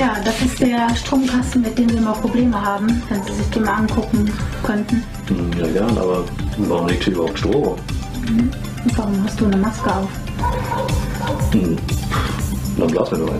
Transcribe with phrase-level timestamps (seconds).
[0.00, 3.64] Ja, das ist der Stromkasten, mit dem wir mal Probleme haben, wenn Sie sich den
[3.64, 5.02] mal angucken könnten.
[5.28, 6.24] Hm, Ja, gern, aber
[6.56, 7.76] warum liegt hier überhaupt Strom?
[8.26, 10.08] Und warum hast du eine Maske auf?
[11.52, 11.76] Hm.
[12.78, 13.34] Dann blasen wir nur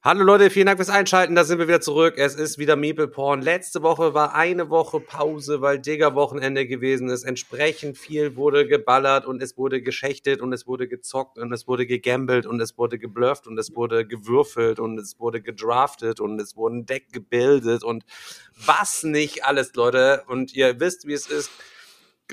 [0.00, 1.34] Hallo Leute, vielen Dank fürs Einschalten.
[1.34, 2.14] Da sind wir wieder zurück.
[2.18, 3.42] Es ist wieder Meeple Porn.
[3.42, 7.24] Letzte Woche war eine Woche Pause, weil Digger Wochenende gewesen ist.
[7.24, 11.84] Entsprechend viel wurde geballert und es wurde geschächtet und es wurde gezockt und es wurde
[11.84, 16.54] gegambelt und es wurde geblufft und es wurde gewürfelt und es wurde gedraftet und es
[16.54, 18.04] wurden Deck gebildet und
[18.54, 20.22] was nicht alles, Leute.
[20.28, 21.50] Und ihr wisst, wie es ist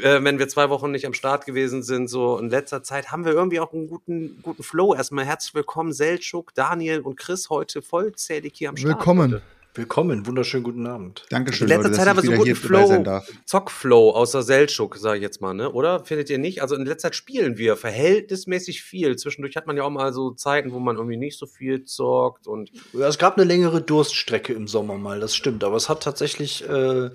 [0.01, 3.25] äh, wenn wir zwei Wochen nicht am Start gewesen sind, so in letzter Zeit, haben
[3.25, 4.93] wir irgendwie auch einen guten, guten Flow.
[4.93, 8.99] Erstmal herzlich willkommen, Seltschuk, Daniel und Chris heute vollzählig hier am Start.
[8.99, 9.31] Willkommen.
[9.31, 9.43] Leute.
[9.77, 11.25] Willkommen, wunderschönen guten Abend.
[11.29, 13.21] Dankeschön, In letzter Leute, Zeit haben wir dass so guten Flow.
[13.43, 15.69] Zockflow außer Seltschuk, sage ich jetzt mal, ne?
[15.69, 16.05] Oder?
[16.05, 16.61] Findet ihr nicht?
[16.61, 19.17] Also in letzter Zeit spielen wir verhältnismäßig viel.
[19.17, 22.47] Zwischendurch hat man ja auch mal so Zeiten, wo man irgendwie nicht so viel zockt
[22.47, 26.01] und Ja, es gab eine längere Durststrecke im Sommer mal, das stimmt, aber es hat
[26.01, 27.09] tatsächlich äh,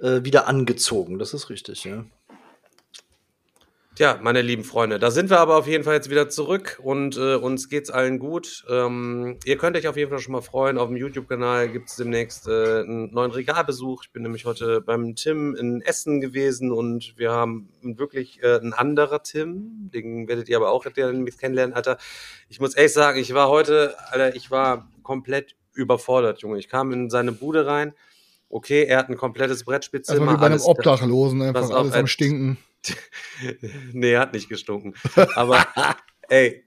[0.00, 2.04] äh, wieder angezogen, das ist richtig, ja.
[4.00, 7.18] Tja, meine lieben Freunde, da sind wir aber auf jeden Fall jetzt wieder zurück und
[7.18, 8.64] äh, uns geht's allen gut.
[8.70, 10.78] Ähm, ihr könnt euch auf jeden Fall schon mal freuen.
[10.78, 14.04] Auf dem YouTube-Kanal gibt's demnächst äh, einen neuen Regalbesuch.
[14.04, 18.72] Ich bin nämlich heute beim Tim in Essen gewesen und wir haben wirklich äh, ein
[18.72, 19.90] anderer Tim.
[19.92, 21.98] Den werdet ihr aber auch demnächst kennenlernen, Alter.
[22.48, 26.58] Ich muss ehrlich sagen, ich war heute, Alter, ich war komplett überfordert, Junge.
[26.58, 27.92] Ich kam in seine Bude rein.
[28.52, 30.22] Okay, er hat ein komplettes Brettspielzimmer.
[30.22, 32.58] Also wie bei einem Obdachlosen, einfach alles am Stinken.
[33.92, 34.94] nee, hat nicht gestunken.
[35.36, 35.64] Aber
[36.28, 36.64] ey,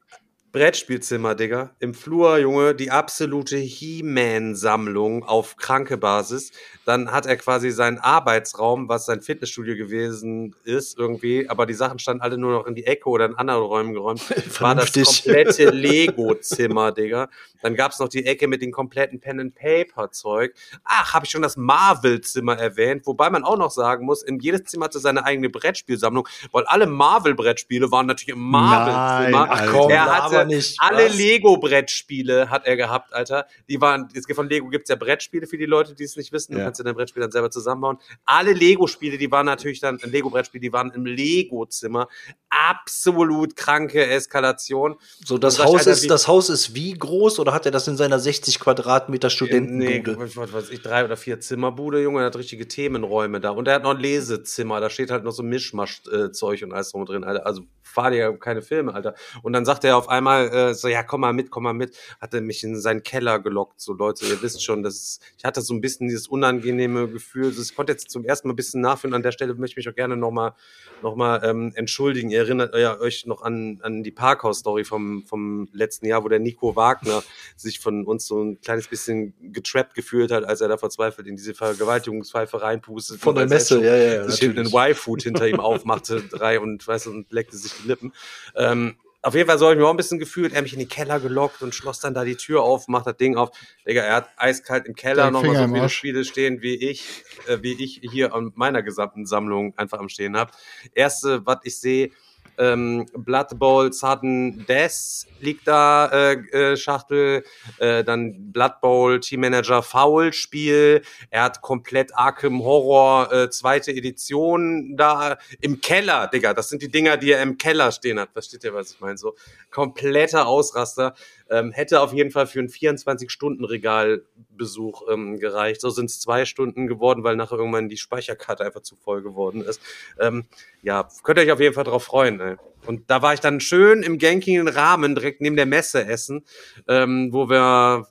[0.54, 1.72] Brettspielzimmer, Digga.
[1.80, 6.52] Im Flur, Junge, die absolute He-Man-Sammlung auf kranke Basis.
[6.86, 11.98] Dann hat er quasi seinen Arbeitsraum, was sein Fitnessstudio gewesen ist, irgendwie, aber die Sachen
[11.98, 14.22] standen alle nur noch in die Ecke oder in andere Räume geräumt.
[14.62, 17.30] War das komplette Lego-Zimmer, Digga.
[17.64, 20.54] Dann gab's noch die Ecke mit dem kompletten Pen-and-Paper-Zeug.
[20.84, 24.66] Ach, habe ich schon das Marvel-Zimmer erwähnt, wobei man auch noch sagen muss, in jedes
[24.66, 29.50] Zimmer hatte seine eigene Brettspielsammlung, weil alle Marvel-Brettspiele waren natürlich im Marvel-Zimmer.
[29.50, 29.72] Alter.
[29.72, 31.08] komm, er laber hatte nicht, alle?
[31.08, 33.48] Lego-Brettspiele hat er gehabt, Alter.
[33.70, 36.32] Die waren, es gibt von Lego gibt's ja Brettspiele für die Leute, die es nicht
[36.32, 36.54] wissen.
[36.54, 36.66] Du Ja.
[36.66, 37.98] kannst dir dein Brettspiel dann selber zusammenbauen.
[38.26, 42.08] Alle Lego-Spiele, die waren natürlich dann, Lego-Brettspiele, die waren im Lego-Zimmer.
[42.50, 44.96] Absolut kranke Eskalation.
[45.26, 47.88] So, das Haus, Alter, ist, wie- das Haus ist wie groß oder hat er das
[47.88, 50.18] in seiner 60 Quadratmeter Nee, Studentenbude?
[50.36, 53.50] was weiß ich, drei oder vier Zimmerbude, Junge, er hat richtige Themenräume da.
[53.52, 57.06] Und er hat noch ein Lesezimmer, da steht halt noch so Mischmasch-Zeug und alles drum
[57.06, 57.46] drin, Alter.
[57.46, 59.14] Also fahr dir ja keine Filme, Alter.
[59.44, 61.96] Und dann sagt er auf einmal äh, so, ja, komm mal mit, komm mal mit.
[62.20, 63.80] Hat er mich in seinen Keller gelockt.
[63.80, 67.46] So, Leute, ihr wisst schon, das ich hatte so ein bisschen dieses unangenehme Gefühl.
[67.48, 69.14] Also, Ich konnte jetzt zum ersten Mal ein bisschen nachfühlen.
[69.14, 70.54] An der Stelle möchte ich mich auch gerne nochmal
[71.02, 72.30] noch mal, ähm, entschuldigen.
[72.30, 76.40] Ihr erinnert ja, euch noch an, an die Parkhaus-Story vom, vom letzten Jahr, wo der
[76.40, 77.24] Nico Wagner
[77.56, 81.36] sich von uns so ein kleines bisschen getrappt gefühlt hat, als er da verzweifelt in
[81.36, 83.20] diese Vergewaltigungspfeife reinpustet.
[83.20, 84.74] Von der er Messe, schon ja, ja, sich natürlich.
[84.74, 88.14] Y-Food hinter ihm aufmachte, drei und, weißt und leckte sich die Lippen.
[88.56, 90.52] Ähm, auf jeden Fall so habe ich mich auch ein bisschen gefühlt.
[90.52, 93.08] Er hat mich in den Keller gelockt und schloss dann da die Tür auf, macht
[93.08, 93.52] das Ding auf.
[93.88, 95.90] Digga, er hat eiskalt im Keller nochmal so viele.
[95.90, 100.36] Spiele stehen, wie ich, äh, wie ich hier an meiner gesamten Sammlung einfach am Stehen
[100.36, 100.52] habe.
[100.94, 102.12] Erste, was ich sehe,
[102.58, 107.44] ähm, Blood Bowl Sudden Death liegt da, äh, äh, Schachtel,
[107.80, 113.92] äh, dann Blood Bowl Team Manager Foul Spiel, er hat komplett Arkham Horror äh, zweite
[113.92, 118.32] Edition da im Keller, Digga, das sind die Dinger, die er im Keller stehen hat,
[118.32, 119.36] versteht ihr, was ich meine, so
[119.70, 121.16] kompletter Ausraster,
[121.50, 126.88] ähm, hätte auf jeden Fall für einen 24-Stunden-Regalbesuch ähm, gereicht, so sind es zwei Stunden
[126.88, 129.82] geworden, weil nachher irgendwann die Speicherkarte einfach zu voll geworden ist,
[130.20, 130.46] ähm,
[130.82, 132.40] ja, könnt ihr euch auf jeden Fall drauf freuen.
[132.40, 132.56] Ey.
[132.86, 136.44] Und da war ich dann schön im gankigen Rahmen direkt neben der Messe essen,
[136.88, 138.08] ähm, wo wir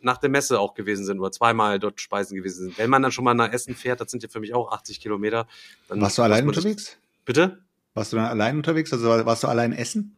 [0.00, 2.78] nach der Messe auch gewesen sind oder zweimal dort speisen gewesen sind.
[2.78, 5.00] Wenn man dann schon mal nach Essen fährt, das sind ja für mich auch 80
[5.00, 5.46] Kilometer.
[5.88, 6.96] Dann Warst du allein unterwegs?
[7.24, 7.58] Bitte?
[7.94, 8.92] Warst du dann allein unterwegs?
[8.92, 10.16] Also war- warst du allein essen?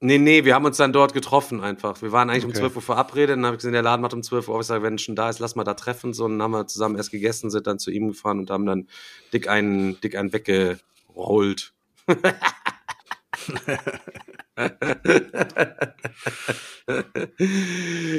[0.00, 2.02] Nee, nee, wir haben uns dann dort getroffen einfach.
[2.02, 2.60] Wir waren eigentlich um Okay.
[2.60, 4.60] 12 Uhr verabredet, dann habe ich gesehen, der Laden macht um 12 Uhr auf.
[4.60, 6.12] Ich sage, wenn es schon da ist, lass mal da treffen.
[6.12, 8.66] So, und dann haben wir zusammen erst gegessen, sind dann zu ihm gefahren und haben
[8.66, 8.88] dann
[9.32, 10.78] dick einen, dick einen wegge,
[11.14, 11.72] rollt.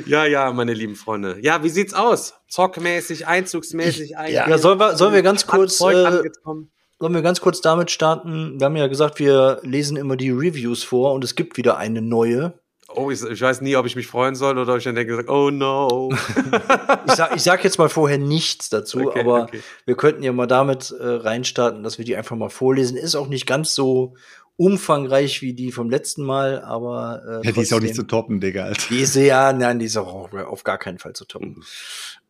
[0.05, 1.37] ja, ja, meine lieben Freunde.
[1.41, 2.33] Ja, wie sieht's aus?
[2.47, 4.33] Zockmäßig, einzugsmäßig, ein.
[4.33, 6.71] Ja, sollen wir, sollen wir ganz kurz, äh, angekommen.
[6.99, 8.59] Sollen wir ganz kurz damit starten?
[8.59, 12.01] Wir haben ja gesagt, wir lesen immer die Reviews vor und es gibt wieder eine
[12.01, 12.53] neue.
[12.89, 15.25] Oh, ich, ich weiß nie, ob ich mich freuen soll oder ob ich dann denke,
[15.27, 16.09] oh no.
[17.07, 19.61] Ich sag, ich sag jetzt mal vorher nichts dazu, Okay, aber okay.
[19.85, 22.97] wir könnten ja mal damit äh, reinstarten, dass wir die einfach mal vorlesen.
[22.97, 24.15] Ist auch nicht ganz so
[24.55, 28.39] umfangreich wie die vom letzten Mal, aber äh, Ja, die ist auch nicht zu toppen,
[28.39, 28.87] Digga, Alter.
[28.89, 31.63] Die ist ja, nein, die ist auch auf gar keinen Fall zu toppen.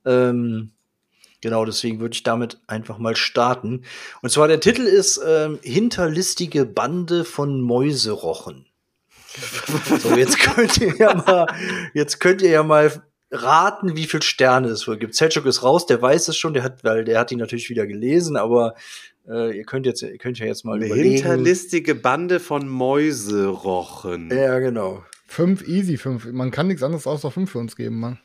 [0.06, 0.72] Ähm,
[1.42, 3.84] genau, deswegen würde ich damit einfach mal starten.
[4.22, 8.66] Und zwar der Titel ist ähm, Hinterlistige Bande von Mäuserochen.
[10.00, 11.48] so, jetzt könnt ihr ja mal,
[11.94, 12.92] jetzt könnt ihr ja mal
[13.32, 15.16] raten, wie viel Sterne es wohl gibt.
[15.16, 17.86] Selchuk ist raus, der weiß es schon, der hat, weil der hat ihn natürlich wieder
[17.86, 18.76] gelesen, aber
[19.28, 21.16] äh, ihr könnt jetzt, ihr könnt ja jetzt mal Eine überlegen.
[21.16, 24.32] hinterlistige Bande von Mäuserochen.
[24.32, 25.04] Ja, genau.
[25.28, 26.26] Fünf, easy, fünf.
[26.26, 28.20] Man kann nichts anderes außer fünf für uns geben, Mann.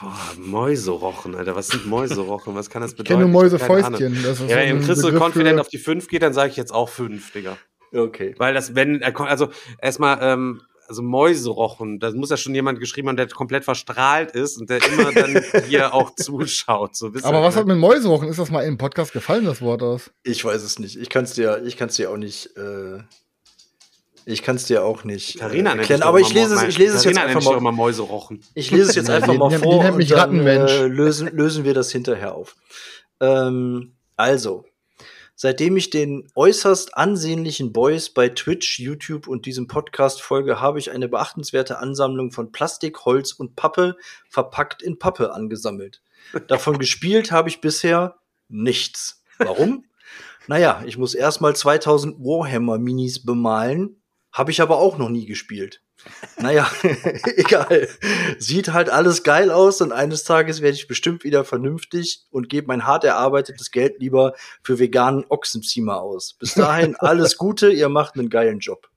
[0.00, 1.56] Boah, Mäuserochen, Alter.
[1.56, 2.54] Was sind Mäuserochen?
[2.54, 3.20] Was kann das Ich bedeuten?
[3.20, 3.42] kenne keine Ahnung.
[3.90, 4.22] Mäusefäustchen.
[4.22, 6.72] Das Ja, so wenn Crystal Begriff Confident auf die 5 geht, dann sage ich jetzt
[6.72, 7.56] auch 5, Digga.
[7.94, 8.34] Okay.
[8.38, 9.48] Weil das, wenn, er kon- also
[9.80, 14.56] erstmal, ähm, also Mäuserochen, da muss ja schon jemand geschrieben haben, der komplett verstrahlt ist
[14.60, 16.94] und der immer dann hier auch zuschaut.
[16.94, 17.60] So, Aber was ne?
[17.60, 18.28] hat mit Mäuserochen?
[18.28, 20.10] Ist das mal im Podcast gefallen, das Wort aus?
[20.22, 20.96] Ich weiß es nicht.
[20.96, 22.56] Ich kann es dir, ich kann es dir auch nicht.
[22.56, 22.98] Äh,
[24.28, 26.02] ich kann es dir auch nicht Carina äh, erklären.
[26.02, 27.58] Aber ich lese es, ich lese es jetzt einfach doch mal.
[27.58, 28.42] immer Mäuserochen.
[28.54, 30.72] Ich lese es jetzt einfach die- mal die- die vor nennt mich und dann Rattenmensch.
[30.72, 32.56] äh, lösen, lösen wir das hinterher auf.
[33.20, 34.64] Ähm, also,
[35.36, 40.90] seitdem ich den äußerst ansehnlichen Boys bei Twitch, YouTube und diesem Podcast folge, habe ich
[40.90, 43.96] eine beachtenswerte Ansammlung von Plastik, Holz und Pappe
[44.28, 46.02] verpackt in Pappe angesammelt.
[46.48, 48.16] Davon gespielt habe ich bisher
[48.48, 49.22] nichts.
[49.38, 49.84] Warum?
[50.48, 54.00] naja, ich muss erstmal 2000 Warhammer-Minis bemalen,
[54.36, 55.80] habe ich aber auch noch nie gespielt.
[56.38, 56.70] Naja,
[57.36, 57.88] egal.
[58.38, 62.66] Sieht halt alles geil aus und eines Tages werde ich bestimmt wieder vernünftig und gebe
[62.66, 66.34] mein hart erarbeitetes Geld lieber für veganen Ochsenziemer aus.
[66.38, 68.88] Bis dahin alles Gute, ihr macht einen geilen Job.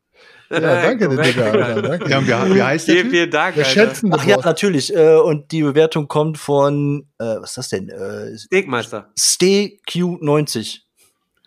[0.51, 1.51] Ja, danke Digga.
[1.51, 1.81] Alter.
[1.83, 2.09] Danke.
[2.09, 3.13] Ja, und wie, wie heißt der Vielen, Typ?
[3.13, 4.94] vielen Dank, Wir schätzen Ach ja, natürlich.
[4.94, 7.88] Äh, und die Bewertung kommt von, äh, was ist das denn?
[7.89, 9.13] Äh, Stegmeister.
[9.18, 10.80] SteQ90.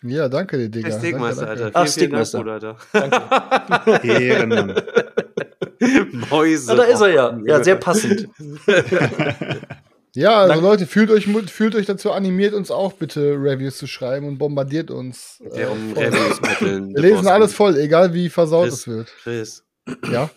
[0.04, 0.98] Ja, danke dir, Der Digga.
[0.98, 1.70] Stegmeister, danke, Alter.
[1.70, 1.78] danke.
[1.78, 2.38] Ach, Vielen, vielen Dank, Stegmeister.
[2.38, 2.76] Bruder,
[3.92, 4.04] Alter.
[4.04, 4.82] Ehrenmann.
[6.30, 6.72] Mäuse.
[6.72, 7.38] Ah, da ist er ja.
[7.44, 8.28] Ja, sehr passend.
[10.14, 10.66] Ja, also Danke.
[10.66, 14.90] Leute, fühlt euch, fühlt euch dazu animiert, uns auch bitte Reviews zu schreiben und bombardiert
[14.90, 15.40] uns.
[15.42, 15.94] äh, Der um.
[15.96, 16.38] Reviews.
[16.60, 18.74] Wir lesen alles voll, egal wie versaut Chris.
[18.80, 19.08] es wird.
[19.22, 19.64] Chris.
[20.12, 20.28] Ja.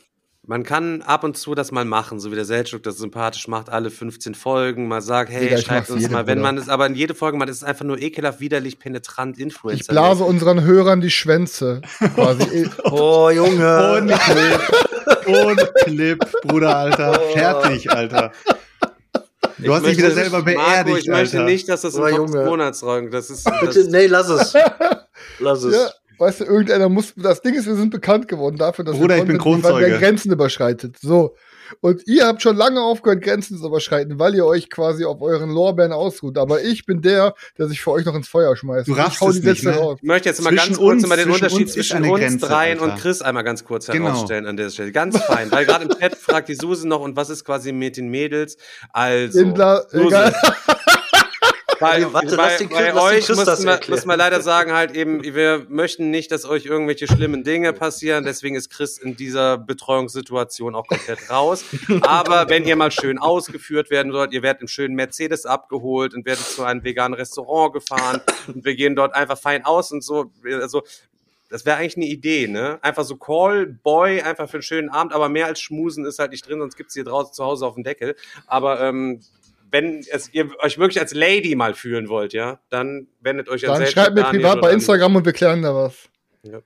[0.48, 3.70] Man kann ab und zu das mal machen, so wie der Selchuk das sympathisch macht,
[3.70, 6.42] alle 15 Folgen, mal sagt, hey, Digga, ich schreibt uns mal, wenn Bruder.
[6.52, 9.82] man es, aber in jede Folge, man ist einfach nur ekelhaft, widerlich, penetrant, Influencer.
[9.82, 11.82] Ich blase unseren Hörern die Schwänze.
[12.14, 12.70] Quasi.
[12.84, 13.94] Oh, Junge.
[13.98, 15.46] Und Clip.
[15.48, 17.14] Und Clip, Bruder, Alter.
[17.34, 18.32] Fertig, Alter.
[19.58, 21.50] Du hast dich wieder selber Marco, beerdigt, ich möchte Alter.
[21.50, 22.46] nicht, dass das im Oh, Kopf des Junge.
[22.46, 23.14] Monats räumt.
[23.14, 24.54] Das ist, Bitte, das, nee, lass es.
[25.40, 25.76] Lass es.
[25.76, 27.14] ja, weißt du, irgendeiner muss.
[27.16, 29.72] Das Ding ist, wir sind bekannt geworden dafür, dass Bruder, wir ich bin Content liefern,
[29.74, 29.90] Kronzeuge.
[29.92, 30.98] der Grenzen überschreitet.
[31.02, 31.36] So.
[31.82, 35.50] Und ihr habt schon lange aufgehört, Grenzen zu überschreiten, weil ihr euch quasi auf euren
[35.50, 36.38] Lorbeeren ausruht.
[36.38, 38.88] Aber ich bin der, der sich für euch noch ins Feuer schmeißt.
[38.88, 39.82] Du ich raffst hau es die Sätze nicht, ne?
[39.84, 39.98] raus.
[40.00, 42.46] ich möchte jetzt mal Zwischen ganz kurz uns- mal den zwischen Unterschied zwischen uns Grenze,
[42.46, 42.94] dreien Alter.
[42.94, 44.10] und Chris einmal ganz kurz Genau.
[44.10, 44.92] herausstellen an der Stelle.
[44.92, 47.98] Ganz fein, weil gerade im Chat fragt die Susi noch, und was ist quasi mit
[47.98, 48.58] den Mädels?
[48.94, 50.36] Also, Indler, Susi, egal.
[51.80, 53.82] Bei, Ja, warte, bei, den bei euch wir, erklären.
[53.90, 58.24] müssen wir leider sagen, halt eben, wir möchten nicht, dass euch irgendwelche schlimmen Dinge passieren.
[58.26, 61.64] Deswegen ist Chris in dieser Betreuungssituation auch komplett raus.
[62.02, 66.26] Aber wenn ihr mal schön ausgeführt werden sollt, ihr werdet im schönen Mercedes abgeholt und
[66.26, 70.32] werdet zu einem veganen Restaurant gefahren und wir gehen dort einfach fein aus und so.
[70.44, 70.84] Also,
[71.50, 72.80] das wäre eigentlich eine Idee, ne?
[72.82, 76.32] Einfach so Call, Boy, einfach für einen schönen Abend, aber mehr als Schmusen ist halt
[76.32, 78.16] nicht drin, sonst gibt's hier draußen zu Hause auf dem Deckel.
[78.48, 79.22] Aber ähm,
[79.76, 83.82] wenn es, ihr euch wirklich als Lady mal fühlen wollt, ja, dann wendet euch an
[83.82, 86.08] Dann schreibt mir Daniel privat bei Instagram und wir klären da was.
[86.44, 86.62] Ja.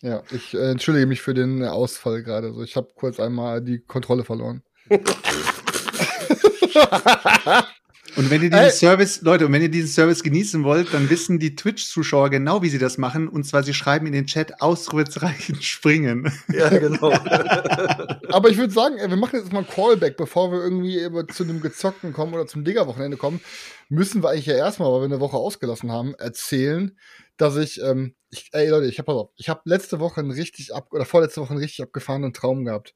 [0.00, 2.54] Ja, ich äh, entschuldige mich für den äh, Ausfall gerade.
[2.54, 4.62] So, ich habe kurz einmal die Kontrolle verloren.
[8.16, 8.70] Und wenn ihr diesen Ey.
[8.70, 12.70] Service, Leute, und wenn ihr diesen Service genießen wollt, dann wissen die Twitch-Zuschauer genau, wie
[12.70, 13.28] sie das machen.
[13.28, 16.32] Und zwar, sie schreiben in den Chat Ausrufezeichen springen.
[16.52, 17.12] Ja, genau.
[18.30, 21.44] Aber ich würde sagen, wir machen jetzt mal ein Callback, bevor wir irgendwie über zu
[21.44, 23.40] einem Gezockten kommen oder zum Digger-Wochenende kommen.
[23.88, 26.98] Müssen wir eigentlich ja erstmal, weil wir eine Woche ausgelassen haben, erzählen,
[27.36, 30.74] dass ich, ähm, ich ey Leute, ich habe auf, ich habe letzte Woche einen richtig
[30.74, 32.94] ab oder vorletzte Woche einen richtig abgefahrenen Traum gehabt.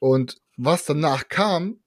[0.00, 1.80] Und was danach kam,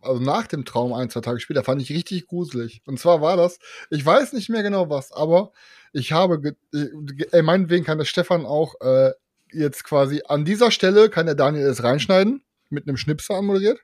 [0.00, 2.82] also nach dem Traum, ein, zwei Tage später, fand ich richtig gruselig.
[2.86, 3.58] Und zwar war das,
[3.90, 5.52] ich weiß nicht mehr genau was, aber
[5.92, 6.86] ich habe, äh,
[7.32, 9.12] ey, meinetwegen kann der Stefan auch äh,
[9.52, 13.80] jetzt quasi an dieser Stelle, kann der Daniel es reinschneiden, mit einem Schnipser anmoderiert.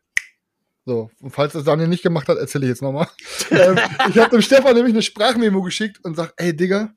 [0.85, 3.07] So, und falls das Daniel nicht gemacht hat, erzähle ich jetzt nochmal.
[3.51, 3.79] ähm,
[4.09, 6.93] ich habe dem Stefan nämlich eine Sprachmemo geschickt und sag, ey Digga,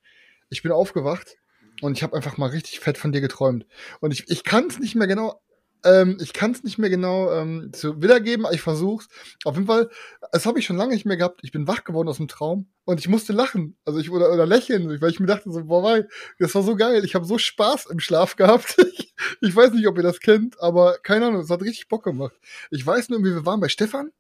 [0.50, 1.38] ich bin aufgewacht
[1.82, 3.66] und ich habe einfach mal richtig fett von dir geträumt.
[4.00, 5.42] Und ich, ich kann es nicht mehr genau,
[5.86, 9.08] ähm, ich kann es nicht mehr genau ähm, zu wiedergeben, aber ich versuch's.
[9.44, 9.90] Auf jeden Fall,
[10.32, 11.42] das habe ich schon lange nicht mehr gehabt.
[11.44, 14.46] Ich bin wach geworden aus dem Traum und ich musste lachen, also ich oder, oder
[14.48, 16.08] lächeln, weil ich mir dachte so, boah, wei,
[16.40, 17.06] das war so geil.
[17.06, 18.78] Ich habe so Spaß im Schlaf gehabt.
[18.98, 22.04] ich, ich weiß nicht, ob ihr das kennt, aber keine Ahnung, es hat richtig Bock
[22.04, 22.36] gemacht.
[22.72, 24.12] Ich weiß nur, wie wir waren bei Stefan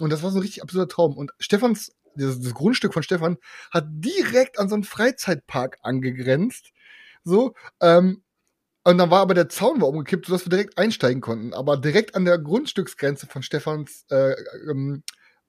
[0.00, 1.16] und das war so ein richtig absurder Traum.
[1.16, 3.36] Und Stefans, dieses, das Grundstück von Stefan
[3.70, 6.72] hat direkt an so einen Freizeitpark angegrenzt.
[7.24, 8.23] So, ähm,
[8.84, 11.54] und dann war aber der Zaun war umgekippt, sodass wir direkt einsteigen konnten.
[11.54, 14.34] Aber direkt an der Grundstücksgrenze von Stefans, äh,
[14.70, 15.02] ähm,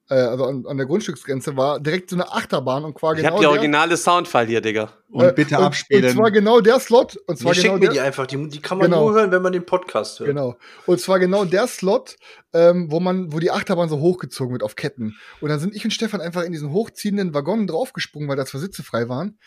[0.08, 3.34] äh, also an, an der Grundstücksgrenze war direkt so eine Achterbahn und quasi Ich hab
[3.36, 4.92] die der- originale Soundfile hier, Digga.
[5.10, 6.04] Und äh, bitte und, abspielen.
[6.04, 7.16] Und zwar genau der Slot.
[7.26, 8.26] Und zwar schicken genau mir der, die einfach.
[8.26, 9.06] Die, die kann man Genau.
[9.10, 10.28] nur hören, wenn man den Podcast hört.
[10.28, 10.56] Genau.
[10.86, 12.16] Und zwar genau der Slot,
[12.52, 15.16] ähm, wo man, wo die Achterbahn so hochgezogen wird auf Ketten.
[15.40, 18.58] Und dann sind ich und Stefan einfach in diesen hochziehenden Waggon draufgesprungen, weil da zwei
[18.60, 19.38] Sitze frei waren.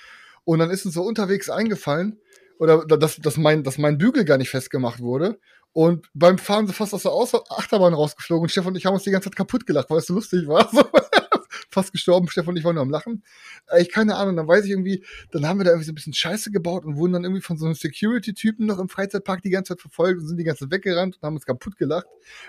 [0.43, 2.19] Und dann ist uns so unterwegs eingefallen,
[2.59, 5.39] oder dass, dass, mein, dass mein Bügel gar nicht festgemacht wurde.
[5.71, 8.43] Und beim Fahren so fast aus der Achterbahn rausgeflogen.
[8.43, 10.47] Und Stefan und ich haben uns die ganze Zeit kaputt gelacht, weil es so lustig
[10.47, 10.69] war.
[11.71, 12.27] Fast gestorben.
[12.27, 13.23] Stefan und ich waren nur am Lachen.
[13.67, 14.35] Äh, Ich keine Ahnung.
[14.35, 16.97] Dann weiß ich irgendwie, dann haben wir da irgendwie so ein bisschen Scheiße gebaut und
[16.97, 20.27] wurden dann irgendwie von so einem Security-Typen noch im Freizeitpark die ganze Zeit verfolgt und
[20.27, 22.07] sind die ganze Zeit weggerannt und haben uns kaputt gelacht.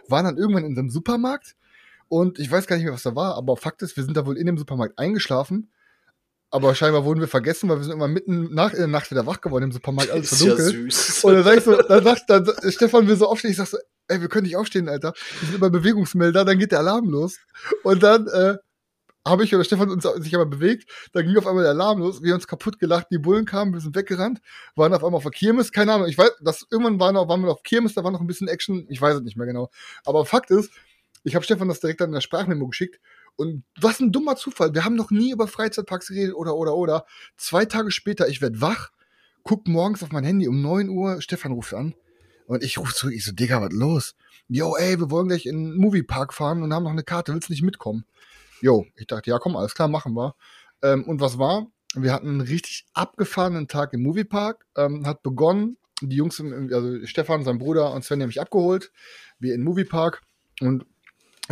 [0.09, 1.57] Waren dann irgendwann in so einem Supermarkt
[2.09, 4.27] und ich weiß gar nicht mehr, was da war, aber Fakt ist, wir sind da
[4.27, 5.71] wohl in dem Supermarkt eingeschlafen.
[6.51, 9.25] Aber scheinbar wurden wir vergessen, weil wir sind immer mitten nach, in der Nacht wieder
[9.27, 10.93] wach geworden im Supermarkt, alles Ist ja verdunkelt.
[10.93, 11.25] süß.
[11.25, 13.79] Und dann sag ich so, dann sagt dann, Stefan will so aufstehen, ich sag so,
[14.09, 15.13] ey, wir können nicht aufstehen, Alter.
[15.41, 17.39] Wir sind über Bewegungsmelder, dann geht der Alarm los.
[17.85, 18.57] Und dann äh,
[19.27, 22.23] habe ich oder Stefan uns sich aber bewegt, dann ging auf einmal der Alarm los,
[22.23, 24.41] wir haben uns kaputt gelacht, die Bullen kamen, wir sind weggerannt,
[24.77, 27.43] waren auf einmal auf der Kirmes, keine Ahnung, ich weiß, das irgendwann waren, noch, waren
[27.43, 29.71] wir auf Kirmes, da war noch ein bisschen Action, ich weiß es nicht mehr genau.
[30.05, 30.73] Aber Fakt ist,
[31.23, 32.99] ich habe Stefan das direkt dann in der Sprachmemo geschickt
[33.41, 37.07] und was ein dummer Zufall, wir haben noch nie über Freizeitparks geredet oder oder oder.
[37.37, 38.91] Zwei Tage später, ich werd wach,
[39.43, 41.95] guck morgens auf mein Handy um 9 Uhr, Stefan ruft an
[42.47, 44.15] und ich rufe zurück, ich so, Digga, was los?
[44.49, 47.49] Yo, ey, wir wollen gleich in den Moviepark fahren und haben noch eine Karte, willst
[47.49, 48.05] du nicht mitkommen?
[48.61, 50.35] Jo, ich dachte, ja komm, alles klar, machen wir.
[50.83, 51.67] Ähm, und was war?
[51.95, 57.45] Wir hatten einen richtig abgefahrenen Tag im Moviepark, ähm, hat begonnen, die Jungs, also Stefan,
[57.45, 58.93] sein Bruder und Sven haben mich abgeholt,
[59.39, 60.23] wir in den Moviepark
[60.61, 60.85] und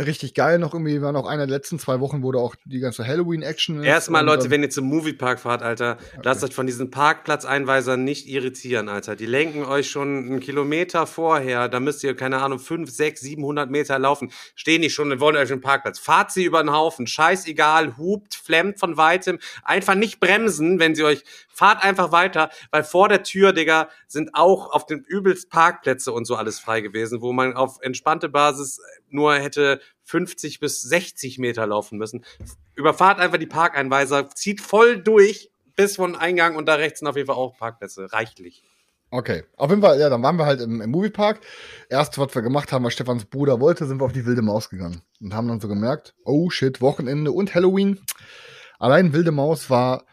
[0.05, 2.79] richtig geil noch irgendwie, war noch einer der letzten zwei Wochen, wo da auch die
[2.79, 3.85] ganze Halloween-Action ist.
[3.85, 8.89] Erstmal, Leute, wenn ihr zum Moviepark fahrt, Alter, lasst euch von diesen Parkplatzeinweisern nicht irritieren,
[8.89, 9.15] Alter.
[9.15, 11.69] Die lenken euch schon einen Kilometer vorher.
[11.69, 14.31] Da müsst ihr, keine Ahnung, 5, 6, 700 Meter laufen.
[14.55, 15.99] Stehen die schon und wollen euch einen Parkplatz.
[15.99, 17.07] Fahrt sie über den Haufen.
[17.07, 19.39] Scheißegal, hupt, flemmt von weitem.
[19.63, 21.23] Einfach nicht bremsen, wenn sie euch.
[21.49, 26.23] Fahrt einfach weiter, weil vor der Tür, Digga, sind auch auf den übelst Parkplätze und
[26.23, 28.79] so alles frei gewesen, wo man auf entspannte Basis
[29.09, 32.25] nur hätte 50 bis 60 Meter laufen müssen.
[32.75, 37.15] Überfahrt einfach die Parkeinweiser, zieht voll durch bis von Eingang und da rechts sind auf
[37.15, 38.11] jeden Fall auch Parkplätze.
[38.11, 38.63] Reichlich.
[39.11, 41.41] Okay, auf jeden Fall, ja, dann waren wir halt im, im Moviepark.
[41.89, 44.69] Erst, was wir gemacht haben, was Stefans Bruder wollte, sind wir auf die Wilde Maus
[44.69, 47.99] gegangen und haben dann so gemerkt, oh shit, Wochenende und Halloween.
[48.77, 50.05] Allein Wilde Maus war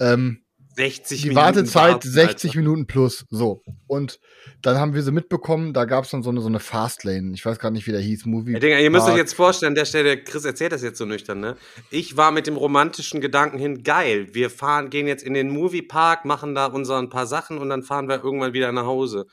[0.00, 0.42] ähm,
[0.76, 2.58] 60 die Minuten Wartezeit warten, 60 Alter.
[2.58, 3.26] Minuten plus.
[3.30, 3.62] So.
[3.86, 4.20] Und
[4.62, 7.32] dann haben wir sie mitbekommen, da gab es dann so eine, so eine Fastlane.
[7.34, 8.52] Ich weiß gar nicht, wie der hieß, Movie.
[8.52, 11.04] Ja, Digga, ihr müsst euch jetzt vorstellen, an der Stelle, Chris erzählt das jetzt so
[11.06, 11.56] nüchtern, ne?
[11.90, 16.24] Ich war mit dem romantischen Gedanken hin, geil, wir fahren, gehen jetzt in den Moviepark,
[16.24, 19.26] machen da unseren paar Sachen und dann fahren wir irgendwann wieder nach Hause.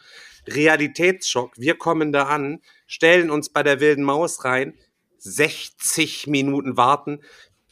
[0.48, 4.76] Realitätsschock, wir kommen da an, stellen uns bei der wilden Maus rein,
[5.20, 7.20] 60 Minuten warten,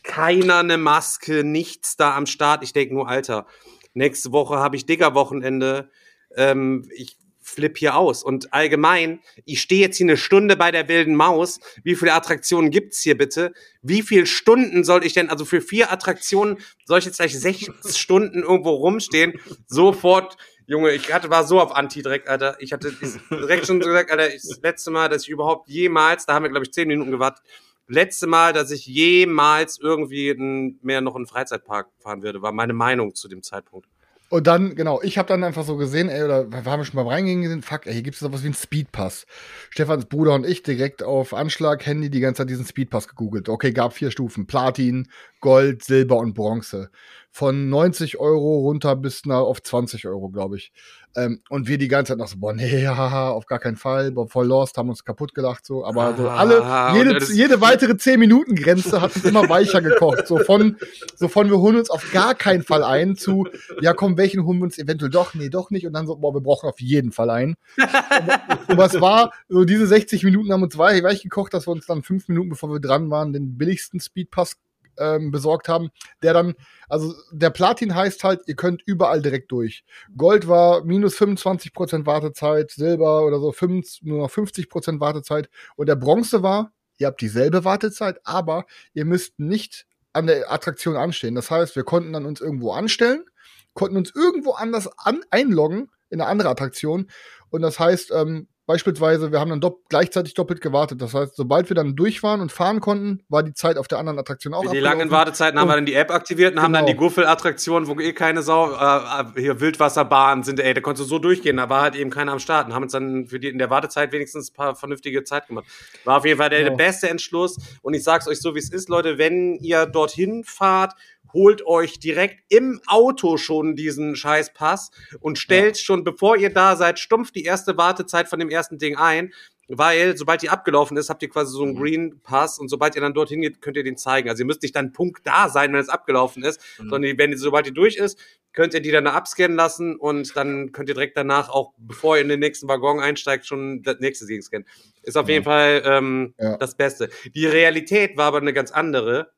[0.05, 2.63] keiner eine Maske, nichts da am Start.
[2.63, 3.45] Ich denke nur, Alter,
[3.93, 5.89] nächste Woche habe ich Digger-Wochenende.
[6.35, 8.23] Ähm, ich flipp hier aus.
[8.23, 11.59] Und allgemein, ich stehe jetzt hier eine Stunde bei der wilden Maus.
[11.83, 13.53] Wie viele Attraktionen gibt's hier bitte?
[13.81, 17.67] Wie viele Stunden soll ich denn, also für vier Attraktionen soll ich jetzt gleich sechs
[17.97, 19.39] Stunden irgendwo rumstehen?
[19.67, 22.57] Sofort, Junge, ich hatte, war so auf Anti direkt, Alter.
[22.59, 22.91] Ich hatte
[23.29, 26.49] direkt schon so gesagt, Alter, das letzte Mal, dass ich überhaupt jemals, da haben wir,
[26.49, 27.43] glaube ich, zehn Minuten gewartet,
[27.87, 30.33] letzte Mal, dass ich jemals irgendwie
[30.81, 33.87] mehr noch in einen Freizeitpark fahren würde, war meine Meinung zu dem Zeitpunkt.
[34.29, 37.07] Und dann, genau, ich habe dann einfach so gesehen, ey, oder wir haben schon beim
[37.07, 39.27] Reingehen gesehen, fuck, ey, hier gibt es sowas wie einen Speedpass.
[39.69, 43.49] Stefans Bruder und ich direkt auf Anschlag, Handy die ganze Zeit diesen Speedpass gegoogelt.
[43.49, 44.47] Okay, gab vier Stufen.
[44.47, 45.07] Platin,
[45.41, 46.89] Gold, Silber und Bronze.
[47.35, 50.71] von 90 Euro runter bis nach auf 20 Euro, glaube ich.
[51.15, 54.11] Ähm, und wir die ganze Zeit noch so, boah, nee, haha, auf gar keinen Fall,
[54.11, 55.85] boah, voll lost, haben uns kaputt gelacht, so.
[55.85, 60.27] Aber so alle, und jede, jede weitere 10-Minuten-Grenze hat uns immer weicher gekocht.
[60.27, 60.77] So von,
[61.15, 63.47] so von, wir holen uns auf gar keinen Fall ein zu,
[63.81, 65.87] ja komm, welchen holen wir uns eventuell doch, nee, doch nicht.
[65.87, 67.55] Und dann so, boah, wir brauchen auf jeden Fall einen.
[68.67, 71.85] Aber es war, so diese 60 Minuten haben uns weich, weich gekocht, dass wir uns
[71.85, 74.57] dann fünf Minuten, bevor wir dran waren, den billigsten Speedpass
[74.99, 75.89] ähm, besorgt haben,
[76.21, 76.55] der dann,
[76.89, 79.83] also der Platin heißt halt, ihr könnt überall direkt durch.
[80.17, 85.95] Gold war minus 25% Wartezeit, Silber oder so 5, nur noch 50% Wartezeit und der
[85.95, 91.35] Bronze war, ihr habt dieselbe Wartezeit, aber ihr müsst nicht an der Attraktion anstehen.
[91.35, 93.25] Das heißt, wir konnten dann uns irgendwo anstellen,
[93.73, 97.09] konnten uns irgendwo anders an einloggen in eine andere Attraktion
[97.49, 101.01] und das heißt, ähm, beispielsweise, wir haben dann dopp gleichzeitig doppelt gewartet.
[101.01, 103.99] Das heißt, sobald wir dann durch waren und fahren konnten, war die Zeit auf der
[103.99, 105.11] anderen Attraktion auch die langen.
[105.11, 106.93] Wartezeiten haben wir dann die App aktiviert und haben dann Genau.
[106.93, 111.19] die Guffel-Attraktion, wo eh keine Sau, äh, hier Wildwasserbahnen sind, ey, da konntest du so
[111.19, 113.57] durchgehen, da war halt eben keiner am Start und haben uns dann für die in
[113.57, 115.65] der Wartezeit wenigstens ein paar vernünftige Zeit gemacht.
[116.03, 116.77] War auf jeden Fall der, der Genau.
[116.77, 120.93] beste Entschluss und ich sag's euch so, wie es ist, Leute, wenn ihr dorthin fahrt,
[121.35, 124.89] holt euch direkt im Auto schon diesen Scheißpass
[125.19, 128.95] und stellt schon, bevor ihr da seid, stumpf die erste Wartezeit von dem ersten Ding
[128.97, 129.31] ein.
[129.67, 133.01] Weil, sobald die abgelaufen ist, habt ihr quasi so einen Green Pass und sobald ihr
[133.01, 134.29] dann dorthin geht, könnt ihr den zeigen.
[134.29, 137.35] Also ihr müsst nicht dann Punkt da sein, wenn es abgelaufen ist, sondern die- wenn
[137.35, 138.19] sobald die durch ist,
[138.53, 142.21] könnt ihr die dann abscannen lassen und dann könnt ihr direkt danach auch, bevor ihr
[142.21, 144.67] in den nächsten Waggon einsteigt, schon das nächste Ding scannen.
[145.01, 146.57] Ist auf jeden Fall ähm, Ja.
[146.57, 147.09] das Beste.
[147.33, 149.31] Die Realität war aber eine ganz andere,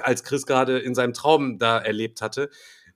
[0.00, 2.50] als Chris gerade in seinem Traum da erlebt hatte.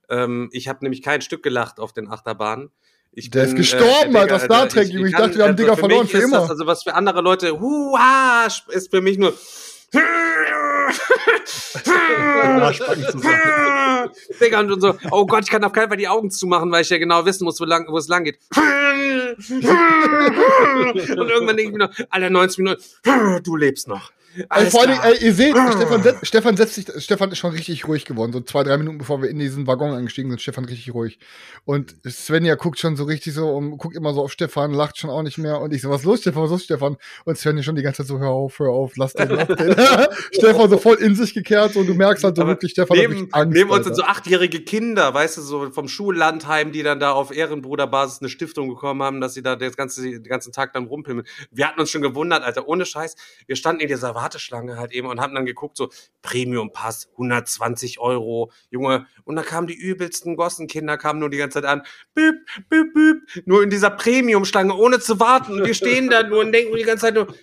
[0.09, 2.71] Ähm, ich habe nämlich kein Stück gelacht auf den Achterbahnen.
[3.11, 5.07] Ich Der ist gestorben, Alter, Star Trek, Junge.
[5.07, 6.41] Ich dachte, wir haben Digga für verloren für ist immer.
[6.41, 9.33] Das, also was für andere Leute, huha, ist für mich nur.
[14.39, 16.89] Digga, und so, oh Gott, ich kann auf keinen Fall die Augen zumachen, weil ich
[16.89, 18.39] ja genau wissen muss, wo, lang, wo es lang geht.
[18.55, 19.63] und
[21.29, 22.83] irgendwann denke ich mir noch, alle 90 Minuten,
[23.43, 24.11] du lebst noch.
[24.37, 27.87] Ey, Alles vor allem, ey, ihr seht, Stefan, Stefan setzt sich, Stefan ist schon richtig
[27.87, 28.31] ruhig geworden.
[28.33, 31.19] So zwei, drei Minuten bevor wir in diesen Waggon eingestiegen sind, Stefan richtig ruhig.
[31.65, 35.09] Und Svenja guckt schon so richtig so und guckt immer so auf Stefan, lacht schon
[35.09, 35.59] auch nicht mehr.
[35.59, 36.97] Und ich so, was ist los, Stefan, was ist los, Stefan?
[37.25, 39.57] Und Svenja schon die ganze Zeit so, hör auf, hör auf, lass den, lass den.
[40.31, 43.01] Stefan so voll in sich gekehrt und du merkst halt so Aber wirklich, Stefan hat
[43.01, 43.55] neben, wirklich Angst.
[43.55, 47.35] neben uns sind so achtjährige Kinder, weißt du, so vom Schullandheim, die dann da auf
[47.35, 51.27] Ehrenbruderbasis eine Stiftung bekommen haben, dass sie da das ganze, den ganzen Tag dann rumpimmeln.
[51.51, 53.15] Wir hatten uns schon gewundert, Alter, ohne Scheiß.
[53.47, 55.89] Wir standen in dieser Warteschlange halt eben und haben dann geguckt, so
[56.21, 59.07] Premium Pass, 120 Euro, Junge.
[59.23, 62.35] Und da kamen die übelsten Gossenkinder, kamen nur die ganze Zeit an, büb,
[62.69, 65.53] büb, büb, nur in dieser Premium-Schlange, ohne zu warten.
[65.53, 67.33] Und wir stehen da nur und denken die ganze Zeit nur,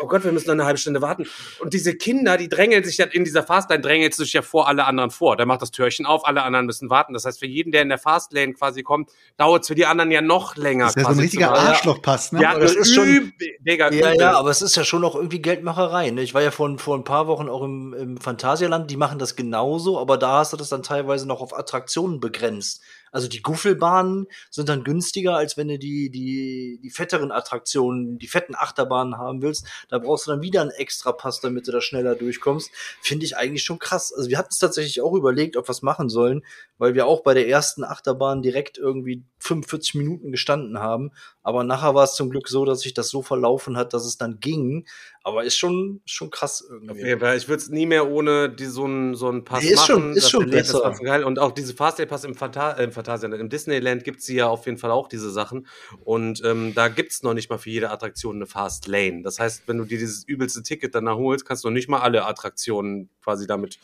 [0.00, 1.26] oh Gott, wir müssen noch eine halbe Stunde warten.
[1.60, 4.84] Und diese Kinder, die drängeln sich dann in dieser Fastlane, drängelt sich ja vor alle
[4.84, 5.36] anderen vor.
[5.36, 7.12] Der macht das Türchen auf, alle anderen müssen warten.
[7.14, 10.10] Das heißt, für jeden, der in der Fastlane quasi kommt, dauert es für die anderen
[10.10, 10.84] ja noch länger.
[10.86, 11.52] Das ist ja so ein richtiger.
[11.52, 12.42] Arschlochpass, ne?
[12.42, 13.32] Ja, das das ist schon- schon.
[13.60, 14.20] Digga, Ja, übel.
[14.20, 16.10] ja, aber es ist ja schon auch irgendwie Geldmacherei.
[16.10, 16.22] Ne?
[16.22, 19.36] Ich war ja vor, vor ein paar Wochen auch im, im Phantasialand, die machen das
[19.36, 22.82] genauso, aber da hast du das dann teilweise noch auf Attraktionen begrenzt.
[23.14, 28.26] Also die Guffelbahnen sind dann günstiger, als wenn du die, die, die fetteren Attraktionen, die
[28.26, 29.68] fetten Achterbahnen haben willst.
[29.88, 32.72] Da brauchst du dann wieder einen extra Pass, damit du da schneller durchkommst.
[33.00, 34.12] Finde ich eigentlich schon krass.
[34.12, 36.44] Also wir hatten es tatsächlich auch überlegt, ob wir es machen sollen,
[36.76, 41.10] weil wir auch bei der ersten Achterbahn direkt irgendwie 45 Minuten gestanden haben.
[41.42, 44.16] Aber nachher war es zum Glück so, dass sich das so verlaufen hat, dass es
[44.16, 44.86] dann ging.
[45.22, 47.16] Aber ist schon, schon krass irgendwie.
[47.18, 47.36] Fall.
[47.36, 49.86] Ich würde es nie mehr ohne die, so einen so einen Pass Nee, ist machen.
[49.86, 50.80] schon- ist Das schon besser.
[50.82, 51.24] war so geil.
[51.24, 54.64] Und auch diese Fastlane Pass im, Phanta äh, im Phantasialand, im Disneyland gibt's ja auf
[54.66, 55.66] jeden Fall auch diese Sachen.
[56.04, 59.22] Und ähm, da gibt's noch nicht mal für jede Attraktion eine Fastlane.
[59.22, 62.00] Das heißt, wenn du dir dieses übelste Ticket danach holst, kannst du noch nicht mal
[62.00, 63.78] alle Attraktionen quasi damit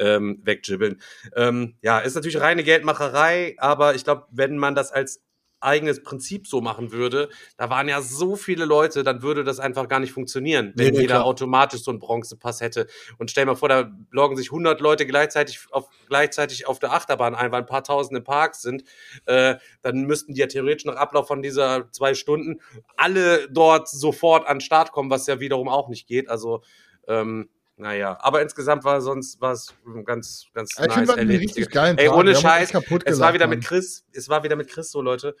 [0.00, 1.00] ähm, wegjibbeln.
[1.36, 5.22] Ähm, ja, ist natürlich reine Geldmacherei, aber ich glaube, wenn man das als
[5.62, 9.88] eigenes Prinzip so machen würde, da waren ja so viele Leute, dann würde das einfach
[9.88, 11.26] gar nicht funktionieren, wenn Nee, jeder klar.
[11.26, 12.86] automatisch so einen Bronzepass hätte.
[13.18, 17.34] Und stell mal vor, da loggen sich 100 Leute gleichzeitig auf, gleichzeitig auf der Achterbahn
[17.34, 18.84] ein, weil ein paar Tausend im Park sind.
[19.26, 22.60] Äh, dann müssten die ja theoretisch nach Ablauf von dieser zwei Stunden
[22.96, 26.30] alle dort sofort an den Start kommen, was ja wiederum auch nicht geht.
[26.30, 26.62] Also,
[27.06, 31.56] ähm, naja, aber insgesamt war sonst war es ein ganz, ganz ich einen Erlebnis.
[31.56, 33.58] richtig geilen Ey, ohne Scheiß, es war gelacht, wieder Mann.
[33.58, 35.34] mit Chris, es war wieder mit Chris so, Leute.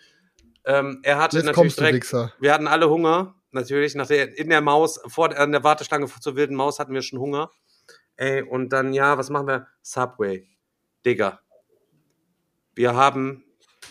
[0.64, 2.32] Ähm, er hatte Jetzt natürlich direkt, Wichser.
[2.40, 6.06] wir hatten alle Hunger, natürlich, nach der, in der Maus, vor der, an der Warteschlange
[6.06, 7.50] zur wilden Maus hatten wir schon Hunger.
[8.16, 9.66] Ey, und dann, ja, was machen wir?
[9.82, 10.46] Subway.
[11.04, 11.40] Digga.
[12.74, 13.44] Wir haben,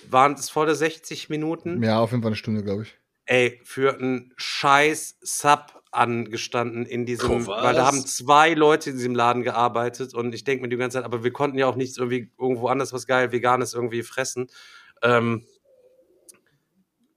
[0.09, 1.83] waren es volle 60 Minuten?
[1.83, 2.97] Ja, auf jeden Fall eine Stunde, glaube ich.
[3.25, 8.97] Ey, für einen scheiß Sub angestanden in diesem, Oh, weil da haben zwei Leute in
[8.97, 11.75] diesem Laden gearbeitet und ich denke mir die ganze Zeit, aber wir konnten ja auch
[11.75, 14.47] nichts irgendwie irgendwo anders was geil Veganes irgendwie fressen.
[15.01, 15.45] Ähm,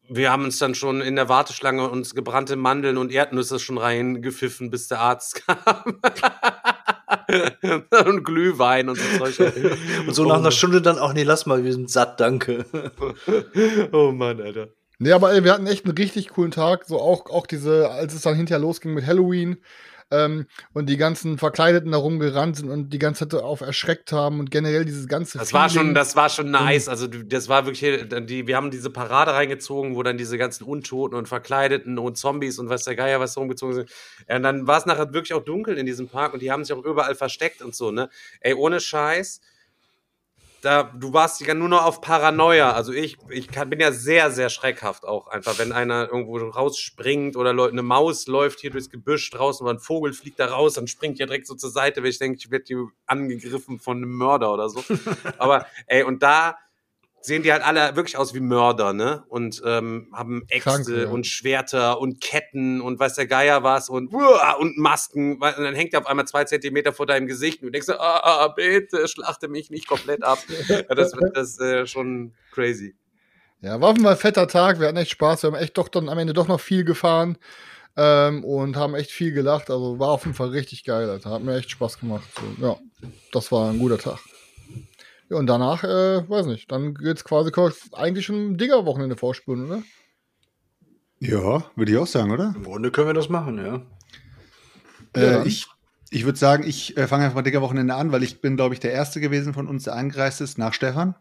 [0.09, 4.71] wir haben uns dann schon in der Warteschlange uns gebrannte Mandeln und Erdnüsse schon reingepfiffen,
[4.71, 6.01] bis der Arzt kam.
[8.07, 9.53] und Glühwein und so Zeug.
[10.07, 12.65] Und so nach einer Stunde dann, ach nee, lass mal, wir sind satt, danke.
[13.93, 14.69] Oh Mann, Alter.
[15.03, 16.85] Nee, aber ey, wir hatten echt einen richtig coolen Tag.
[16.85, 19.57] So auch, auch diese, als es dann hinterher losging mit Halloween
[20.13, 24.39] ähm, und die ganzen Verkleideten da rumgerannt sind und die ganze Zeit auf erschreckt haben
[24.39, 25.95] und generell dieses ganze Das war schon, Feeling.
[25.95, 26.89] das war schon nice.
[26.89, 27.81] Also das war wirklich,
[28.27, 32.61] die, wir haben diese Parade reingezogen, wo dann diese ganzen Untoten und Verkleideten und Zombies
[32.61, 33.91] und was der Geier was rumgezogen sind.
[34.29, 36.77] Und dann war es nachher wirklich auch dunkel in diesem Park und die haben sich
[36.77, 38.09] auch überall versteckt und so, ne?
[38.41, 39.41] Ey, ohne Scheiß.
[40.63, 42.71] Da, du warst ja nur noch auf Paranoia.
[42.73, 47.37] Also ich, ich kann, bin ja sehr, sehr schreckhaft auch einfach, wenn einer irgendwo rausspringt
[47.37, 50.75] oder Leute, eine Maus läuft hier durchs Gebüsch draußen oder ein Vogel fliegt da raus,
[50.75, 53.97] dann springt ja direkt so zur Seite, weil ich denke, ich werde hier angegriffen von
[53.97, 54.85] einem Mörder oder so.
[55.39, 56.57] Aber ey, und da
[57.23, 59.25] sehen die halt alle wirklich aus wie Mörder, ne?
[59.29, 61.09] Und ähm, haben Äxte ja.
[61.09, 65.35] und Schwerter und Ketten und weiß der Geier was und uah, und Masken.
[65.35, 67.95] Und dann hängt er auf einmal zwei Zentimeter vor deinem Gesicht und du denkst so,
[67.95, 70.39] ah, ah, bitte schlachte mich nicht komplett ab.
[70.89, 72.97] das wird das äh, schon crazy.
[73.61, 74.81] Ja, war auf jeden Fall ein fetter Tag.
[74.81, 75.45] Wir hatten echt Spaß.
[75.45, 77.39] Wir haben echt doch dann am Ende doch noch viel gefahren
[77.97, 79.71] ähm, und haben echt viel gelacht.
[79.71, 81.31] Also war auf jeden Fall richtig geil, Alter.
[81.31, 82.25] Hat mir echt Spaß gemacht.
[82.35, 82.77] So, ja,
[83.33, 84.19] das war ein guter Tag.
[85.33, 87.51] Ja, und danach, äh, weiß nicht, dann geht's quasi
[87.93, 89.83] eigentlich schon Digger-Wochenende vorspülen, oder?
[91.21, 92.53] Ja, würde ich auch sagen, oder?
[92.55, 93.81] Im Grunde können wir das machen, ja.
[95.17, 95.69] Äh, ich
[96.11, 98.75] ich würde sagen, ich äh, fange einfach mal dicker Wochenende an, weil ich bin, glaube
[98.75, 101.15] ich, der Erste gewesen von uns, der angereist ist, nach Stefan.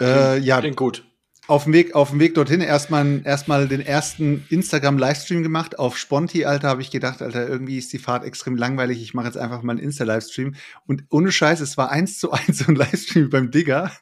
[0.00, 1.04] Äh, ja, Klingt gut.
[1.46, 5.78] Auf dem Weg, auf dem Weg dorthin erstmal erstmal den ersten Instagram-Livestream gemacht.
[5.78, 9.02] Auf Sponti, Alter, habe ich gedacht, Alter, irgendwie ist die Fahrt extrem langweilig.
[9.02, 10.54] Ich mache jetzt einfach mal einen Insta-Livestream.
[10.86, 13.92] Und ohne Scheiß, es war eins zu eins so ein Livestream beim Digger.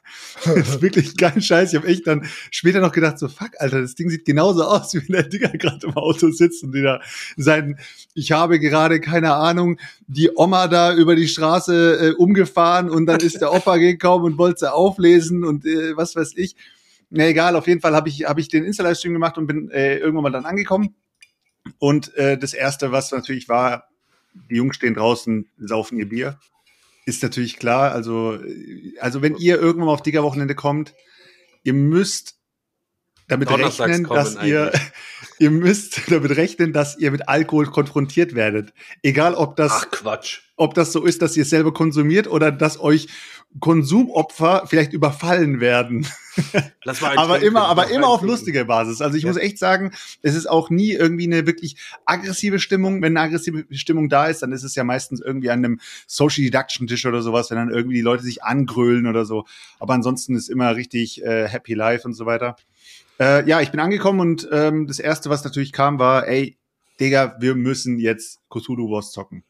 [0.45, 1.73] das ist wirklich kein Scheiß.
[1.73, 4.93] Ich habe echt dann später noch gedacht, so fuck, Alter, das Ding sieht genauso aus,
[4.93, 7.01] wie wenn der Digger gerade im Auto sitzt und die da
[7.35, 7.77] sein,
[8.13, 13.19] ich habe gerade, keine Ahnung, die Oma da über die Straße äh, umgefahren und dann
[13.19, 16.55] ist der Opa gekommen und wollte sie auflesen und äh, was weiß ich.
[17.15, 19.97] Na egal, auf jeden Fall habe ich, hab ich den Insta-Livestream gemacht und bin äh,
[19.97, 20.95] irgendwann mal dann angekommen.
[21.77, 23.87] Und äh, das Erste, was natürlich war,
[24.49, 26.39] die Jungs stehen draußen, saufen ihr Bier.
[27.05, 27.91] Ist natürlich klar.
[27.91, 30.95] Also, äh, also wenn ihr irgendwann mal auf Digger-Wochenende kommt,
[31.61, 32.39] ihr müsst
[33.27, 34.71] damit rechnen, dass ihr,
[35.39, 38.73] ihr müsst damit rechnen, dass ihr mit Alkohol konfrontiert werdet.
[39.01, 40.41] Egal, ob das Ach, Quatsch.
[40.55, 43.07] ob das so ist, dass ihr es selber konsumiert oder dass euch
[43.59, 46.07] Konsumopfer vielleicht überfallen werden.
[47.15, 49.01] Aber trinken, immer, aber immer auf lustige Basis.
[49.01, 49.29] Also ich Ja.
[49.29, 49.91] muss echt sagen,
[50.23, 53.03] es ist auch nie irgendwie eine wirklich aggressive Stimmung.
[53.03, 56.43] Wenn eine aggressive Stimmung da ist, dann ist es ja meistens irgendwie an einem Social
[56.43, 59.45] Deduction Tisch oder sowas, wenn dann irgendwie die Leute sich angrölen oder so.
[59.79, 62.55] Aber ansonsten ist immer richtig äh, Happy Life und so weiter.
[63.23, 66.57] Äh, ja, ich bin angekommen und ähm, das erste, was natürlich kam, war, ey,
[66.99, 69.45] Digga, wir müssen jetzt Cthulhu Wars zocken.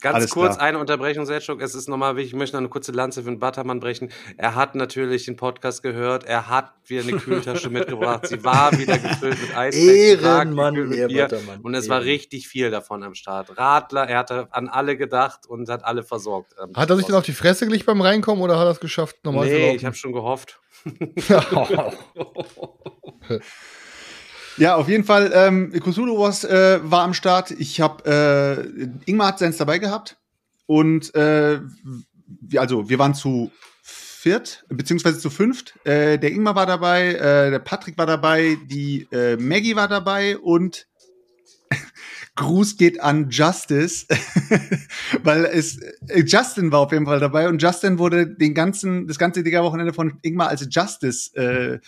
[0.00, 0.66] Ganz Alles kurz klar.
[0.68, 1.60] eine Unterbrechung, Selchuk.
[1.60, 4.10] Es ist nochmal wichtig, ich möchte noch eine kurze Lanze für den Buttermann brechen.
[4.36, 6.24] Er hat natürlich den Podcast gehört.
[6.24, 8.26] Er hat wieder eine Kühltasche mitgebracht.
[8.26, 9.76] Sie war wieder gefüllt mit Eis.
[9.76, 11.08] Ehrenmann, Bier.
[11.08, 11.60] Buttermann.
[11.60, 12.12] Und es war Ehrenmann.
[12.12, 13.58] richtig viel davon am Start.
[13.58, 16.54] Radler, er hatte an alle gedacht und hat alle versorgt.
[16.62, 18.80] Ähm, Hat er sich dann auf die Fresse gelegt beim Reinkommen oder hat er es
[18.80, 20.60] geschafft, normal zu Nee, ich habe schon gehofft.
[24.56, 27.50] Ja, auf jeden Fall, ähm, Cthulhu Wars äh, war am Start.
[27.52, 28.68] Ich habe,
[29.06, 30.18] äh, Ingmar hat seins dabei gehabt.
[30.66, 31.60] Und äh,
[32.40, 33.50] wir, also, wir waren zu
[33.82, 35.74] viert, beziehungsweise zu fünft.
[35.84, 40.36] Äh, der Ingmar war dabei, äh, der Patrick war dabei, die äh, Maggie war dabei
[40.36, 40.86] und
[42.36, 44.06] Gruß geht an Justice,
[45.22, 49.18] weil es äh, Justin war auf jeden Fall dabei und Justin wurde den ganzen das
[49.18, 51.78] ganze Digga-Wochenende von Ingmar als Justice äh,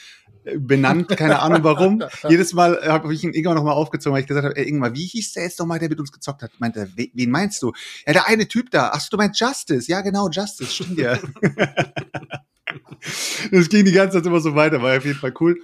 [0.59, 2.03] benannt, keine Ahnung warum.
[2.29, 5.07] Jedes Mal habe ich ihn Ingmar nochmal aufgezogen, weil ich gesagt habe, ey Ingmar, wie
[5.07, 6.53] hieß der jetzt nochmal, der mit uns gezockt hat?
[6.59, 7.73] Meint er, we- wen meinst du?
[8.07, 8.91] Ja, der eine Typ da.
[8.93, 9.91] Ach du meinst Justice?
[9.91, 11.19] Ja, genau, Justice, stimmt ja.
[13.51, 15.59] das ging die ganze Zeit immer so weiter, war auf jeden Fall cool.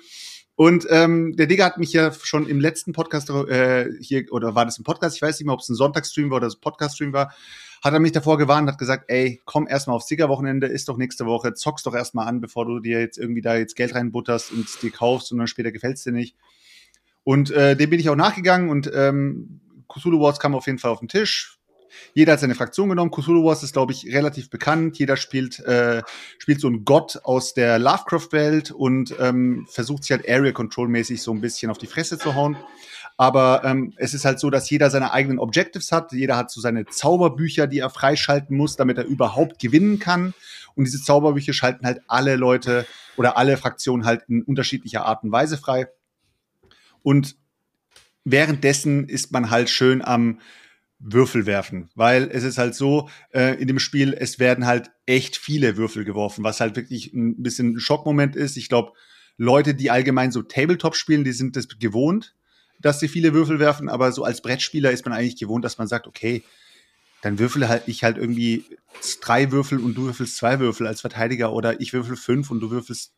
[0.55, 4.64] Und ähm, der Digga hat mich ja schon im letzten Podcast äh, hier, oder war
[4.64, 5.17] das ein Podcast?
[5.17, 7.33] Ich weiß nicht mehr, ob es ein Sonntagsstream war oder ein Podcaststream war.
[7.83, 11.27] Hat er mich davor gewarnt, hat gesagt, ey, komm erstmal aufs Digger-Wochenende, ist doch nächste
[11.27, 14.67] Woche, zockst doch erstmal an, bevor du dir jetzt irgendwie da jetzt Geld reinbutterst und
[14.67, 16.37] es dir kaufst und dann später gefällt's dir nicht.
[17.25, 20.91] Und äh, dem bin ich auch nachgegangen und ähm, Cthulhu Wars kam auf jeden Fall
[20.91, 21.59] auf den Tisch.
[22.14, 23.11] Jeder hat seine Fraktion genommen.
[23.11, 24.99] Cthulhu Wars ist, glaube ich, relativ bekannt.
[24.99, 26.03] Jeder spielt, äh,
[26.38, 31.33] spielt so einen Gott aus der Lovecraft-Welt und ähm, versucht sich halt Area Control-mäßig so
[31.33, 32.57] ein bisschen auf die Fresse zu hauen.
[33.20, 36.12] Aber ähm, es ist halt so, dass jeder seine eigenen Objectives hat.
[36.12, 40.35] Jeder hat so seine Zauberbücher, die er freischalten muss, damit er überhaupt gewinnen kann.
[40.76, 45.33] Und diese Zauberbücher schalten halt alle Leute oder alle Fraktionen halt in unterschiedlicher Art und
[45.33, 45.88] Weise frei.
[47.02, 47.37] Und
[48.22, 50.38] währenddessen ist man halt schön am
[51.00, 55.37] Würfel werfen, weil es ist halt so äh, in dem Spiel, es werden halt echt
[55.37, 58.57] viele Würfel geworfen, was halt wirklich ein bisschen ein Schockmoment ist.
[58.57, 58.92] Ich glaube,
[59.37, 62.37] Leute, die allgemein so Tabletop spielen, die sind das gewohnt,
[62.79, 65.88] dass sie viele Würfel werfen, aber so als Brettspieler ist man eigentlich gewohnt, dass man
[65.88, 66.45] sagt, okay,
[67.23, 68.64] dann würfel halt ich halt irgendwie
[69.21, 72.71] drei Würfel und du würfelst zwei Würfel als Verteidiger oder ich würfel fünf und du
[72.71, 73.12] würfelst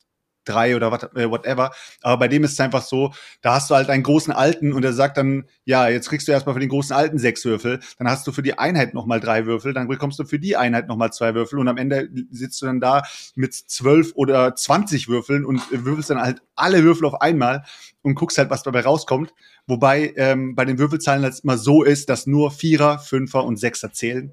[0.45, 1.73] drei oder what, äh, whatever.
[2.03, 4.83] Aber bei dem ist es einfach so, da hast du halt einen großen Alten und
[4.83, 8.09] der sagt dann, ja, jetzt kriegst du erstmal für den großen Alten sechs Würfel, dann
[8.09, 11.13] hast du für die Einheit nochmal drei Würfel, dann bekommst du für die Einheit nochmal
[11.13, 13.03] zwei Würfel und am Ende sitzt du dann da
[13.35, 17.65] mit zwölf oder zwanzig Würfeln und würfelst dann halt alle Würfel auf einmal
[18.03, 19.35] und guckst halt, was dabei rauskommt.
[19.67, 23.93] Wobei ähm, bei den Würfelzahlen halt immer so ist, dass nur Vierer, Fünfer und Sechser
[23.93, 24.33] zählen.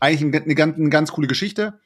[0.00, 1.80] Eigentlich eine, eine, eine ganz coole Geschichte.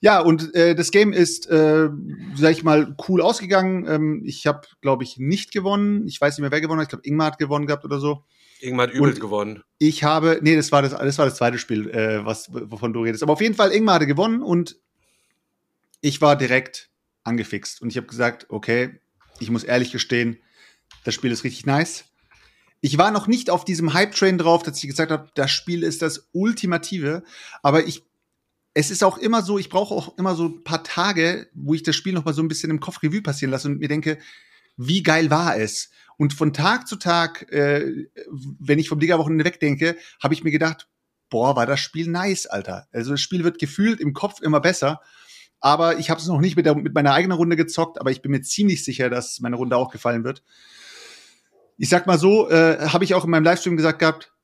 [0.00, 1.88] Ja, und äh, das Game ist, äh,
[2.36, 3.86] sag ich mal, cool ausgegangen.
[3.88, 6.06] Ähm, ich habe, glaube ich, nicht gewonnen.
[6.06, 6.86] Ich weiß nicht mehr, wer gewonnen hat.
[6.86, 8.24] Ich glaube, Ingmar hat gewonnen gehabt oder so.
[8.60, 9.62] Ingmar hat übel Und gewonnen.
[9.78, 13.02] Ich habe, nee, das war das, das war das zweite Spiel, äh, was, wovon du
[13.02, 13.22] redest.
[13.22, 14.76] Aber auf jeden Fall, Ingmar hatte gewonnen und
[16.00, 16.90] ich war direkt
[17.24, 17.82] angefixt.
[17.82, 19.00] Und ich habe gesagt, okay,
[19.40, 20.38] ich muss ehrlich gestehen,
[21.04, 22.04] das Spiel ist richtig nice.
[22.80, 26.02] Ich war noch nicht auf diesem Hype-Train drauf, dass ich gesagt habe, das Spiel ist
[26.02, 27.22] das Ultimative.
[27.62, 28.04] Aber ich,
[28.78, 31.82] es ist auch immer so, ich brauche auch immer so ein paar Tage, wo ich
[31.82, 34.18] das Spiel noch mal so ein bisschen im Kopf Revue passieren lasse und mir denke,
[34.76, 35.88] wie geil war es?
[36.18, 38.06] Und von Tag zu Tag, äh,
[38.60, 40.90] wenn ich vom Liga-Wochenende wegdenke, habe ich mir gedacht,
[41.30, 42.86] boah, war das Spiel nice, Alter.
[42.92, 45.00] Also das Spiel wird gefühlt im Kopf immer besser.
[45.60, 48.20] Aber ich habe es noch nicht mit, der, mit meiner eigenen Runde gezockt, aber ich
[48.20, 50.42] bin mir ziemlich sicher, dass meine Runde auch gefallen wird.
[51.78, 54.34] Ich sag mal so, äh, habe ich auch in meinem Livestream gesagt gehabt,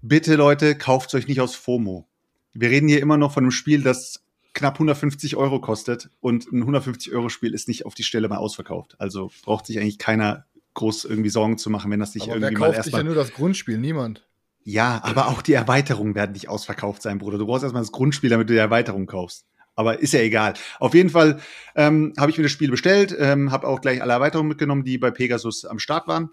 [0.00, 2.08] bitte Leute, kauft euch nicht aus FOMO.
[2.54, 4.22] Wir reden hier immer noch von einem Spiel, das
[4.54, 8.36] knapp 150 Euro kostet und ein 150 Euro Spiel ist nicht auf die Stelle mal
[8.36, 8.96] ausverkauft.
[8.98, 12.48] Also braucht sich eigentlich keiner groß irgendwie Sorgen zu machen, wenn das nicht Aber wer
[12.48, 13.04] irgendwie mal kauft ja erstmal.
[13.04, 13.78] nur das Grundspiel?
[13.78, 14.26] Niemand.
[14.64, 17.38] Ja, aber auch die Erweiterungen werden nicht ausverkauft sein, Bruder.
[17.38, 19.46] Du brauchst erstmal das Grundspiel, damit du die Erweiterung kaufst.
[19.74, 20.54] Aber ist ja egal.
[20.78, 21.40] Auf jeden Fall
[21.74, 24.98] ähm, habe ich mir das Spiel bestellt, ähm, habe auch gleich alle Erweiterungen mitgenommen, die
[24.98, 26.30] bei Pegasus am Start waren.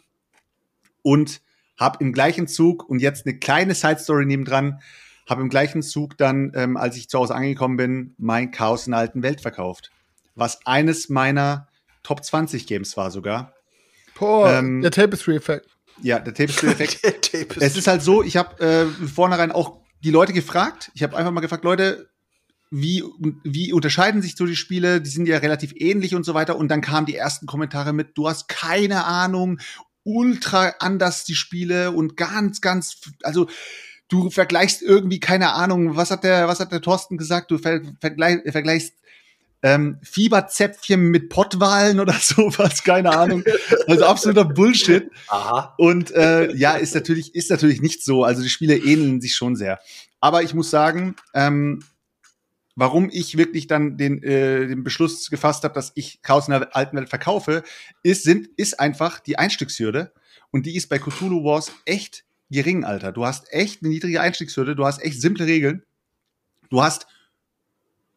[1.02, 1.42] Und
[1.78, 4.82] habe im gleichen Zug, und jetzt eine kleine Side-Story nebendran,
[5.30, 8.92] habe im gleichen Zug dann, ähm, als ich zu Hause angekommen bin, mein Chaos in
[8.92, 9.92] der alten Welt verkauft.
[10.36, 11.68] Was eines meiner
[12.04, 13.54] Top 20 Games war sogar.
[14.18, 15.68] Boah, Ähm, der Tapestry-Effekt.
[16.02, 17.04] Ja, der Tapestry-Effekt.
[17.04, 20.92] Der Tape ist Es ist halt so, ich habe äh, vornherein auch die Leute gefragt.
[20.94, 22.10] Ich habe einfach mal gefragt, Leute,
[22.72, 23.04] wie,
[23.44, 25.02] wie unterscheiden sich so die Spiele?
[25.02, 26.56] Die sind ja relativ ähnlich und so weiter.
[26.56, 29.60] Und dann kamen die ersten Kommentare mit, du hast keine Ahnung,
[30.04, 33.48] ultra anders die Spiele und ganz, ganz, also
[34.10, 37.52] du vergleichst irgendwie, keine Ahnung, was hat der, was hat der Thorsten gesagt?
[37.52, 38.96] Du ver vergleich, vergleichst
[39.62, 43.44] ähm, Fieberzäpfchen mit Pottwahlen oder sowas, keine Ahnung.
[43.88, 45.10] Also absoluter Bullshit.
[45.28, 45.76] Aha.
[45.78, 48.24] Und äh, ja, ist natürlich, ist natürlich nicht so.
[48.24, 49.80] Also die Spiele ähneln sich schon sehr.
[50.20, 51.84] Aber ich muss sagen, ähm,
[52.76, 56.76] warum ich wirklich dann den, äh, den Beschluss gefasst habe, dass ich Chaos in der
[56.76, 57.64] alten Welt verkaufe,
[58.04, 60.14] ist, sind, ist einfach die Einstiegshürde.
[60.52, 63.12] Und die ist bei Cthulhu Wars echt gering, Alter.
[63.12, 65.84] Du hast echt eine niedrige Einstiegshürde, du hast echt simple Regeln.
[66.70, 67.08] Du hast,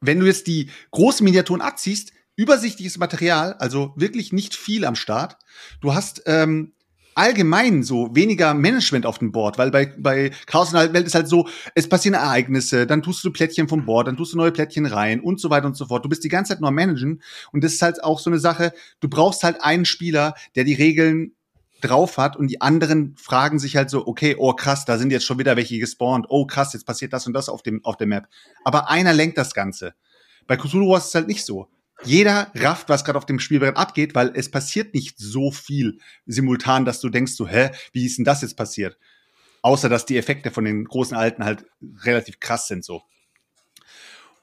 [0.00, 5.36] wenn du jetzt die großen Miniaturen abziehst, übersichtliches Material, also wirklich nicht viel am Start.
[5.80, 6.72] Du hast ähm,
[7.14, 11.14] allgemein so weniger Management auf dem Board, weil bei, bei Chaos in der Welt ist
[11.14, 14.52] halt so, es passieren Ereignisse, dann tust du Plättchen vom Board, dann tust du neue
[14.52, 16.04] Plättchen rein und so weiter und so fort.
[16.04, 18.38] Du bist die ganze Zeit nur am Managen und das ist halt auch so eine
[18.38, 21.32] Sache, du brauchst halt einen Spieler, der die Regeln
[21.84, 25.26] drauf hat und die anderen fragen sich halt so, okay, oh krass, da sind jetzt
[25.26, 28.06] schon wieder welche gespawnt, oh krass, jetzt passiert das und das auf dem, auf der
[28.06, 28.28] Map.
[28.64, 29.94] Aber einer lenkt das Ganze.
[30.46, 31.68] Bei Cthulhu Wars ist es halt nicht so.
[32.04, 36.84] Jeder rafft, was gerade auf dem Spielbrett abgeht, weil es passiert nicht so viel simultan,
[36.84, 38.98] dass du denkst so, hä, wie ist denn das jetzt passiert?
[39.62, 41.64] Außer, dass die Effekte von den großen Alten halt
[42.04, 43.02] relativ krass sind so.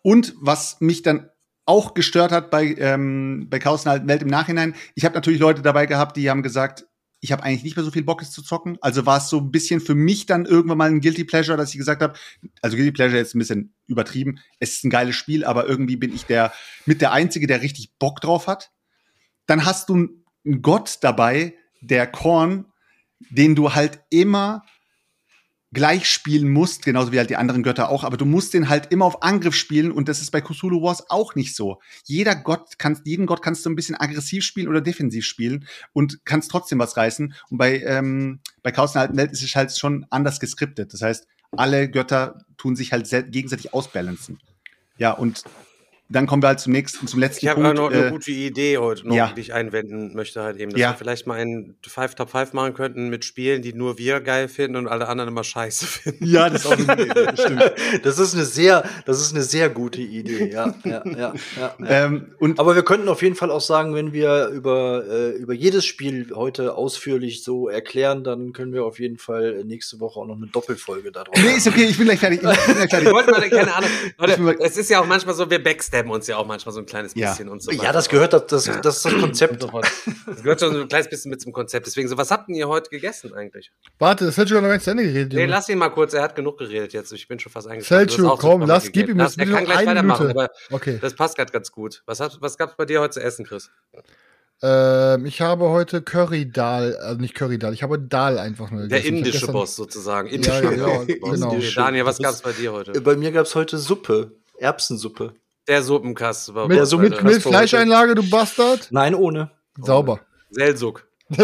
[0.01, 1.29] Und was mich dann
[1.65, 5.85] auch gestört hat bei, ähm, bei Chaos Welt im Nachhinein, ich habe natürlich Leute dabei
[5.85, 6.87] gehabt, die haben gesagt,
[7.21, 8.77] ich habe eigentlich nicht mehr so viel Bock, es zu zocken.
[8.81, 11.71] Also war es so ein bisschen für mich dann irgendwann mal ein Guilty Pleasure, dass
[11.71, 12.13] ich gesagt habe,
[12.61, 14.39] also Guilty Pleasure jetzt ein bisschen übertrieben.
[14.59, 16.53] Es ist ein geiles Spiel, aber irgendwie bin ich der
[16.85, 18.71] mit der Einzige, der richtig Bock drauf hat.
[19.47, 19.95] Dann hast du
[20.45, 22.65] einen Gott dabei, der Korn,
[23.29, 24.63] den du halt immer
[25.71, 28.91] gleich spielen musst, genauso wie halt die anderen Götter auch, aber du musst den halt
[28.91, 31.79] immer auf Angriff spielen und das ist bei Cthulhu Wars auch nicht so.
[32.05, 36.25] Jeder Gott kannst, jeden Gott kannst du ein bisschen aggressiv spielen oder defensiv spielen und
[36.25, 37.35] kannst trotzdem was reißen.
[37.49, 40.93] Und bei, ähm, bei Chaos in der alten Welt ist es halt schon anders geskriptet.
[40.93, 44.39] Das heißt, alle Götter tun sich halt gegenseitig ausbalancen.
[44.97, 45.43] Ja, und
[46.11, 47.77] dann kommen wir halt zum nächsten, zum letzten Ich habe Punkt.
[47.77, 49.31] noch eine äh, gute Idee heute noch, ja.
[49.35, 50.89] die ich einwenden möchte halt eben, dass Ja.
[50.91, 54.47] wir vielleicht mal einen Five Top 5 machen könnten mit Spielen, die nur wir geil
[54.47, 56.25] finden und alle anderen immer scheiße finden.
[56.25, 57.63] ja, das ist auch eine gute Idee, das stimmt.
[58.03, 61.33] Das ist eine sehr, das ist eine sehr gute Idee, ja, ja, ja, ja.
[61.57, 61.75] ja.
[61.87, 65.53] Ähm, und Aber wir könnten auf jeden Fall auch sagen, wenn wir über, äh, über
[65.53, 70.25] jedes Spiel heute ausführlich so erklären, dann können wir auf jeden Fall nächste Woche auch
[70.25, 72.41] noch eine Doppelfolge darauf nee, ist okay, ich bin gleich fertig.
[72.41, 73.11] Ich bin gleich Ich fertig.
[73.11, 73.89] wollte mal, keine Ahnung,
[74.27, 75.61] Ich Leute, es ist ja auch manchmal so, wir
[76.03, 77.29] backstabben uns ja auch manchmal so ein kleines Ja.
[77.31, 79.63] bisschen und so Ja, das gehört, das, das, das ist das Konzept.
[80.25, 81.87] Das gehört schon so ein kleines bisschen mit zum Konzept.
[81.87, 83.71] Deswegen so, was habt ihr heute gegessen eigentlich?
[83.97, 85.33] Warte, das Selchuk hat noch gar nicht zu Ende geredet.
[85.33, 87.11] Nee, lass ihn mal kurz, er hat genug geredet jetzt.
[87.13, 88.09] Ich bin schon fast eingeschlafen.
[88.09, 90.39] Selchuk, komm, lass, gib ihm Das- Er kann gleich eine weitermachen, Minute.
[90.69, 90.97] aber Okay.
[91.01, 92.03] das passt gerade ganz gut.
[92.05, 93.69] Was, hat, was gab's bei dir heute zu essen, Chris?
[94.61, 98.81] Ähm, ich habe heute Curry Dal, also nicht Curry Dal, ich habe Dal einfach nur
[98.87, 99.05] Der gegessen.
[99.07, 100.27] Hab indische gestern- Boss sozusagen.
[100.27, 100.85] Ja, Indische ja, ja,
[101.21, 101.33] Boss.
[101.33, 101.47] genau.
[101.53, 102.99] Okay, Daniel, was gab's ist- bei dir heute?
[103.01, 105.33] Bei mir gab's heute Suppe, Erbsensuppe.
[105.69, 108.87] Der Suppenkast war Mit, Der so mit, mit- Fleischeinlage, du Bastard.
[108.91, 109.51] Nein, ohne.
[109.77, 110.19] Sauber.
[110.49, 111.07] Selsuck.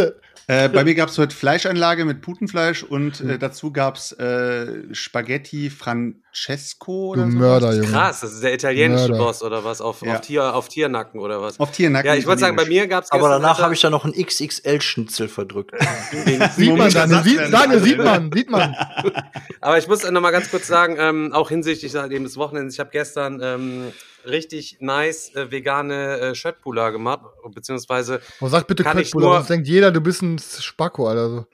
[0.47, 4.93] Äh, bei mir gab es heute Fleischeinlage mit Putenfleisch und äh, dazu gab es äh,
[4.93, 5.71] Spaghetti
[6.35, 7.37] Francesco Du oder so.
[7.37, 7.87] Mörder, Junge.
[7.87, 9.23] Krass, das ist der italienische Mörder.
[9.23, 9.81] Boss oder was?
[9.81, 10.15] Auf, Ja.
[10.15, 11.59] auf, Tier, auf Tiernacken oder was?
[11.59, 12.07] Auf Tiernacken.
[12.07, 14.11] Ja, ich wollte sagen, bei mir gab's Aber gestern, danach habe ich da noch ein
[14.13, 15.71] XXL-Schnitzel verdrückt.
[16.55, 18.03] Sieht man, Daniel, das sieht, Daniel, sieht ne?
[18.03, 18.75] man, sieht man.
[19.61, 22.79] Aber ich muss noch mal ganz kurz sagen, ähm, auch hinsichtlich eben des Wochenends, ich
[22.79, 23.91] habe gestern ähm,
[24.25, 27.21] richtig nice äh, vegane äh, Schöttbula gemacht,
[27.53, 28.83] beziehungsweise Oh, sag bitte
[29.23, 31.29] nur- sonst denkt jeder, du bist ein Spacko, Alter.
[31.29, 31.45] So.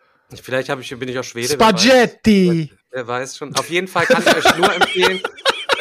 [0.42, 1.50] vielleicht ich, bin ich auch Schwede.
[1.54, 2.72] Spaghetti!
[2.92, 3.56] Wer weiß schon.
[3.56, 5.22] Auf jeden Fall kann ich euch nur empfehlen,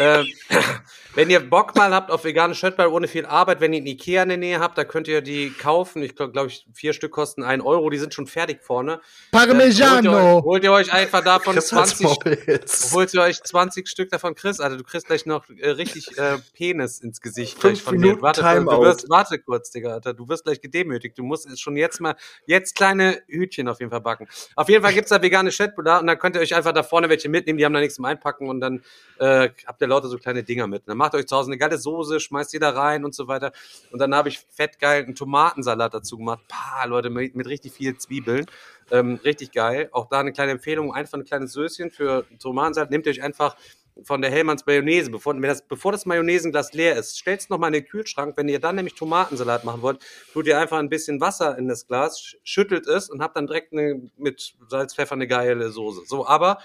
[0.00, 0.24] äh,
[1.14, 4.22] wenn ihr Bock mal habt auf vegane Schöttball ohne viel Arbeit, wenn ihr einen Ikea
[4.22, 6.02] in der Nähe habt, da könnt ihr die kaufen.
[6.02, 7.90] Ich glaube, glaub ich, vier Stück kosten ein Euro.
[7.90, 9.00] Die sind schon fertig vorne.
[9.32, 10.42] Dann Holt ihr, euch, Parmigiano!
[10.44, 12.94] holt ihr euch einfach davon Chris hat's 20 Maul jetzt.
[12.94, 14.60] Holt ihr euch 20 Stück davon, Chris.
[14.60, 17.60] Alter, du kriegst gleich noch äh, richtig äh, Penis ins Gesicht.
[17.60, 18.22] Fünf gleich von Minuten mir.
[18.22, 20.14] Warte, wirst, warte kurz, Digga, Alter.
[20.14, 21.18] Du wirst gleich gedemütigt.
[21.18, 22.14] Du musst schon jetzt mal,
[22.46, 24.28] jetzt kleine Hütchen auf jeden Fall backen.
[24.56, 27.08] Auf jeden Fall gibt's da vegane Chatbula und dann könnt ihr euch einfach da vorne
[27.10, 27.58] welche mitnehmen.
[27.58, 28.82] Die haben da nichts zum Einpacken und dann
[29.18, 30.88] äh, habt ihr lauter so kleine Dinger mit.
[30.88, 33.52] Dann macht euch zu Hause eine geile Soße, schmeißt da rein und so weiter.
[33.92, 36.40] Und dann habe ich fettgeil einen Tomatensalat dazu gemacht.
[36.48, 38.46] Pah, Leute, mit, mit richtig viel Zwiebeln.
[38.90, 39.88] Ähm, richtig geil.
[39.92, 42.90] Auch da eine kleine Empfehlung, einfach ein kleines Söschen für Tomatensalat.
[42.90, 43.56] Nehmt euch einfach
[44.02, 47.82] von der Hellmanns Mayonnaise, bevor, das, bevor das Mayonnaisenglas leer ist, stellt es nochmal in
[47.82, 48.34] den Kühlschrank.
[48.36, 50.00] Wenn ihr dann nämlich Tomatensalat machen wollt,
[50.32, 53.46] tut ihr einfach ein bisschen Wasser in das Glas, sch- schüttelt es und habt dann
[53.46, 56.02] direkt eine, mit Salz, Pfeffer eine geile Soße.
[56.06, 56.58] So, aber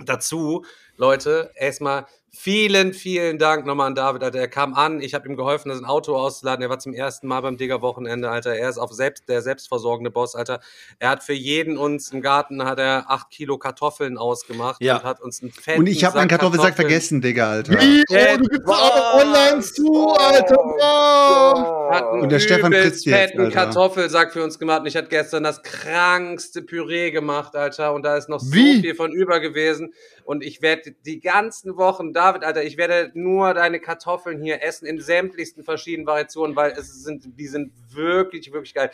[0.00, 0.64] dazu,
[0.96, 4.38] Leute, erstmal vielen, vielen Dank nochmal an David, Alter.
[4.38, 6.62] Er kam an, ich habe ihm geholfen, das Auto auszuladen.
[6.62, 8.54] Er war zum ersten Mal beim Digger-Wochenende, Alter.
[8.54, 10.60] Er ist auf selbst, der selbstversorgende Boss, Alter.
[10.98, 14.98] Er hat für jeden uns im Garten hat er acht Kilo Kartoffeln ausgemacht Ja.
[14.98, 17.72] und hat uns einen fetten Und ich habe meinen Sack Kartoffelsack vergessen, Digga, Alter.
[17.72, 18.04] Wie?
[18.08, 20.56] Oh, du gibst auch online zu, Alter.
[20.56, 21.77] Wow.
[21.90, 23.50] Hat einen Und der Stefan jetzt, fetten.
[23.50, 24.80] Kartoffelsack für uns gemacht.
[24.80, 27.94] Und ich hatte gestern das krankste Püree gemacht, Alter.
[27.94, 28.76] Und da ist noch Wie?
[28.76, 29.92] so viel von über gewesen.
[30.24, 34.86] Und ich werde die ganzen Wochen, David, Alter, ich werde nur deine Kartoffeln hier essen
[34.86, 38.90] in sämtlichsten verschiedenen Variationen, weil es sind, die sind wirklich, wirklich geil.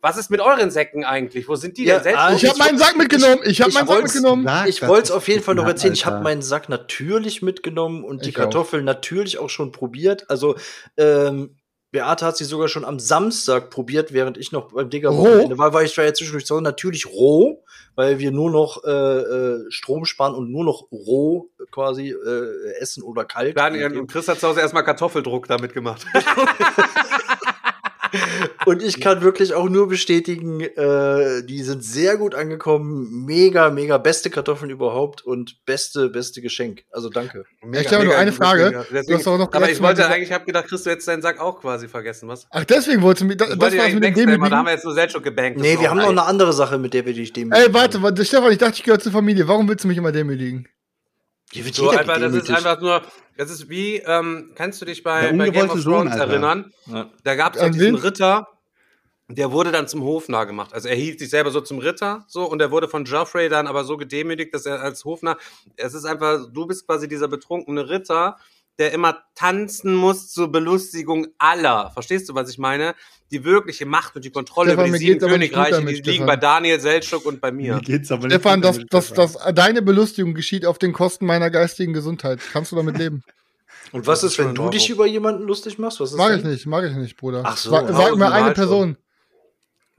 [0.00, 1.48] Was ist mit euren Säcken eigentlich?
[1.48, 2.18] Wo sind die Ja, denn selbst?
[2.20, 3.40] ah, Ich habe meinen Sack mitgenommen.
[3.44, 4.44] Ich habe ich meinen Sack mitgenommen.
[4.44, 5.92] Sag Ich wollte es auf jeden Fall noch erzählen.
[5.94, 6.14] Ich Alter.
[6.16, 8.42] habe meinen Sack natürlich mitgenommen und die Ich auch.
[8.42, 10.30] Kartoffeln natürlich auch schon probiert.
[10.30, 10.54] Also,
[10.96, 11.56] ähm,
[11.92, 15.86] Beate hat sie sogar schon am Samstag probiert, während ich noch beim Digger war, weil
[15.86, 17.64] ich war ja zwischendurch so natürlich roh,
[17.96, 23.02] weil wir nur noch äh, äh, Strom sparen und nur noch roh quasi äh, essen
[23.02, 23.56] oder kalt.
[23.56, 26.06] Daniel und Chris hat zu Hause erstmal Kartoffeldruck damit gemacht.
[28.66, 33.24] Und ich kann wirklich auch nur bestätigen, äh, die sind sehr gut angekommen.
[33.26, 36.84] Mega, mega beste Kartoffeln überhaupt und beste, beste Geschenk.
[36.90, 37.44] Also danke.
[37.72, 38.84] Ich habe nur eine Frage.
[38.90, 40.90] Deswegen, Du hast doch noch aber ich wollte gesagt- eigentlich, ich habe gedacht, Chris, du
[40.90, 42.46] hättest deinen Sack auch quasi vergessen, was?
[42.50, 43.36] Ach, deswegen wolltest du mich.
[43.36, 44.64] Das, Ich das war's mit dem aber da haben Demütigen.
[44.66, 45.58] wir jetzt nur Selchuk gebankt.
[45.58, 47.66] Das Nee, wir auch haben noch eine andere Sache, mit der wir dich demütigen.
[47.68, 49.46] Ey, warte, warte, Stefan, ich dachte, ich gehöre zur Familie.
[49.48, 50.66] Warum willst du mich immer demütigen?
[51.52, 53.02] Hier wird So, jeder einfach, das ist einfach nur,
[53.40, 56.72] das ist wie, ähm, kannst du dich bei, bei Game of Thrones erinnern?
[56.86, 57.10] Ja.
[57.24, 57.94] Da gab es An diesen?
[57.94, 58.48] Ritter,
[59.28, 60.74] der wurde dann zum Hofnarr gemacht.
[60.74, 63.66] Also er hielt sich selber so zum Ritter, so, und er wurde von Joffrey dann
[63.66, 65.38] aber so gedemütigt, dass er als Hofnarr,
[65.76, 68.36] es ist einfach, du bist quasi dieser betrunkene Ritter,
[68.78, 71.90] der immer tanzen muss zur Belustigung aller.
[71.90, 72.94] Verstehst du, was ich meine?
[73.30, 76.26] Die wirkliche Macht und die Kontrolle Stefan, über die sieben Königreiche, damit, die liegen Stefan.
[76.26, 77.74] bei Daniel Seltschuk und bei mir.
[77.76, 79.16] Mir geht's aber nicht Stefan, dass, Stefan.
[79.16, 82.40] dass deine Belustigung geschieht auf den Kosten meiner geistigen Gesundheit.
[82.52, 83.22] Kannst du damit leben?
[83.92, 86.00] Und was ist, wenn du in dich über jemanden lustig machst?
[86.00, 87.42] Was ist Mag ich nicht, mag ich nicht, Bruder.
[87.44, 88.96] Ach so, Sag, ja, sag mir eine halt Person.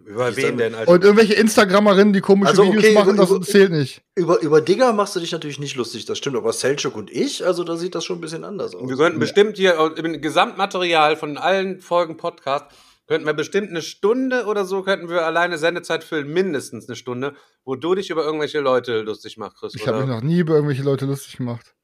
[0.04, 0.92] Über Ich wen denn, Alter?
[0.92, 4.02] Und irgendwelche Instagrammerinnen, die komische Also, Videos okay, machen, über- das über- zählt nicht.
[4.16, 6.38] Über, über Digger machst du dich natürlich nicht lustig, das stimmt.
[6.38, 8.90] Aber Selchuk und ich, also da sieht das schon ein bisschen anders aus.
[8.90, 12.66] Wir könnten bestimmt hier äh, im Gesamtmaterial von allen Folgen Podcast
[13.08, 17.36] könnten wir bestimmt eine Stunde oder so könnten wir alleine Sendezeit füllen, mindestens eine Stunde,
[17.66, 19.76] wo du dich über irgendwelche Leute lustig machst, Chris.
[19.76, 21.76] Ich habe mich noch nie über irgendwelche Leute lustig gemacht.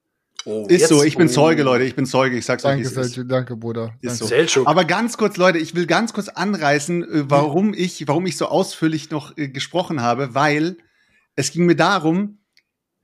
[0.46, 1.32] Oh, Ist jetzt- so, ich bin oh.
[1.32, 3.14] Zeuge, Leute, ich bin Zeuge, ich sag's euch, Danke, es ist.
[3.14, 3.94] Sergio, danke, Bruder.
[4.02, 4.18] Ist Danke.
[4.18, 4.26] so.
[4.28, 4.68] Selchuk.
[4.68, 8.46] Aber ganz kurz, Leute, ich will ganz kurz anreißen, äh, warum ich, warum ich so
[8.48, 10.78] ausführlich noch äh, gesprochen habe, weil
[11.36, 12.40] es ging mir darum,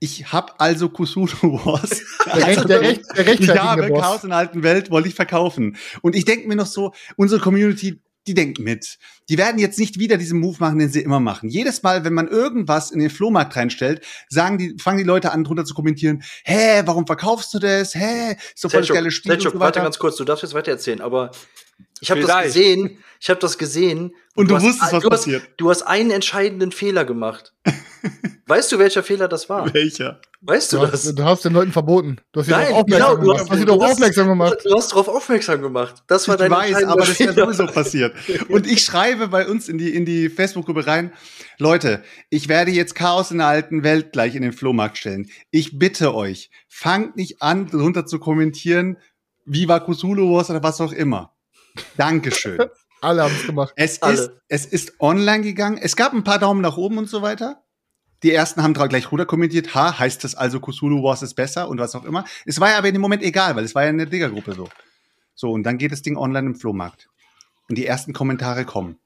[0.00, 2.02] ich habe also Cthulhu Wars.
[2.26, 3.88] Der, Recht, der, Recht, der ich habe.
[3.92, 5.76] Chaos in der alten Welt, wollte ich verkaufen.
[6.02, 8.98] Und ich denke mir noch so, unsere Community, die denkt mit.
[9.28, 11.48] Die werden jetzt nicht wieder diesen Move machen, den sie immer machen.
[11.48, 15.44] Jedes Mal, wenn man irgendwas in den Flohmarkt reinstellt, sagen die, fangen die Leute an,
[15.44, 17.94] drunter zu kommentieren, hä, warum verkaufst du das?
[17.94, 19.84] Hä, ist doch voll das geile Spiel und Selchuk, so warte weiter.
[19.86, 21.30] ganz kurz, du darfst jetzt weiter erzählen, aber
[22.00, 24.14] ich habe das gesehen, ich habe das gesehen.
[24.34, 25.48] Und du hast- wusstest, was du hast, passiert.
[25.56, 27.52] Du hast einen entscheidenden Fehler gemacht.
[28.46, 29.72] weißt du, welcher Fehler das war?
[29.72, 30.20] Welcher?
[30.46, 30.92] Weißt du Du das?
[31.06, 32.18] hast, du hast den Leuten verboten.
[32.32, 33.38] Du hast sie Nein, darauf aufmerksam genau, du gemacht.
[33.40, 34.56] hast- Du hast sie darauf aufmerksam gemacht.
[34.64, 36.02] Du hast darauf aufmerksam gemacht.
[36.06, 37.46] Das war Ich dein weiß, aber das wäre Fehler.
[37.46, 38.14] sowieso passiert.
[38.50, 41.12] Und ich schreibe bei uns in die, in die Facebook-Gruppe rein,
[41.58, 45.30] Leute, ich werde jetzt Chaos in der alten Welt gleich in den Flohmarkt stellen.
[45.50, 48.98] Ich bitte euch, fangt nicht an, drunter zu kommentieren,
[49.46, 51.34] wie war Cthulhu Wars oder was auch immer.
[51.96, 52.58] Dankeschön.
[53.00, 53.72] Alle haben es gemacht.
[53.76, 54.14] Es Alle.
[54.14, 55.78] ist, es ist online gegangen.
[55.78, 57.62] Es gab ein paar Daumen nach oben und so weiter.
[58.24, 61.78] Die ersten haben gleich runter kommentiert, ha, heißt das also Cthulhu Wars ist besser und
[61.78, 62.24] was auch immer.
[62.46, 64.68] Es war ja aber in dem Moment egal, weil es war ja eine Digger-Gruppe so.
[65.34, 67.10] So, und dann geht das Ding online im Flohmarkt.
[67.68, 68.96] Und die ersten Kommentare kommen.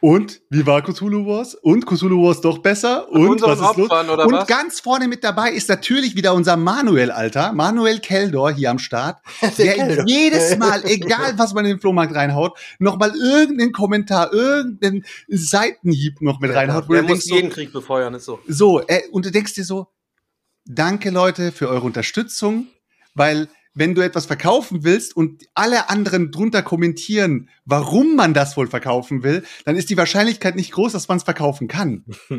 [0.00, 1.54] Und wie war Cthulhu Wars?
[1.54, 3.08] Und Cthulhu Wars doch besser?
[3.08, 3.90] Und was ist los?
[3.90, 4.46] Opfern, oder und was?
[4.46, 7.52] ganz vorne mit dabei ist natürlich wieder unser Manuel, Alter.
[7.52, 9.20] Manuel Keldor hier am Start.
[9.58, 10.04] der Keldor.
[10.06, 16.40] jedes Mal, egal was man in den Flohmarkt reinhaut, nochmal irgendeinen Kommentar, irgendeinen Seitenhieb noch
[16.40, 18.38] mit reinhaut, Der muss so, jeden Krieg befeuern, ist so.
[18.46, 19.88] so, äh, und du denkst dir so,
[20.66, 22.66] danke Leute für eure Unterstützung,
[23.14, 28.66] weil wenn du etwas verkaufen willst und alle anderen drunter kommentieren, warum man das wohl
[28.66, 32.04] verkaufen will, dann ist die Wahrscheinlichkeit nicht groß, dass man es verkaufen kann.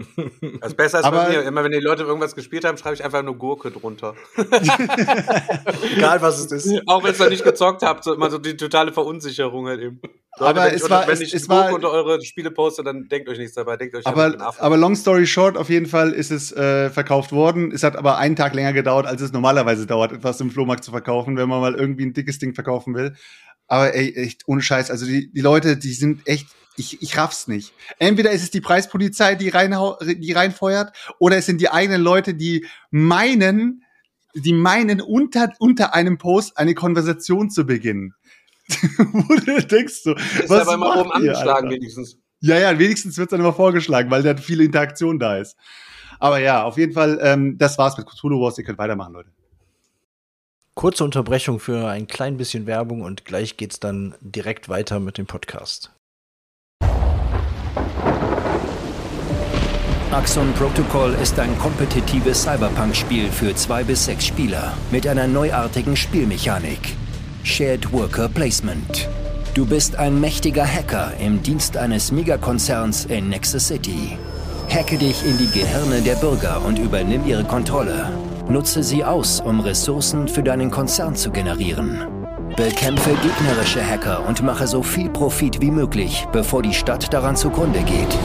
[0.59, 1.43] Das ist besser als Aber- bei mir.
[1.43, 4.15] Immer wenn die Leute irgendwas gespielt haben, schreibe ich einfach nur Gurke drunter.
[5.95, 6.81] Egal was es ist.
[6.88, 10.01] Auch wenn ich noch nicht gezockt habt, so immer so die totale Verunsicherung halt eben.
[10.39, 13.07] Aber wenn es ich, war- unter, wenn ich es war- unter eure Spiele poste, dann
[13.09, 13.77] denkt euch nichts dabei.
[13.77, 17.71] Denkt euch Aber, aber long story short, auf jeden Fall ist es äh, verkauft worden.
[17.71, 20.91] Es hat aber einen Tag länger gedauert, als es normalerweise dauert, etwas im Flohmarkt zu
[20.91, 23.15] verkaufen, wenn man mal irgendwie ein dickes Ding verkaufen will.
[23.67, 24.91] Aber ey, echt, ohne Scheiß.
[24.91, 27.73] Also die, die Leute, die sind echt, ich, ich raff's nicht.
[27.99, 32.33] Entweder ist es die Preispolizei, die, reinhau die reinfeuert, oder es sind die eigenen Leute,
[32.35, 33.83] die meinen,
[34.35, 38.13] die meinen, unter, unter einem Post eine Konversation zu beginnen.
[38.97, 41.70] Wo du denkst so, ist was aber immer oben ihr, angeschlagen Alter?
[41.70, 42.18] wenigstens.
[42.39, 45.55] Ja, ja, wenigstens wird's dann immer vorgeschlagen, weil da viel Interaktion da ist.
[46.20, 48.57] Aber ja, auf jeden Fall, ähm, das war's mit Cthulhu Wars.
[48.57, 49.30] Ihr könnt weitermachen, Leute.
[50.76, 55.26] Kurze Unterbrechung für ein klein bisschen Werbung und gleich geht's dann direkt weiter mit dem
[55.26, 55.91] Podcast.
[60.11, 66.95] Axon Protocol ist ein kompetitives Cyberpunk-Spiel für zwei bis sechs Spieler mit einer neuartigen Spielmechanik.
[67.48, 69.08] Shared Worker Placement.
[69.54, 74.18] Du bist ein mächtiger Hacker im Dienst eines Megakonzerns in Nexus City.
[74.70, 78.12] Hacke dich in die Gehirne der Bürger und übernimm ihre Kontrolle.
[78.50, 82.06] Nutze sie aus, um Ressourcen für deinen Konzern zu generieren.
[82.58, 87.80] Bekämpfe gegnerische Hacker und mache so viel Profit wie möglich, bevor die Stadt daran zugrunde
[87.80, 88.18] geht.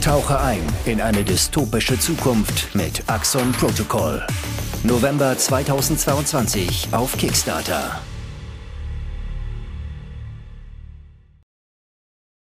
[0.00, 4.26] Tauche ein in eine dystopische Zukunft mit Axon Protocol.
[4.86, 8.02] November 2022 auf Kickstarter.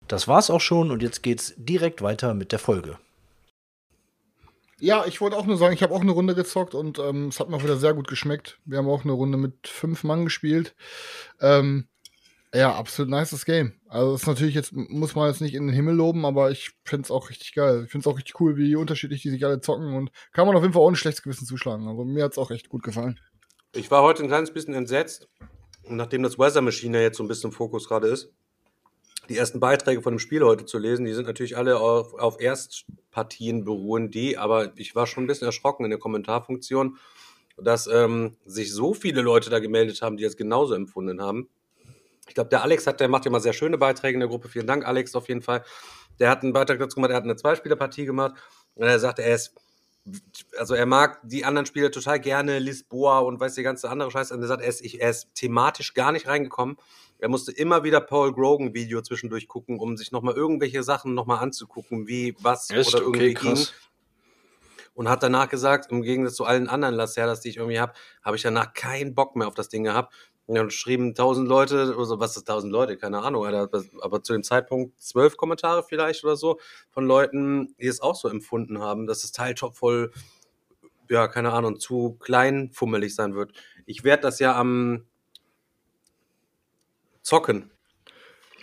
[0.08, 2.98] Das war's auch schon und jetzt geht's direkt weiter mit der Folge.
[4.80, 7.38] Ja, ich wollte auch nur sagen, ich habe auch eine Runde gezockt und ähm, es
[7.38, 8.58] hat mir auch wieder sehr gut geschmeckt.
[8.64, 10.74] Wir haben auch eine Runde mit fünf Mann gespielt.
[11.40, 11.86] Ähm,
[12.52, 13.74] ja, absolut nices Game.
[13.94, 16.72] Also es ist natürlich jetzt, muss man jetzt nicht in den Himmel loben, aber ich
[16.84, 17.84] finde es auch richtig geil.
[17.84, 20.56] Ich finde es auch richtig cool, wie unterschiedlich die sich alle zocken und kann man
[20.56, 21.86] auf jeden Fall ein schlechtes Gewissen zuschlagen.
[21.86, 23.20] Also mir hat es auch echt gut gefallen.
[23.72, 25.28] Ich war heute ein kleines bisschen entsetzt,
[25.88, 28.32] nachdem das Weather Machine ja jetzt so ein bisschen im Fokus gerade ist,
[29.28, 32.40] die ersten Beiträge von dem Spiel heute zu lesen, die sind natürlich alle auf, auf
[32.40, 36.98] Erstpartien beruhen, die, aber ich war schon ein bisschen erschrocken in der Kommentarfunktion,
[37.58, 41.48] dass ähm, sich so viele Leute da gemeldet haben, die es genauso empfunden haben.
[42.28, 44.48] Ich glaube, der Alex hat, der macht ja mal sehr schöne Beiträge in der Gruppe.
[44.48, 45.62] Vielen Dank, Alex, auf jeden Fall.
[46.18, 48.34] Der hat einen Beitrag dazu gemacht, er hat eine Zweispielerpartie gemacht
[48.74, 49.54] und er sagte, er ist,
[50.58, 54.34] also er mag die anderen Spieler total gerne, Lisboa und weiß die ganze andere Scheiße.
[54.34, 56.76] Und er sagt, er ist, ich, er ist thematisch gar nicht reingekommen.
[57.18, 61.38] Er musste immer wieder Paul Grogan Video zwischendurch gucken, um sich nochmal irgendwelche Sachen nochmal
[61.38, 62.94] anzugucken, wie was Echt?
[62.94, 63.72] oder irgendwie Okay, krass.
[63.72, 63.78] ging.
[64.94, 68.36] Und hat danach gesagt, im Gegensatz zu allen anderen Lacerdas, die ich irgendwie habe, habe
[68.36, 70.14] ich danach keinen Bock mehr auf das Ding gehabt.
[70.46, 74.22] Und dann schrieben tausend Leute, oder so, was ist tausend Leute, keine Ahnung, Alter, aber
[74.22, 76.58] zu dem Zeitpunkt zwölf Kommentare vielleicht oder so
[76.90, 80.12] von Leuten, die es auch so empfunden haben, dass das Teil top voll,
[81.08, 83.52] ja, keine Ahnung, zu klein fummelig sein wird.
[83.86, 85.06] Ich werde das ja am
[87.22, 87.70] zocken,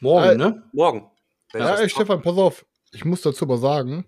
[0.01, 0.63] Morgen, Äh, ne?
[0.73, 1.09] morgen.
[1.53, 2.65] Ja, ey, Stefan, pass auf.
[2.91, 4.05] Ich muss dazu aber sagen,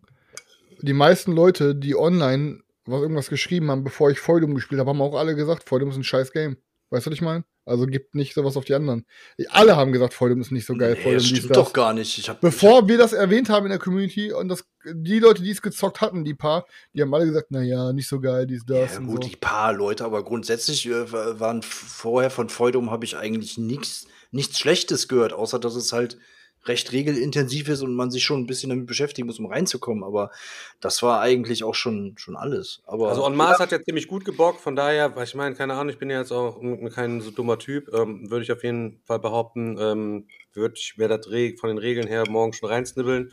[0.81, 5.01] die meisten Leute, die online was irgendwas geschrieben haben, bevor ich Feudum gespielt habe, haben
[5.01, 6.57] auch alle gesagt, Feudum ist ein scheiß Game.
[6.93, 7.43] Weißt du, was ich meine?
[7.65, 9.07] Also gibt nicht sowas auf die anderen.
[9.49, 10.95] Alle haben gesagt, Feudum ist nicht so geil.
[11.03, 12.19] Nee, das stimmt doch gar nicht.
[12.19, 15.49] Ich hab, Bevor wir das erwähnt haben in der Community und das, die Leute, die
[15.49, 18.93] es gezockt hatten, die paar, die haben alle gesagt, naja, nicht so geil, dies, das
[18.93, 19.29] Ja, gut, so.
[19.29, 24.59] die paar Leute, aber grundsätzlich äh, waren vorher von Feudum habe ich eigentlich nichts nichts
[24.59, 26.19] Schlechtes gehört, außer dass es halt
[26.65, 30.03] recht regelintensiv ist und man sich schon ein bisschen damit beschäftigen muss, um reinzukommen.
[30.03, 30.31] Aber
[30.79, 32.81] das war eigentlich auch schon, schon alles.
[32.85, 35.73] Aber Also On Mars hat ja ziemlich gut gebockt, von daher, weil ich meine, keine
[35.73, 36.59] Ahnung, ich bin ja jetzt auch
[36.93, 41.07] kein so dummer Typ, ähm, würde ich auf jeden Fall behaupten, ähm, würde ich mir
[41.07, 43.31] das von den Regeln her morgen schon reinsnibbeln,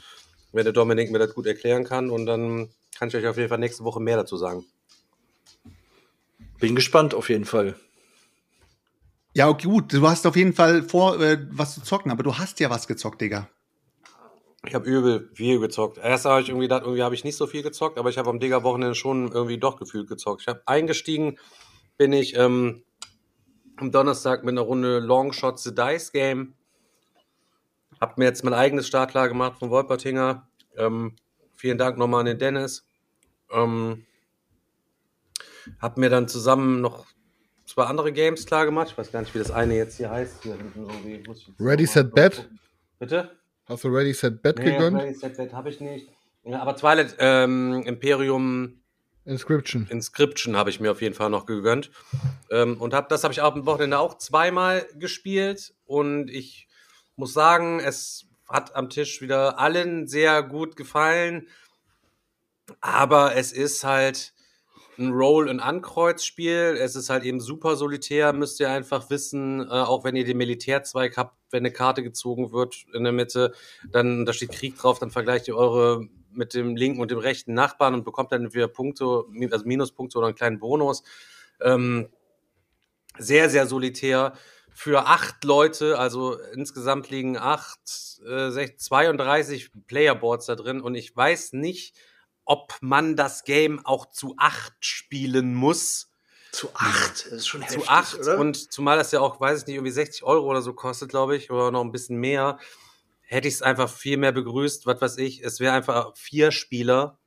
[0.52, 3.48] wenn der Dominik mir das gut erklären kann und dann kann ich euch auf jeden
[3.48, 4.64] Fall nächste Woche mehr dazu sagen.
[6.58, 7.76] bin gespannt auf jeden Fall.
[9.32, 12.36] Ja, okay, gut, du hast auf jeden Fall vor, äh, was zu zocken, aber du
[12.36, 13.48] hast ja was gezockt, Digga.
[14.66, 15.98] Ich habe übel viel gezockt.
[15.98, 18.28] Erst habe ich irgendwie gedacht, irgendwie habe ich nicht so viel gezockt, aber ich habe
[18.28, 20.42] am Digger-Wochenende schon irgendwie doch gefühlt gezockt.
[20.42, 21.38] Ich habe eingestiegen,
[21.96, 22.82] bin ich ähm,
[23.76, 26.54] am Donnerstag mit einer Runde Longshot The Dice Game.
[28.00, 30.48] Hab mir jetzt mein eigenes Startlager gemacht von Wolpertinger.
[30.76, 31.16] Ähm,
[31.54, 32.84] vielen Dank nochmal an den Dennis.
[33.50, 34.04] Ähm,
[35.80, 37.06] hab mir dann zusammen noch
[37.70, 38.88] zwei andere Games klar gemacht.
[38.90, 40.42] Ich weiß gar nicht, wie das eine jetzt hier heißt.
[40.42, 40.58] Hier
[41.58, 42.48] Ready, Set, Bet?
[42.98, 43.30] Bitte?
[43.66, 44.96] Hast du Ready Set Bet Nee, gegönnt?
[44.96, 46.08] Ready, Set, Bet habe ich nicht.
[46.42, 48.82] Ja, aber Twilight ähm, Imperium
[49.24, 49.86] Inscription.
[49.90, 51.90] Inscription habe ich mir auf jeden Fall noch gegönnt.
[52.50, 55.74] Ähm, und hab, das habe ich auch am Wochenende auch zweimal gespielt.
[55.84, 56.66] Und ich
[57.14, 61.46] muss sagen, es hat am Tisch wieder allen sehr gut gefallen.
[62.80, 64.32] Aber es ist halt
[65.00, 66.76] ein Roll- und Ankreuzspiel.
[66.80, 69.60] Es ist halt eben super solitär, müsst ihr einfach wissen.
[69.62, 73.52] Äh, auch wenn ihr den Militärzweig habt, wenn eine Karte gezogen wird in der Mitte,
[73.90, 77.54] dann da steht Krieg drauf, dann vergleicht ihr eure mit dem linken und dem rechten
[77.54, 81.02] Nachbarn und bekommt dann wieder Punkte, also Minuspunkte oder einen kleinen Bonus.
[81.60, 82.08] Ähm,
[83.18, 84.34] sehr, sehr solitär.
[84.72, 87.80] Für acht Leute, also insgesamt liegen acht,
[88.24, 91.96] äh, sech- 32 Playerboards da drin und ich weiß nicht,
[92.50, 96.10] ob man das Game auch zu acht spielen muss.
[96.50, 98.38] Zu acht, das ist schon Zu heftig, acht oder?
[98.38, 101.36] und zumal das ja auch, weiß ich nicht, irgendwie 60 Euro oder so kostet, glaube
[101.36, 102.58] ich, oder noch ein bisschen mehr,
[103.20, 105.44] hätte ich es einfach viel mehr begrüßt, was weiß ich.
[105.44, 107.20] Es wäre einfach vier Spieler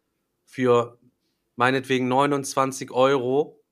[0.43, 0.99] für
[1.55, 3.63] meinetwegen 29 Euro.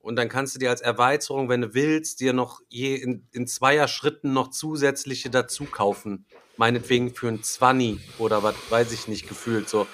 [0.00, 3.46] Und dann kannst du dir als Erweiterung, wenn du willst, dir noch je in, in
[3.46, 6.26] zweier Schritten noch zusätzliche dazu kaufen.
[6.56, 9.86] Meinetwegen für ein 20 oder was, weiß ich nicht, gefühlt so.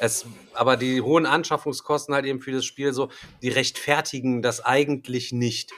[0.00, 0.24] Es,
[0.54, 3.10] aber die hohen Anschaffungskosten halt eben für das Spiel so,
[3.42, 5.72] die rechtfertigen das eigentlich nicht.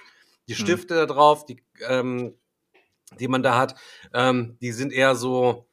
[0.48, 0.64] Die Hm.
[0.64, 2.34] Stifte da drauf, die, ähm,
[3.18, 3.74] die man da hat,
[4.14, 5.66] ähm, die sind eher so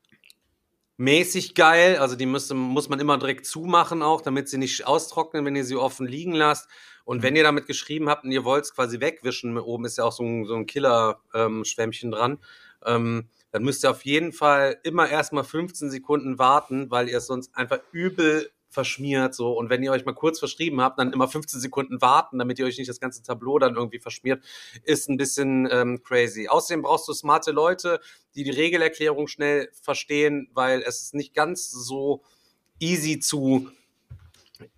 [0.97, 1.97] mäßig geil.
[1.97, 5.63] Also die müsste, muss man immer direkt zumachen auch, damit sie nicht austrocknen, wenn ihr
[5.63, 6.67] sie offen liegen lasst.
[7.05, 10.03] Und wenn ihr damit geschrieben habt und ihr wollt es quasi wegwischen, oben ist ja
[10.05, 12.39] auch so ein, so ein Killer-Schwämmchen dran,
[12.85, 17.27] ähm, dann müsst ihr auf jeden Fall immer erstmal 15 Sekunden warten, weil ihr es
[17.27, 21.27] sonst einfach übel verschmiert so und wenn ihr euch mal kurz verschrieben habt, dann immer
[21.27, 24.43] 15 Sekunden warten, damit ihr euch nicht das ganze Tableau dann irgendwie verschmiert,
[24.83, 26.47] ist ein bisschen ähm, crazy.
[26.47, 27.99] Außerdem brauchst du smarte Leute,
[28.35, 32.21] die die Regelerklärung schnell verstehen, weil es ist nicht ganz so
[32.79, 33.69] easy zu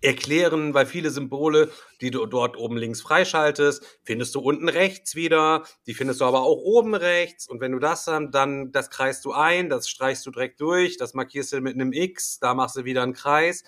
[0.00, 1.70] erklären, weil viele Symbole,
[2.00, 6.42] die du dort oben links freischaltest, findest du unten rechts wieder, die findest du aber
[6.42, 10.24] auch oben rechts und wenn du das dann, dann das kreist du ein, das streichst
[10.26, 13.64] du direkt durch, das markierst du mit einem X, da machst du wieder einen Kreis.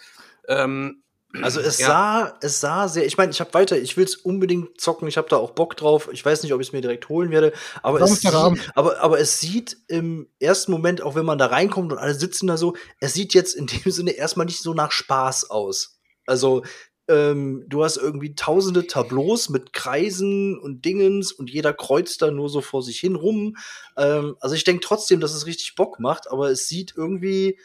[0.48, 1.02] Ähm,
[1.42, 1.86] Also es Ja.
[1.88, 5.16] sah, es sah sehr, ich meine, ich habe weiter, ich will es unbedingt zocken, ich
[5.16, 6.08] habe da auch Bock drauf.
[6.12, 7.52] Ich weiß nicht, ob ich es mir direkt holen werde,
[7.82, 8.30] aber es, sieht,
[8.76, 12.46] aber, aber es sieht im ersten Moment, auch wenn man da reinkommt und alle sitzen
[12.46, 15.93] da so, es sieht jetzt in dem Sinne erstmal nicht so nach Spaß aus.
[16.26, 16.62] Also
[17.08, 22.48] ähm, du hast irgendwie tausende Tableaus mit Kreisen und Dingens und jeder kreuzt da nur
[22.48, 23.56] so vor sich hin rum.
[23.96, 27.58] Ähm, also ich denke trotzdem, dass es richtig Bock macht, aber es sieht irgendwie,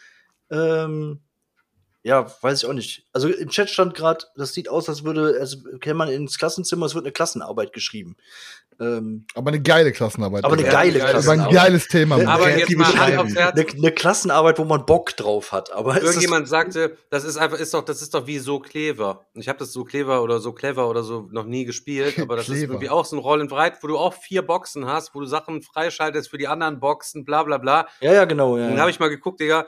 [0.52, 1.22] ähm,
[2.04, 3.06] ja, weiß ich auch nicht.
[3.14, 6.86] Also im Chat stand gerade, das sieht aus, als würde, als käme man ins Klassenzimmer,
[6.86, 8.16] es wird eine Klassenarbeit geschrieben.
[8.82, 10.46] Ähm, Aber eine geile Klassenarbeit.
[10.46, 10.72] Aber eine Ja.
[10.72, 11.54] geile Aber ein Klassenarbeit.
[11.54, 12.18] geiles Thema.
[12.18, 12.28] Mann.
[12.28, 13.18] Aber jetzt mal Hand Schreiben.
[13.20, 13.60] aufs Herz.
[13.60, 15.74] eine, eine Klassenarbeit, wo man Bock drauf hat.
[15.74, 19.26] Aber Irgendjemand sagte, das ist einfach, ist doch, das ist doch wie so clever.
[19.34, 22.48] Ich habe das so clever oder so clever oder so noch nie gespielt, aber das
[22.48, 25.20] ist irgendwie auch so ein Roll and Ride, wo du auch vier Boxen hast, wo
[25.20, 27.86] du Sachen freischaltest für die anderen Boxen, bla bla bla.
[28.00, 28.58] ja, ja, genau.
[28.58, 29.68] Ja, Dann habe ich mal geguckt, Digga.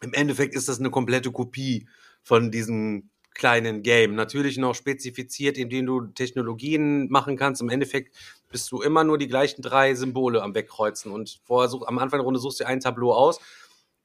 [0.00, 1.88] Im Endeffekt ist das eine komplette Kopie
[2.22, 4.14] von diesem kleinen Game.
[4.14, 7.62] Natürlich noch spezifiziert, indem du Technologien machen kannst.
[7.62, 8.14] Im Endeffekt
[8.50, 11.12] bist du immer nur die gleichen drei Symbole am Wegkreuzen.
[11.12, 13.40] Und vorher such, am Anfang der Runde suchst du ein Tableau aus.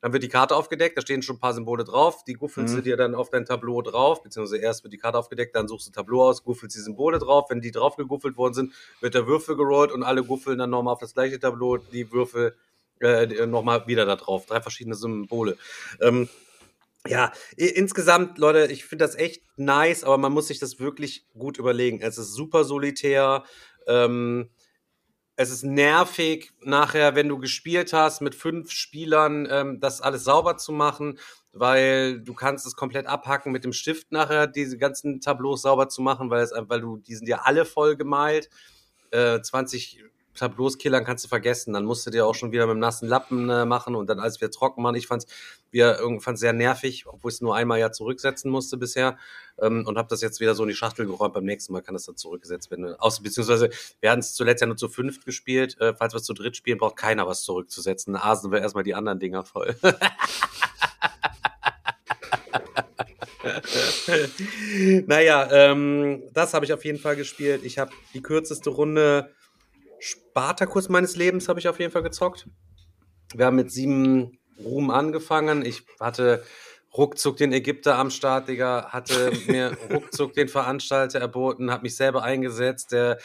[0.02, 2.26] Dann wird die Karte aufgedeckt, da stehen schon ein paar Symbole drauf.
[2.26, 2.78] Die guffelst Mhm.
[2.78, 5.88] du dir dann auf dein Tableau drauf, beziehungsweise erst wird die Karte aufgedeckt, dann suchst
[5.88, 7.50] du Tableau aus, guffelst die Symbole drauf.
[7.50, 10.94] Wenn die drauf geguffelt worden sind, wird der Würfel gerollt und alle guffeln dann nochmal
[10.96, 12.54] auf das gleiche Tableau die Würfel
[13.04, 14.46] äh, nochmal wieder da drauf.
[14.46, 15.58] Drei verschiedene Symbole.
[16.02, 16.30] Ähm,
[17.06, 21.58] ja, insgesamt, Leute, ich finde das echt nice, aber man muss sich das wirklich gut
[21.58, 22.02] überlegen.
[22.02, 23.44] Es ist super solitär.
[23.88, 24.50] Ähm,
[25.36, 30.58] es ist nervig, nachher, wenn du gespielt hast, mit fünf Spielern ähm, das alles sauber
[30.58, 31.20] zu machen,
[31.52, 36.02] weil du kannst es komplett abhacken mit dem Stift nachher, diese ganzen Tableaus sauber zu
[36.02, 38.50] machen, weil, es, weil du, die sind ja alle voll gemalt.
[39.12, 40.04] Äh, 20
[40.36, 41.74] Tableaus killern kannst du vergessen.
[41.74, 44.20] Dann musst du dir auch schon wieder mit dem nassen Lappen äh, machen und dann
[44.20, 44.96] alles wieder trocken machen.
[44.96, 45.10] Ich
[45.72, 49.18] wieder irgendwann sehr nervig, obwohl ich es nur einmal ja zurücksetzen musste bisher
[49.60, 51.34] ähm, und habe das jetzt wieder so in die Schachtel geräumt.
[51.34, 52.96] Beim nächsten Mal kann das dann zurückgesetzt werden.
[52.96, 53.70] Außer, beziehungsweise
[54.00, 55.80] wir hatten es zuletzt ja nur zu fünft gespielt.
[55.80, 58.14] Äh, falls wir es zu dritt spielen, braucht keiner was zurückzusetzen.
[58.14, 59.76] Dann asen wir erstmal die anderen Dinger voll.
[65.08, 67.64] naja, ähm, das habe ich auf jeden Fall gespielt.
[67.64, 69.30] Ich habe die kürzeste Runde
[70.04, 72.48] Spartakus meines Lebens habe ich auf jeden Fall gezockt.
[73.34, 75.66] Wir haben mit sieben Ruhm angefangen.
[75.66, 76.44] Ich hatte
[76.96, 82.22] ruckzuck den Ägypter am Start, Digga, hatte mir ruckzuck den Veranstalter erboten, habe mich selber
[82.22, 83.18] eingesetzt, der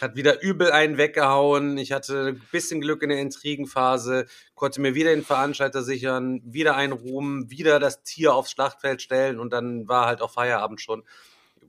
[0.00, 1.76] hat wieder übel einen weggehauen.
[1.76, 6.76] Ich hatte ein bisschen Glück in der Intrigenphase, konnte mir wieder den Veranstalter sichern, wieder
[6.76, 11.02] einen Ruhm, wieder das Tier aufs Schlachtfeld stellen und dann war halt auch Feierabend schon.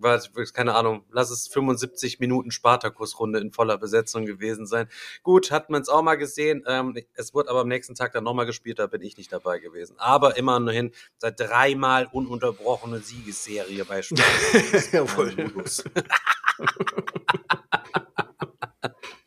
[0.01, 0.19] War,
[0.53, 4.87] keine Ahnung, lass es 75 Minuten Spartakus-Runde in voller Besetzung gewesen sein.
[5.23, 6.63] Gut, hat man es auch mal gesehen.
[6.67, 9.59] Ähm, es wurde aber am nächsten Tag dann nochmal gespielt, da bin ich nicht dabei
[9.59, 9.95] gewesen.
[9.97, 14.91] Aber immerhin seit dreimal ununterbrochene Siegesserie bei Spartakus.
[14.91, 15.33] Jawohl.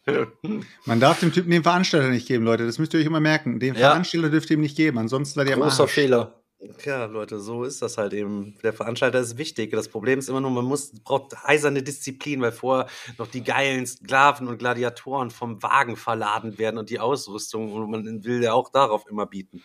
[0.85, 2.67] Man darf dem Typen den Veranstalter nicht geben, Leute.
[2.67, 3.59] Das müsst ihr euch immer merken.
[3.59, 3.91] Den Ja.
[3.91, 5.93] Veranstalter dürft ihr ihm nicht geben, ansonsten seid ihr am Großer Arsch.
[5.93, 6.44] Fehler.
[6.85, 8.57] Ja, Leute, so ist das halt eben.
[8.63, 9.73] Der Veranstalter ist wichtig.
[9.73, 12.89] Das Problem ist immer nur, man muss, braucht eiserne Disziplin, weil vorher
[13.19, 18.25] noch die geilen Sklaven und Gladiatoren vom Wagen verladen werden und die Ausrüstung und man
[18.25, 19.63] will ja auch darauf immer bieten.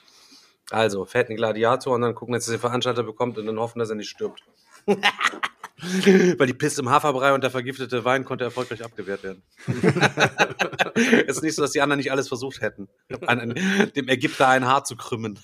[0.71, 3.79] Also, fährt ein Gladiator und dann gucken, dass er den Veranstalter bekommt und dann hoffen,
[3.79, 4.43] dass er nicht stirbt.
[6.37, 9.43] Weil die Pisse im Haferbrei und der vergiftete Wein konnte erfolgreich abgewehrt werden.
[11.27, 12.89] es ist nicht so, dass die anderen nicht alles versucht hätten,
[13.25, 13.55] an,
[13.95, 15.39] dem Ägypter ein Haar zu krümmen.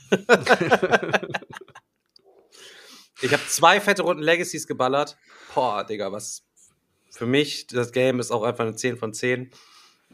[3.22, 5.18] ich habe zwei fette Runden Legacies geballert.
[5.54, 6.44] Boah, Digga, was
[7.12, 9.52] für mich, das Game ist auch einfach eine 10 von 10.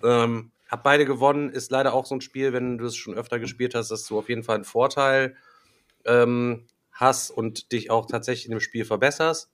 [0.04, 3.40] Ähm, hab beide gewonnen, ist leider auch so ein Spiel, wenn du es schon öfter
[3.40, 5.36] gespielt hast, dass du auf jeden Fall einen Vorteil
[6.06, 9.50] ähm, hast und dich auch tatsächlich in dem Spiel verbesserst.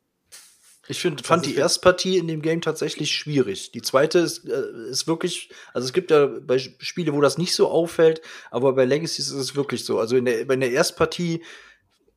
[0.90, 3.72] Ich find, fand die für- erste Partie in dem Game tatsächlich schwierig.
[3.72, 7.54] Die zweite ist, äh, ist wirklich, also es gibt ja bei Spiele, wo das nicht
[7.54, 8.22] so auffällt,
[8.52, 10.00] aber bei Legacies ist es wirklich so.
[10.00, 11.44] Also in der, bei der Erstpartie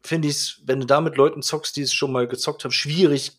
[0.02, 2.70] finde ich es, wenn du da mit Leuten zockst, die es schon mal gezockt haben,
[2.70, 3.32] schwierig,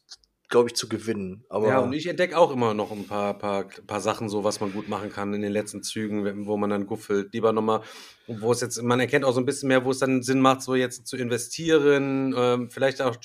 [0.50, 1.46] glaube ich, zu gewinnen.
[1.48, 4.60] Aber ja, und ich entdecke auch immer noch ein paar, paar, paar Sachen, so was
[4.60, 7.34] man gut machen kann in den letzten Zügen, wo man dann guffelt.
[7.34, 7.82] Lieber nochmal,
[8.28, 10.62] wo es jetzt, man erkennt auch so ein bisschen mehr, wo es dann Sinn macht,
[10.62, 12.36] so jetzt zu investieren.
[12.38, 13.16] Ähm, vielleicht auch,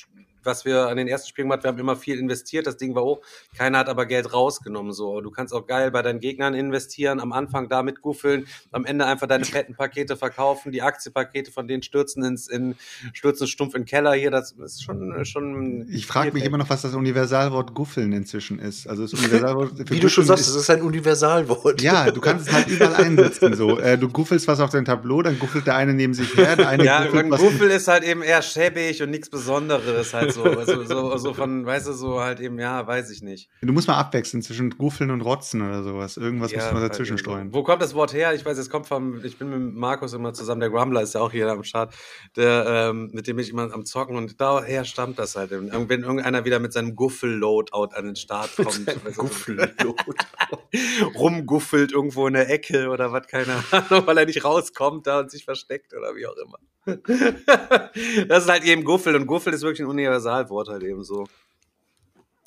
[0.46, 2.94] was wir an den ersten Spielen gemacht haben, wir haben immer viel investiert, das Ding
[2.94, 3.20] war hoch.
[3.56, 4.92] Keiner hat aber Geld rausgenommen.
[4.92, 9.06] So, du kannst auch geil bei deinen Gegnern investieren, am Anfang damit guffeln, am Ende
[9.06, 12.76] einfach deine fetten Pakete verkaufen, die Aktienpakete von denen stürzen ins, in,
[13.12, 14.30] stürzen stumpf in den Keller hier.
[14.30, 15.86] Das ist schon, schon.
[15.90, 18.88] Ich frage mich immer noch, was das Universalwort Guffeln inzwischen ist.
[18.88, 21.80] Also das Universalwort für wie du schon Guffeln sagst, es ist ein Universalwort.
[21.82, 23.54] Ja, du kannst es halt überall einsetzen.
[23.54, 26.56] So, äh, du guffelst was auf dein Tableau, dann guffelt der eine neben sich her,
[26.56, 27.40] der eine Ja, guffelt ein was.
[27.40, 30.14] Guffel ist halt eben eher schäbig und nichts Besonderes.
[30.14, 33.48] Halt so, also, so, so von, weißt du, so halt eben, ja, weiß ich nicht.
[33.62, 36.16] Du musst mal abwechseln zwischen Guffeln und Rotzen oder sowas.
[36.16, 37.52] Irgendwas Ja, muss man bei dazwischen streuen.
[37.52, 38.34] Wo kommt das Wort her?
[38.34, 41.20] Ich weiß, es kommt vom, ich bin mit Markus immer zusammen, der Grumbler ist ja
[41.20, 41.94] auch hier am Start,
[42.36, 45.52] der, ähm, mit dem ich immer am Zocken und daher stammt das halt.
[45.52, 45.70] eben.
[45.88, 48.86] Wenn irgendeiner wieder mit seinem Guffel-Loadout an den Start kommt.
[49.14, 49.94] so-
[51.16, 55.30] rumguffelt irgendwo in der Ecke oder was, keine Ahnung, weil er nicht rauskommt da und
[55.30, 56.58] sich versteckt oder wie auch immer.
[58.28, 61.26] das ist halt eben Guffel und Guffel ist wirklich ein Universalwort halt eben so.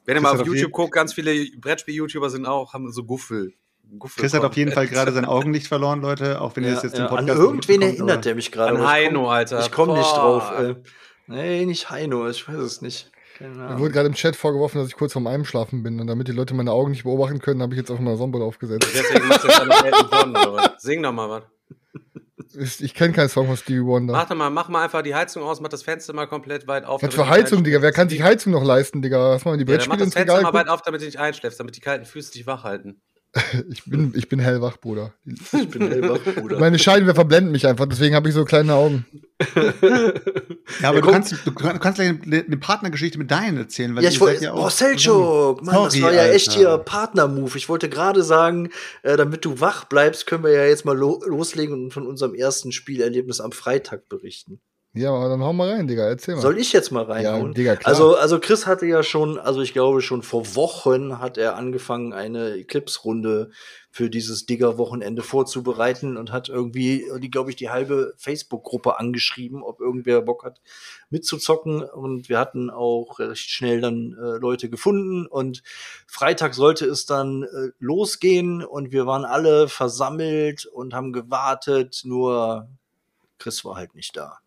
[0.06, 3.54] Wenn ihr mal auf auf YouTube guckt, ganz viele Brettspiel-YouTuber sind auch, haben so Guffel.
[3.98, 6.76] Guffel Chris hat auf jeden Fall gerade sein Augenlicht verloren, Leute, auch wenn ihr Ja,
[6.76, 8.78] das jetzt ja, im an Podcast irgendwen nicht mitbekommt, erinnert der mich gerade.
[8.78, 9.60] An Heino, komm- Alter.
[9.62, 10.52] Ich komme nicht drauf.
[10.60, 10.76] Äh,
[11.28, 13.12] nee, nicht Heino, ich weiß es nicht.
[13.38, 16.00] Keine Mir wurde gerade im Chat vorgeworfen, dass ich kurz vorm Einschlafen bin.
[16.00, 18.18] Und damit die Leute meine Augen nicht beobachten können, habe ich jetzt einfach mal eine
[18.18, 18.88] Sonnenbrille aufgesetzt.
[18.94, 20.82] Deswegen machst du jetzt oder was?
[20.82, 21.44] Sing doch mal was.
[22.58, 24.14] Ich, kenne keinen Song von Stevie Wonder.
[24.14, 26.84] Mach doch mal, mach mal einfach die Heizung aus, mach das Fenster mal komplett weit
[26.84, 27.04] auf.
[27.04, 27.82] Was für Heizung, Digga?
[27.82, 28.24] Wer kann sich.
[28.24, 29.34] Heizung noch leisten, Digga?
[29.34, 31.02] Lass mal die Ja, dann mach Brettspiele das ins Fenster Regal mal weit auf, damit
[31.02, 33.02] du nicht einschläfst, damit die kalten Füße dich wach halten.
[33.70, 35.14] Ich bin, ich bin hellwach, Bruder.
[35.26, 36.60] Ich bin hellwach, Bruder.
[36.60, 39.06] Meine Scheinwerfer blenden mich einfach, deswegen habe ich so kleine Augen.
[40.82, 43.96] Ja, aber Ja, du kannst, du kann- kannst gleich eine, eine Partnergeschichte mit deinen erzählen.
[43.96, 46.60] Weil Ja, ich wollte, ja oh, auch Selchuk, Mann, das war ja echt Alter.
[46.60, 47.58] hier Partner-Move.
[47.58, 48.70] Ich wollte gerade sagen,
[49.04, 52.34] äh, damit du wach bleibst, können wir ja jetzt mal lo loslegen und von unserem
[52.36, 54.60] ersten Spielerlebnis am Freitag berichten.
[54.94, 56.08] Ja, aber dann hau mal rein, Digga.
[56.08, 56.42] Erzähl mal.
[56.42, 57.48] Soll ich jetzt mal reinhauen?
[57.48, 57.94] Ja, Digga, klar.
[57.94, 62.12] Also, also Chris hatte ja schon, also ich glaube schon vor Wochen hat er angefangen,
[62.12, 63.52] eine Eclipse-Runde
[63.92, 69.80] für dieses Digger-Wochenende vorzubereiten und hat irgendwie, die glaube ich, die halbe Facebook-Gruppe angeschrieben, ob
[69.80, 70.60] irgendwer Bock hat
[71.12, 71.84] mitzuzocken.
[71.84, 75.62] Und wir hatten auch recht schnell dann äh, Leute gefunden und
[76.08, 82.68] Freitag sollte es dann äh, losgehen und wir waren alle versammelt und haben gewartet, nur
[83.38, 84.40] Chris war halt nicht da.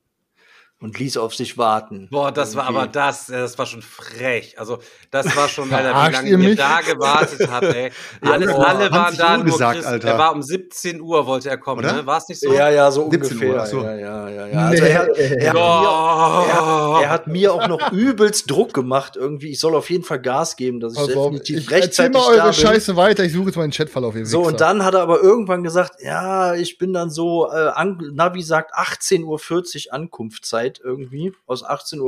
[0.83, 2.09] Und ließ auf sich warten.
[2.11, 2.79] Boah, das war Irgendwie.
[2.83, 4.59] aber das, äh, das war schon frech.
[4.59, 4.79] Also,
[5.13, 6.59] das war schon, Alter, wie lange ihr ihr mich?
[6.59, 7.91] da gewartet habt, ey.
[8.25, 10.09] Ja, Alle, boah, alle waren 20 da, Uhr nur gesagt, Chris, Alter.
[10.09, 11.93] er war um 17 Uhr wollte er kommen, Oder?
[11.93, 12.07] ne?
[12.07, 12.53] War es nicht so?
[12.53, 13.63] Ja, ja, so 17 Uhr, ungefähr.
[13.63, 13.83] ach so.
[13.83, 14.59] Ja, ja, ja, ja.
[14.67, 15.61] Also er, hat- er, hat Oh.
[15.61, 19.51] mir, er, hat, er hat mir auch noch übelst Druck gemacht irgendwie.
[19.51, 22.27] Ich soll auf jeden Fall Gas geben, dass ich Also, definitiv ich erzähl rechtzeitig mal
[22.41, 22.53] eure.
[22.53, 23.25] Scheiße weiter.
[23.25, 24.17] Ich suche jetzt mal den Chatverlauf.
[24.17, 24.49] Ihr So, Wichser.
[24.51, 27.71] und dann hat er aber irgendwann gesagt, ja, ich bin dann so, äh,
[28.13, 31.33] Navi sagt 18.40 Uhr Ankunftszeit irgendwie.
[31.47, 32.01] Aus 18.40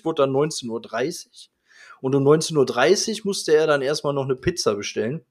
[0.00, 1.32] Uhr wurde dann 19.30 Uhr.
[2.00, 5.24] Und um 19.30 Uhr musste er dann erstmal noch eine Pizza bestellen.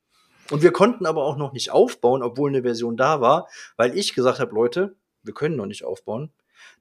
[0.49, 4.13] Und wir konnten aber auch noch nicht aufbauen, obwohl eine Version da war, weil ich
[4.13, 6.32] gesagt habe, Leute, wir können noch nicht aufbauen.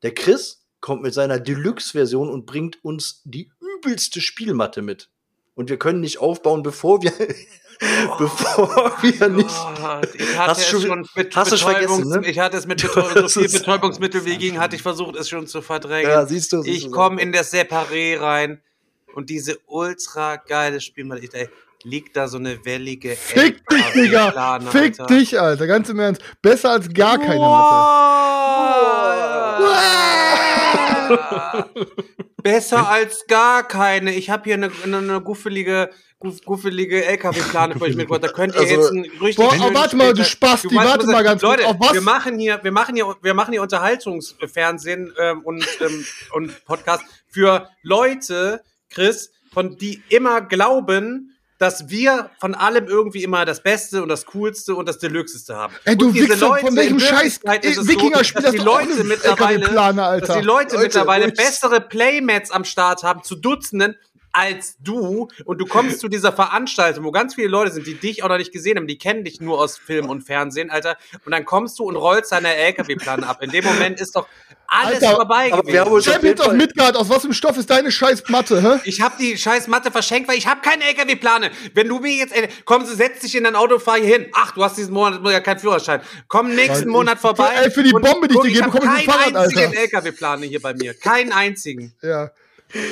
[0.02, 5.10] Der Chris kommt mit seiner Deluxe-Version und bringt uns die übelste Spielmatte mit.
[5.54, 7.12] Und wir können nicht aufbauen, bevor wir,
[8.18, 9.48] bevor wir nicht.
[9.48, 12.22] Gott, ich hatte Hast es schon mit hast Betäubungs ne?
[12.26, 15.46] ich hatte es mit Betäubung, so viel Betäubungsmittel wie ging, hatte ich versucht, es schon
[15.46, 16.10] zu verdrängen.
[16.10, 16.62] Ja, siehst du.
[16.62, 18.60] siehst ich komme in das Separé rein
[19.14, 21.48] und diese ultra geile Spielmatte, ich, ey,
[21.82, 24.60] liegt da so eine wellige Fick dich, Digga!
[24.70, 25.06] Fick Alter.
[25.06, 25.66] dich, Alter.
[25.66, 26.22] Ganz im Ernst.
[26.42, 27.74] Besser als gar keine Mathe.
[27.74, 27.90] Wow.
[32.42, 34.14] Besser als gar keine.
[34.14, 38.22] Ich habe hier eine, eine, eine guffelige, guff, guffelige LKW-Plane für euch mitgebracht.
[38.22, 41.06] Da könnt ihr Also- jetzt einen richtig Boah, schönen warte mal, du Spasti, Du warte
[41.06, 41.56] mal ganz kurz.
[41.56, 41.94] Leute, Auf was?
[41.94, 47.02] wir machen hier, wir machen hier, wir machen hier Unterhaltungsfernsehen ähm, und, ähm, und Podcast
[47.28, 54.02] für Leute, Chris, von die immer glauben, dass wir von allem irgendwie immer das Beste
[54.02, 55.74] und das Coolste und das Deluxeste haben.
[55.84, 57.50] Ey, du Wichser, Leute von welchem Scheiß so,
[58.34, 60.40] dass hast die Leute mittlerweile LKW-Plane, dass Alter.
[60.40, 63.94] die Leute, Leute, mittlerweile bessere Playmats am Start haben zu Dutzenden
[64.32, 68.22] als du und du kommst zu dieser Veranstaltung, wo ganz viele Leute sind, die dich
[68.22, 71.32] auch noch nicht gesehen haben, die kennen dich nur aus Film und Fernsehen, Alter, und
[71.32, 73.42] dann kommst du und rollst deine LKW-Plan ab.
[73.42, 74.26] In dem Moment ist doch
[74.70, 76.22] alles Alter, vorbei aber wir haben uns gewesen.
[76.22, 78.80] Champions of Midgard, aus was für Stoff ist deine scheiß Matte, hä?
[78.84, 81.50] Ich habe die scheiß Matte verschenkt, weil ich habe keine LKW-Plane.
[81.74, 84.26] Wenn du mir jetzt, ey, komm, du setz dich in dein Auto, fahr hier hin.
[84.32, 86.00] Ach, du hast diesen Monat ja keinen Führerschein.
[86.28, 87.50] Komm nächsten Monat vorbei.
[87.64, 89.72] ey, für die Bombe, die ich dir gebe, hab bekomme ich ein keinen Fahrrad, einzigen.
[89.72, 90.94] LKW-Plane hier bei mir.
[90.94, 91.92] Keinen einzigen.
[92.00, 92.30] Ja.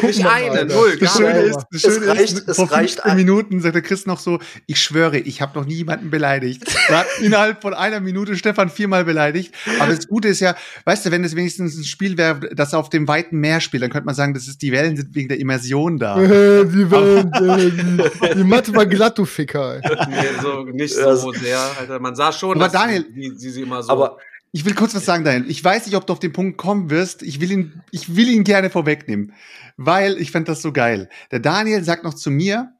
[0.03, 0.65] Nicht Alter.
[0.65, 3.61] null, Das Schöne ist, das Es Schöne reicht- ist, es vor reicht 15 ein- Minuten
[3.61, 6.65] sagt der Chris noch so, ich schwöre, ich habe noch niemanden beleidigt.
[6.89, 9.55] Er hat innerhalb von einer Minute Stefan viermal beleidigt.
[9.79, 12.91] Aber das Gute ist ja, weißt du, wenn es wenigstens ein Spiel wäre, das auf
[12.91, 15.39] dem weiten Meer spielt, dann könnte man sagen, das ist, die Wellen sind wegen der
[15.41, 16.17] Immersion da.
[16.19, 19.81] Die, Welt, äh, die, die Matte war glatt, du Ficker.
[20.09, 21.59] Nee, so, nicht so sehr.
[21.79, 23.93] Alter, man sah schon, Aber dass Daniel- sie, sie, sie immer so.
[23.93, 24.19] Aber
[24.53, 25.51] Ich will kurz was sagen, Daniel.
[25.51, 27.23] Ich weiß nicht, ob du auf den Punkt kommen wirst.
[27.23, 29.35] Ich will ihn, ich will ihn gerne vorwegnehmen,
[29.77, 31.09] weil ich fand das so geil.
[31.31, 32.73] Der Daniel sagt noch zu mir,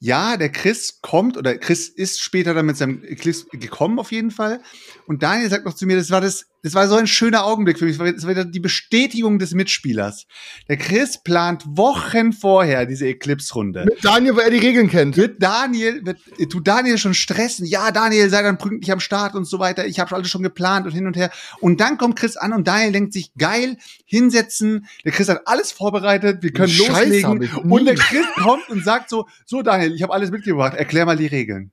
[0.00, 4.32] ja, der Chris kommt oder Chris ist später dann mit seinem Eclipse gekommen auf jeden
[4.32, 4.60] Fall.
[5.06, 7.78] Und Daniel sagt noch zu mir, das war das das war so ein schöner Augenblick
[7.78, 7.98] für mich.
[7.98, 10.26] Es war- die Bestätigung des Mitspielers.
[10.68, 13.84] Der Chris plant Wochen vorher diese Eclipse-Runde.
[13.84, 15.16] Mit Daniel, weil er die Regeln kennt.
[15.16, 16.18] Wird Daniel, wird,
[16.50, 17.66] tut Daniel schon stressen?
[17.66, 19.86] Ja, Daniel, sei dann pünktlich am Start und so weiter.
[19.86, 21.30] Ich habe alles schon geplant und hin und her.
[21.60, 24.86] Und dann kommt Chris an und Daniel denkt sich, geil, hinsetzen.
[25.04, 27.70] Der Chris hat alles vorbereitet, wir können Scheiß loslegen.
[27.70, 27.94] Und der.
[27.96, 31.72] Chris kommt und sagt so, so Daniel, ich habe alles mitgebracht, erklär mal die Regeln.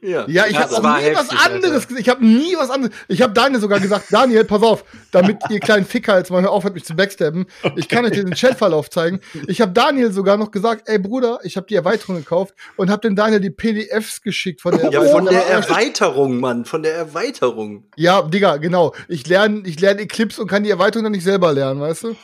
[0.00, 0.26] Ja.
[0.28, 1.86] Ja, ich habe auch nie was heftig, anderes Alter.
[1.86, 2.00] gesagt.
[2.00, 2.94] Ich habe nie was anderes.
[3.08, 6.74] Ich habe Daniel sogar gesagt, Daniel, pass auf, damit ihr kleinen Ficker jetzt mal aufhört,
[6.74, 7.46] mich zu backstabben.
[7.76, 9.20] Ich kann euch den Chatverlauf zeigen.
[9.46, 13.02] Ich habe Daniel sogar noch gesagt, ey Bruder, ich habe die Erweiterung gekauft und habe
[13.02, 15.76] den Daniel die PDFs geschickt von der Ja, von der Erweiterung.
[15.76, 17.84] Erweiterung, Mann, von der Erweiterung.
[17.96, 18.94] Ja, Digga, genau.
[19.08, 22.16] Ich lerne ich lerne Eclipse und kann die Erweiterung dann nicht selber lernen, weißt du?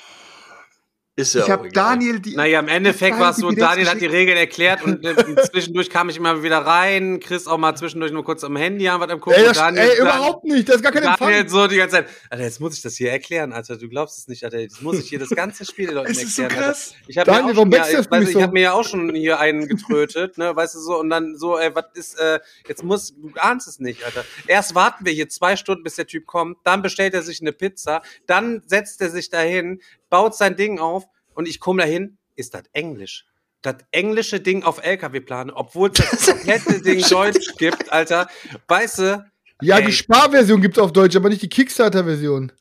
[1.17, 1.69] Ist ja ich auch habe.
[1.69, 2.35] Daniel die.
[2.35, 4.07] Naja, im Endeffekt war es so, Daniel hat die.
[4.07, 5.15] Regeln erklärt und äh,
[5.51, 9.01] zwischendurch kam ich immer wieder rein, Chris auch mal zwischendurch nur kurz am Handy haben
[9.01, 9.39] was am gucken.
[9.39, 10.69] Ey, das, Daniel, ey dann- überhaupt nicht.
[10.69, 11.49] Das ist gar kein Daniel Empfang.
[11.49, 14.27] so die ganze Zeit, Alter, jetzt muss ich das hier erklären, Alter, du glaubst es
[14.29, 16.65] nicht, Alter, jetzt muss ich hier das ganze Spiel den Leuten Es ist so erklären.
[16.65, 16.91] krass.
[16.95, 17.05] Alter.
[17.09, 18.43] Ich habe Daniel, mir, schon- ja, ich, weiß, mich ich so?
[18.43, 21.57] hab mir ja auch schon hier einen getrötet, ne, weißt du so, und dann so,
[21.59, 24.25] ey, was ist, äh, jetzt muss, du ahnst es nicht, Alter.
[24.49, 27.53] Erst warten wir hier zwei Stunden, bis der Typ kommt, dann bestellt er sich eine
[27.53, 29.81] Pizza, dann setzt er sich dahin,
[30.11, 33.27] baut sein Ding auf und ich komme dahin, ist das Englisch.
[33.63, 38.29] Das englische Ding auf LKW-Plan, obwohl es das komplette Ding Deutsch gibt, Alter.
[38.69, 39.25] Weißt du,
[39.63, 39.87] Ja, Ey.
[39.87, 42.53] die Sparversion gibt's auf Deutsch, aber nicht die Kickstarter-Version.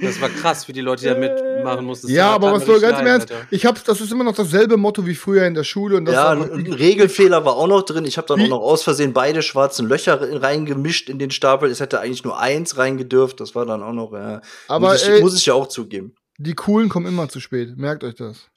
[0.00, 2.06] Das war krass für die Leute, die da mitmachen mussten.
[2.06, 3.32] Das Ja, aber was soll ganz im Ernst?
[3.50, 6.14] Ich hab's, das ist immer noch dasselbe Motto wie früher in der Schule und das
[6.14, 8.04] Ja, ist ein Regelfehler war auch noch drin.
[8.04, 11.70] Ich habe dann Wie- auch noch aus Versehen beide schwarzen Löcher reingemischt in den Stapel.
[11.70, 13.40] Es hätte eigentlich nur eins reingedürft.
[13.40, 14.12] Das war dann auch noch.
[14.12, 14.40] Ja.
[14.68, 16.14] Aber, muss, ich, ey- muss ich ja auch zugeben.
[16.38, 17.76] die coolen kommen immer zu spät.
[17.76, 18.48] Merkt euch das.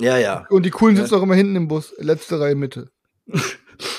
[0.00, 0.46] Ja, ja.
[0.50, 2.90] Und die coolen sitzen auch immer hinten im Bus, letzte Reihe Mitte.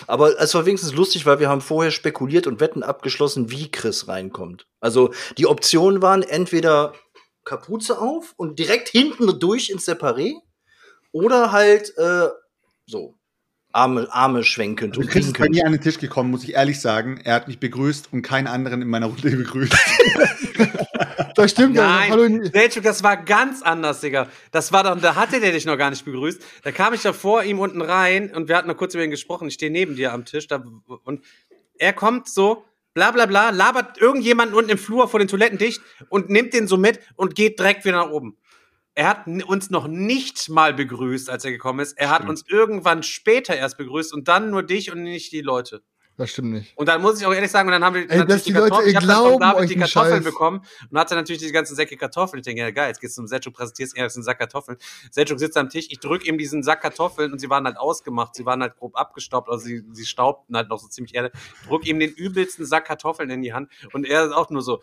[0.08, 4.08] Aber es war wenigstens lustig, weil wir haben vorher spekuliert und Wetten abgeschlossen, wie Chris
[4.08, 4.68] reinkommt.
[4.80, 6.94] Also die Optionen waren entweder
[7.44, 10.34] Kapuze auf und direkt hinten durch ins Separé
[11.12, 12.28] oder halt äh,
[12.86, 13.16] so
[13.72, 16.54] Arme, Arme schwenkend Also und Chris ist bei mir an den Tisch gekommen, muss ich
[16.54, 17.20] ehrlich sagen.
[17.24, 19.74] Er hat mich begrüßt und keinen anderen in meiner Runde begrüßt.
[21.36, 21.88] Das stimmt ja.
[21.88, 24.28] Nein, Hallo, Selchuk, das war ganz anders, Digga.
[24.52, 26.42] Das war doch, da hatte der dich noch gar nicht begrüßt.
[26.64, 29.12] Da kam ich da vor ihm unten rein und wir hatten noch kurz über ihn
[29.12, 29.48] gesprochen.
[29.50, 30.64] Ich stehe neben dir am Tisch da,
[31.04, 31.24] und
[31.78, 32.64] er kommt so,
[32.94, 36.68] bla bla bla, labert irgendjemanden unten im Flur vor den Toiletten dicht und nimmt den
[36.68, 38.38] so mit und geht direkt wieder nach oben.
[38.98, 41.98] Er hat uns noch nicht mal begrüßt, als er gekommen ist.
[41.98, 45.84] Er hat uns irgendwann später erst begrüßt und dann nur dich und nicht die Leute.
[46.18, 46.78] Das stimmt nicht.
[46.78, 48.70] Und dann muss ich auch ehrlich sagen, und dann haben wir Ey, dass die Leute,
[48.70, 50.24] Kartoffeln, ich glauben von David euch die einen Kartoffeln Scheiß.
[50.24, 52.40] bekommen und hatte natürlich diese ganzen Säcke Kartoffeln.
[52.40, 54.78] Ich denke, ja geil, jetzt gehst du zum Selchuk, präsentierst er ist ein Sack Kartoffeln.
[55.12, 58.36] Selchuk sitzt am Tisch, ich drück ihm diesen Sack Kartoffeln und sie waren halt ausgemacht,
[58.36, 61.32] sie waren halt grob abgestaubt, also sie, sie staubten halt noch so ziemlich Erde.
[61.68, 64.82] Drück ihm den übelsten Sack Kartoffeln in die Hand und er ist auch nur so,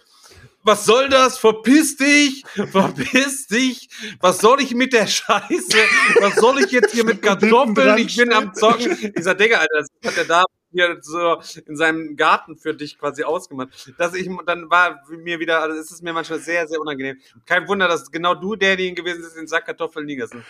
[0.65, 1.39] was soll das?
[1.39, 2.45] Verpiss dich!
[2.71, 3.89] Verpiss dich!
[4.21, 5.79] Was soll ich mit der Scheiße?
[6.21, 7.99] Was soll ich jetzt hier mit Kartoffeln?
[7.99, 9.13] Ich bin am Zocken.
[9.17, 13.23] Dieser Digga, Alter, das hat er da hier so in seinem Garten für dich quasi
[13.25, 13.93] ausgemacht.
[13.99, 17.17] Dass ich, dann war mir wieder, also es ist mir manchmal sehr, sehr unangenehm.
[17.47, 20.45] Kein Wunder, dass genau du derjenige gewesen ist, den Sack Kartoffeln liegen lassen.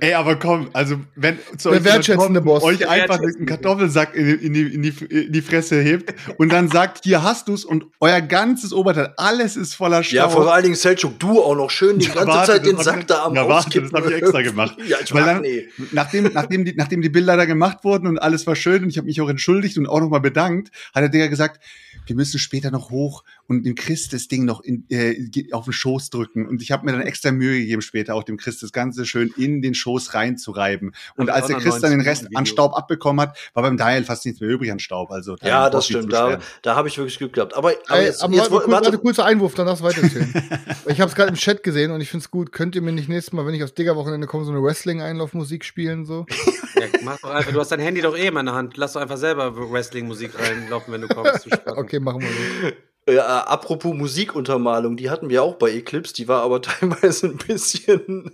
[0.00, 2.62] Ey, aber komm, also wenn zu Der euch wertschätzende Boss.
[2.62, 6.52] euch Der einfach einen Kartoffelsack in, in, die, in, die, in die Fresse hebt und
[6.52, 10.14] dann sagt, hier hast du's und euer ganzes Oberteil, alles ist voller Staub.
[10.16, 12.76] Ja, vor allen Dingen Selchuk, du auch noch schön die Ja, ganze warte, Zeit den
[12.78, 14.76] Sack ich- da am ja, warte, das hab ich extra gemacht.
[14.86, 15.68] ja, ich Weil dann- nee.
[15.92, 18.98] Nachdem, nachdem, die, nachdem die Bilder da gemacht wurden und alles war schön und ich
[18.98, 21.60] habe mich auch entschuldigt und auch nochmal bedankt, hat der Digga gesagt,
[22.06, 25.16] wir müssen später noch hoch und dem Chris das Ding noch in, äh,
[25.52, 26.46] auf den Schoß drücken.
[26.46, 29.32] Und ich habe mir dann extra Mühe gegeben, später auch dem Chris das Ganze schön
[29.36, 30.92] in den Schoß reinzureiben.
[31.16, 32.52] Und ich als der Chris dann den 90 Rest Minuten an Video.
[32.52, 35.10] Staub abbekommen hat, war beim Dial fast nichts mehr übrig an Staub.
[35.10, 36.12] Also Ja, das stimmt.
[36.12, 37.54] Da, da habe ich wirklich Glück gehabt.
[37.54, 40.32] Aber, aber Ey, jetzt, aber jetzt, warte, warte, warte, kurzer Einwurf, dann darfst du weiterzählen.
[40.86, 42.52] ich habe es gerade im Chat gesehen und ich finde es gut.
[42.52, 46.04] Könnt ihr mir nicht nächstes Mal, wenn ich aufs Digger-Wochenende komme, so eine Wrestling-Einlaufmusik spielen?
[46.04, 46.26] So?
[46.74, 48.76] Ja, mach doch einfach, du hast dein Handy doch eh in meiner Hand.
[48.76, 51.44] Lass doch einfach selber Wrestling-Musik reinlaufen, wenn du kommst.
[51.52, 51.78] Spacken.
[51.90, 52.76] Okay, machen wir so.
[53.06, 58.30] Äh, apropos Musikuntermalung, die hatten wir auch bei Eclipse, die war aber teilweise ein bisschen.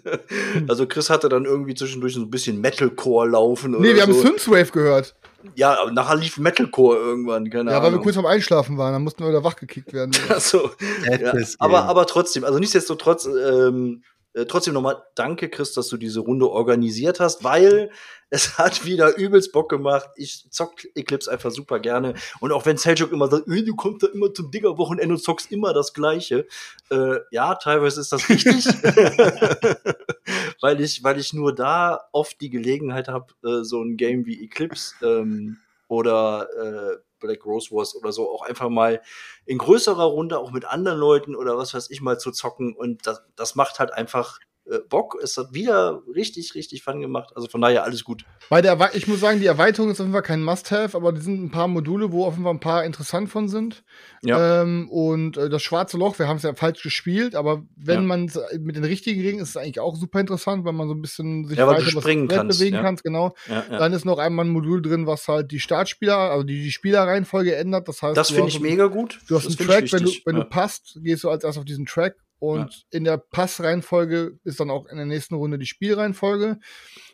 [0.68, 4.12] also Chris hatte dann irgendwie zwischendurch so ein bisschen Metalcore laufen oder Nee, wir haben
[4.12, 4.20] so.
[4.20, 5.14] Synthwave gehört.
[5.54, 8.02] Ja, aber nachher lief Metalcore irgendwann, keine Ja, weil wir Ahnung.
[8.02, 10.12] kurz vorm Einschlafen waren, dann mussten wir wieder wachgekickt werden.
[10.28, 10.70] also,
[11.09, 14.02] ja, aber, aber trotzdem, also nichtsdestotrotz, ähm,
[14.37, 17.91] äh, trotzdem nochmal danke, Chris, dass du diese Runde organisiert hast, weil
[18.28, 20.11] es hat wieder übelst Bock gemacht.
[20.16, 22.14] Ich zock Eclipse einfach super gerne.
[22.41, 25.51] Und auch wenn Seljuk immer sagt, "Äh, du kommst da immer zum Digger-Wochenende und zockst
[25.51, 26.47] immer das Gleiche.
[26.91, 28.66] Äh, ja, teilweise ist das richtig.
[30.61, 34.45] weil, ich, weil ich nur da oft die Gelegenheit habe, äh, so ein Game wie
[34.45, 35.57] Eclipse ähm,
[35.89, 39.02] oder äh, Black Rose Wars oder so auch einfach mal
[39.44, 42.74] in größerer Runde auch mit anderen Leuten oder was weiß ich mal zu zocken.
[42.74, 44.38] Und das, das macht halt einfach
[44.70, 45.16] äh, Bock.
[45.22, 47.30] Es hat wieder richtig, richtig Fun gemacht.
[47.34, 48.24] Also von daher alles gut.
[48.48, 51.12] Bei der Erwe ich muss sagen, die Erweiterung ist auf jeden Fall kein Must-Have, aber
[51.12, 53.82] die sind ein paar Module, wo auf jeden Fall ein paar interessant von sind.
[54.22, 54.62] Ja.
[54.62, 58.06] Ähm, und äh, das schwarze Loch, wir haben es ja falsch gespielt, aber wenn Ja.
[58.06, 60.94] man es mit den richtigen Regeln ist es eigentlich auch super interessant, weil man so
[60.94, 62.82] ein bisschen sich Ja, weiter springen kannst, bewegen ja.
[62.82, 63.34] kannst, genau.
[63.48, 63.62] Ja.
[63.78, 67.54] Dann ist noch einmal ein Modul drin, was halt die Startspieler, also die, die Spielerreihenfolge
[67.54, 67.88] ändert.
[67.88, 69.20] Das heißt, das finde ich mega gut.
[69.28, 71.64] Du hast das einen Track, wenn du, wenn du passt, gehst du als erst auf
[71.64, 76.59] diesen Track und in der Passreihenfolge ist dann auch in der nächsten Runde die Spielreihenfolge.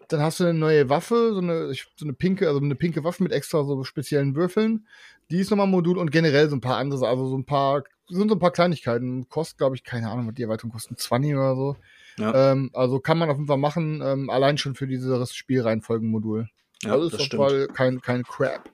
[0.09, 3.23] Dann hast du eine neue Waffe, so eine, so eine pinke, also eine pinke Waffe
[3.23, 4.87] mit extra so speziellen Würfeln.
[5.31, 7.85] Die ist nochmal ein Modul und generell so ein paar andere, also so ein paar,
[8.09, 9.29] sind so ein paar Kleinigkeiten.
[9.29, 11.77] Kostet, glaube ich, keine Ahnung, was die Erweiterung kosten, 20 oder so.
[12.19, 12.53] Ja.
[12.53, 16.49] Ähm, also kann man auf jeden Fall machen, ähm, allein schon für dieses Spielreihenfolgen-Modul.
[16.83, 17.37] Ja, also ist auf jeden.
[17.37, 18.69] Fall kein, kein Crap.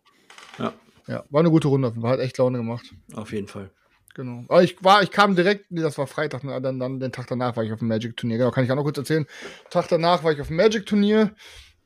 [0.58, 0.72] Ja.
[1.06, 2.94] Ja, war eine gute Runde auf jeden Fall, hat echt Laune gemacht.
[3.14, 3.70] Auf jeden Fall.
[4.18, 4.44] Genau.
[4.48, 7.28] Aber ich war, ich kam direkt, nee, das war Freitag, ne, dann, dann den Tag
[7.28, 8.38] danach war ich auf dem Magic-Turnier.
[8.38, 9.26] Genau, kann ich auch noch kurz erzählen.
[9.70, 11.30] Tag danach war ich auf dem Magic-Turnier.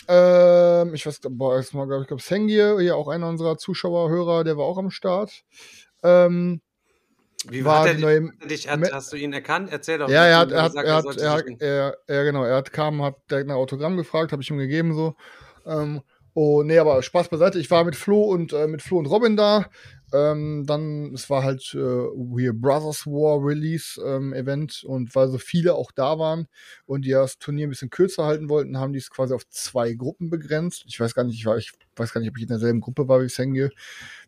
[0.08, 4.08] Ähm, ich weiß, boah, jetzt mal, glaub ich, glaube Sengir, hier auch einer unserer Zuschauer,
[4.08, 5.44] Hörer, der war auch am Start.
[6.02, 6.62] Ähm,
[7.48, 9.68] Wie war hat er die neue, dich, hat, hast du ihn erkannt?
[9.70, 10.08] Erzähl doch.
[10.08, 13.16] ja, er hat, er hat, er hat, er er, er, genau, er hat kam, hat
[13.30, 15.16] direkt nach Autogramm gefragt, habe ich ihm gegeben so.
[15.66, 16.00] Ähm,
[16.34, 17.58] oh, nee, aber Spaß beiseite.
[17.58, 19.66] Ich war mit Flo und äh, mit Flo und Robin da.
[20.14, 22.06] Ähm, dann, es war halt äh,
[22.36, 26.48] hier Brothers War Release ähm, Event und weil so viele auch da waren
[26.84, 29.94] und die das Turnier ein bisschen kürzer halten wollten, haben die es quasi auf zwei
[29.94, 30.84] Gruppen begrenzt.
[30.86, 33.08] Ich weiß gar nicht, ich, war, ich weiß gar nicht, ob ich in derselben Gruppe
[33.08, 33.70] war wie Senge.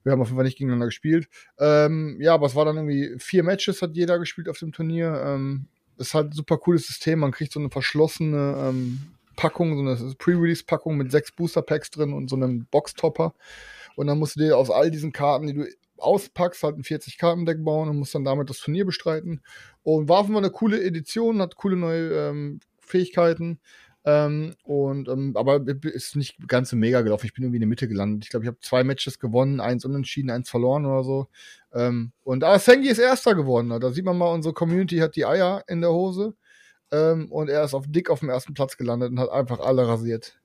[0.05, 1.29] Wir haben auf jeden Fall nicht gegeneinander gespielt.
[1.59, 5.23] Ähm, ja, aber es war dann irgendwie vier Matches hat jeder gespielt auf dem Turnier.
[5.27, 5.67] Ähm,
[5.99, 7.19] ist halt ein super cooles System.
[7.19, 9.03] Man kriegt so eine verschlossene ähm,
[9.35, 13.35] Packung, so eine Pre-Release-Packung mit sechs Booster-Packs drin und so einem Boxtopper.
[13.97, 15.67] Und dann musst du dir aus all diesen Karten, die du
[15.99, 19.41] auspackst, halt ein 40-Karten-Deck bauen und musst dann damit das Turnier bestreiten.
[19.83, 23.61] Und war auf eine coole Edition, hat coole neue ähm, Fähigkeiten.
[24.07, 27.25] Ähm, und ähm, aber ist nicht ganz so mega gelaufen.
[27.25, 28.25] Ich bin irgendwie in der Mitte gelandet.
[28.25, 31.29] Ich glaube, ich habe zwei Matches gewonnen, eins unentschieden, eins verloren oder so.
[31.73, 33.71] Ähm, und aber Sengi ist Erster geworden.
[33.81, 36.35] Da sieht man mal, unsere Community hat die Eier in der Hose.
[36.93, 39.87] Ähm, und er ist auf dick auf dem ersten Platz gelandet und hat einfach alle
[39.89, 40.39] rasiert.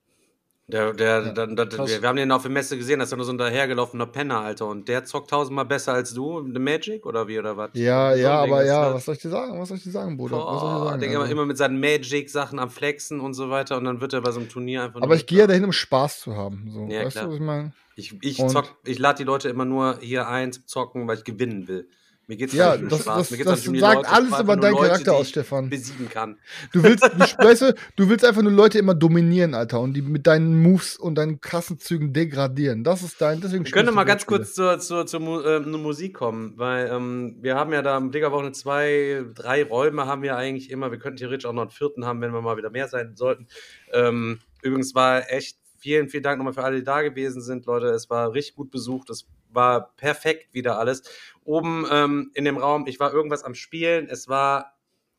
[0.68, 1.90] Der, der, Ja, dann, krass.
[1.90, 4.06] wir, wir haben den auf der Messe gesehen, das ist ja nur so ein dahergelaufener
[4.06, 4.68] Penner, Alter.
[4.68, 7.70] Und der zockt tausendmal besser als du, The Magic oder wie oder was?
[7.74, 8.94] Ja, So ja, aber ja, das.
[8.94, 9.60] was soll ich dir sagen?
[9.60, 10.36] Was soll ich dir sagen, Bruder?
[10.36, 11.02] was soll ich dir sagen?
[11.12, 14.20] immer, Also- immer mit seinen Magic-Sachen am Flexen und so weiter und dann wird er
[14.20, 16.70] bei so einem Turnier einfach aber nur- ich gehe ja dahin, um Spaß zu haben.
[16.72, 16.86] So.
[16.86, 17.24] Ja, weißt klar.
[17.24, 17.72] du, was ich meine?
[17.96, 21.24] Ich, ich, zock, ich lade die Leute immer nur hier ein zum Zocken, weil ich
[21.24, 21.88] gewinnen will.
[22.30, 23.18] Mir geht's Ja, nicht um das, Spaß.
[23.18, 24.08] das, Mir geht's auch das um die sagt Leute.
[24.08, 25.68] Alles über deinen Leute, Charakter aus, Stefan.
[25.68, 26.38] Besiegen kann.
[26.72, 30.02] Du willst, du, weißt du, du willst einfach nur Leute immer dominieren, Alter, und die
[30.02, 32.84] mit deinen Moves und deinen krassen Zügen degradieren.
[32.84, 36.52] Das ist dein, deswegen Wir können mal ganz kurz zur, zur, zur äh, Musik kommen,
[36.54, 40.92] weil ähm, wir haben ja da im Diggerwoche zwei, drei Räume haben wir eigentlich immer.
[40.92, 43.48] Wir könnten theoretisch auch noch einen vierten haben, wenn wir mal wieder mehr sein sollten.
[43.92, 47.88] Ähm, übrigens war echt vielen, vielen Dank nochmal für alle, die da gewesen sind, Leute.
[47.88, 49.10] Es war richtig gut besucht.
[49.10, 51.02] Es war perfekt wieder alles.
[51.44, 54.08] Oben ähm, in dem Raum, ich war irgendwas am Spielen.
[54.08, 54.76] Es war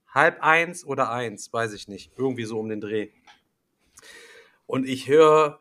[0.07, 2.11] halb eins oder eins, weiß ich nicht.
[2.17, 3.09] Irgendwie so um den Dreh.
[4.65, 5.59] Und ich höre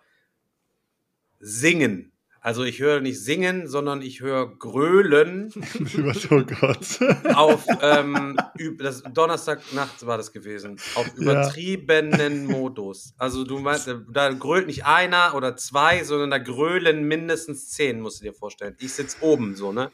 [1.41, 2.13] singen.
[2.43, 5.53] Also ich höre nicht singen, sondern ich höre grölen
[6.31, 7.35] oh Gott.
[7.35, 8.35] auf ähm,
[8.79, 10.79] das Donnerstagnacht war das gewesen.
[10.95, 13.13] Auf übertriebenen Modus.
[13.19, 18.21] Also du meinst, da grölt nicht einer oder zwei, sondern da grölen mindestens zehn, musst
[18.21, 18.75] du dir vorstellen.
[18.81, 19.91] Ich sitz oben so, ne?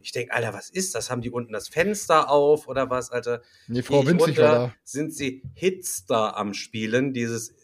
[0.00, 1.10] Ich denk, Alter, was ist das?
[1.10, 3.42] Haben die unten das Fenster auf oder was, Alter?
[3.68, 4.74] Nee, Frau Winzig war da.
[4.84, 7.54] Sind sie Hitster am Spielen, dieses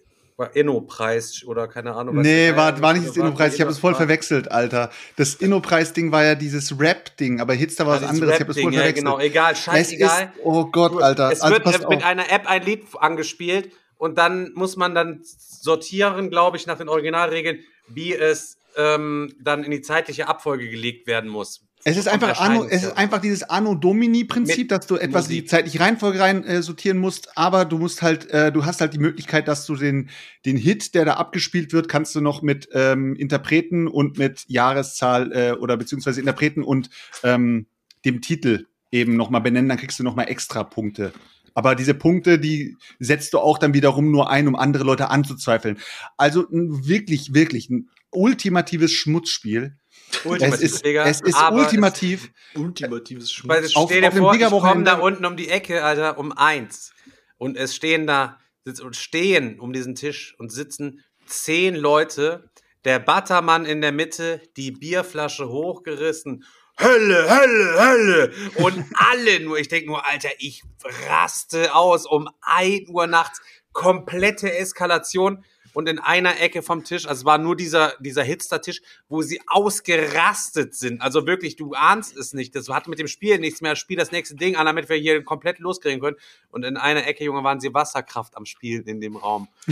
[0.54, 2.16] Inno-Preis oder keine Ahnung.
[2.16, 3.54] was Nee, war, war nicht das Inno-Preis.
[3.54, 4.90] Ich habe es voll verwechselt, Alter.
[5.16, 8.34] Das Inno-Preis-Ding war ja dieses Rap-Ding, aber Hitster war was Ah, dieses anderes.
[8.36, 9.04] Ich habe es voll Rap-Ding, ja, verwechselt.
[9.04, 10.32] genau, egal, es ist, scheißegal.
[10.42, 11.30] oh Gott, Alter.
[11.32, 16.30] Es also wird mit einer App ein Lied angespielt und dann muss man dann sortieren,
[16.30, 21.28] glaube ich, nach den Originalregeln, wie es ähm, dann in die zeitliche Abfolge gelegt werden
[21.28, 21.66] muss.
[21.84, 25.30] Es ist einfach Anno, es ist einfach dieses Anno Domini Prinzip, dass du etwas in
[25.30, 25.48] die Musik.
[25.48, 28.98] zeitliche Reihenfolge rein äh, sortieren musst, aber du musst halt, äh, du hast halt die
[28.98, 30.10] Möglichkeit, dass du den
[30.44, 35.32] den Hit, der da abgespielt wird, kannst du noch mit ähm, Interpreten und mit Jahreszahl
[35.32, 36.90] äh, oder beziehungsweise Interpreten und
[37.22, 37.66] ähm,
[38.04, 41.12] dem Titel eben noch mal benennen, dann kriegst du noch mal extra Punkte.
[41.54, 45.78] Aber diese Punkte, die setzt du auch dann wiederum nur ein, um andere Leute anzuzweifeln.
[46.16, 49.76] Also wirklich, wirklich ein ultimatives Schmutzspiel.
[50.24, 52.30] Ultimativ, es ist, Digga, es ist aber ultimativ.
[52.54, 55.48] Ultimatives Es, weil es Auf- stell dir auf vor, ich komme da unten um die
[55.48, 56.92] Ecke, Alter, um eins.
[57.38, 58.38] Und es stehen da,
[58.82, 62.50] und stehen um diesen Tisch und sitzen zehn Leute,
[62.84, 66.44] der Buttermann in der Mitte, die Bierflasche hochgerissen.
[66.78, 68.32] Hölle, Hölle, Hölle.
[68.56, 70.62] Und alle nur, ich denke nur, Alter, ich
[71.08, 73.40] raste aus um 1 Uhr nachts.
[73.72, 75.44] Komplette Eskalation.
[75.74, 79.40] Und in einer Ecke vom Tisch, also es war nur dieser, dieser Hitster-Tisch, wo sie
[79.46, 81.00] ausgerastet sind.
[81.00, 82.54] Also wirklich, du ahnst es nicht.
[82.54, 83.76] Das hat mit dem Spiel nichts mehr.
[83.76, 86.16] Spiel das nächste Ding an, damit wir hier komplett loskriegen können.
[86.50, 89.48] Und in einer Ecke, Junge, waren sie Wasserkraft am Spielen in dem Raum.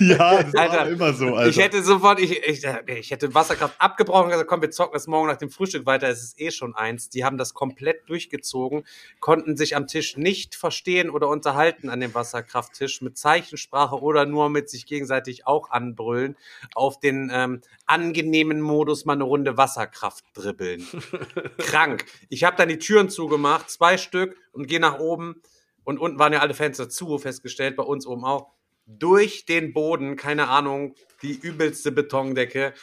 [0.00, 1.50] ja, das Alter, war immer so, Alter.
[1.50, 5.06] Ich hätte sofort, ich, ich, ich hätte Wasserkraft abgebrochen und gesagt, komm, wir zocken das
[5.06, 6.08] morgen nach dem Frühstück weiter.
[6.08, 7.10] Es ist eh schon eins.
[7.10, 8.84] Die haben das komplett durchgezogen,
[9.20, 14.48] konnten sich am Tisch nicht verstehen oder unterhalten an dem Wasserkrafttisch mit Zeichensprache oder nur
[14.48, 16.36] mit sich gegenseitig auch anbrüllen.
[16.74, 20.86] Auf den ähm, angenehmen Modus mal eine Runde Wasserkraft dribbeln.
[21.58, 22.04] Krank.
[22.28, 25.42] Ich habe dann die Türen zugemacht, zwei Stück und gehe nach oben.
[25.84, 28.52] Und unten waren ja alle Fenster zu, festgestellt, bei uns oben auch
[28.86, 32.74] durch den Boden, keine Ahnung, die übelste Betondecke,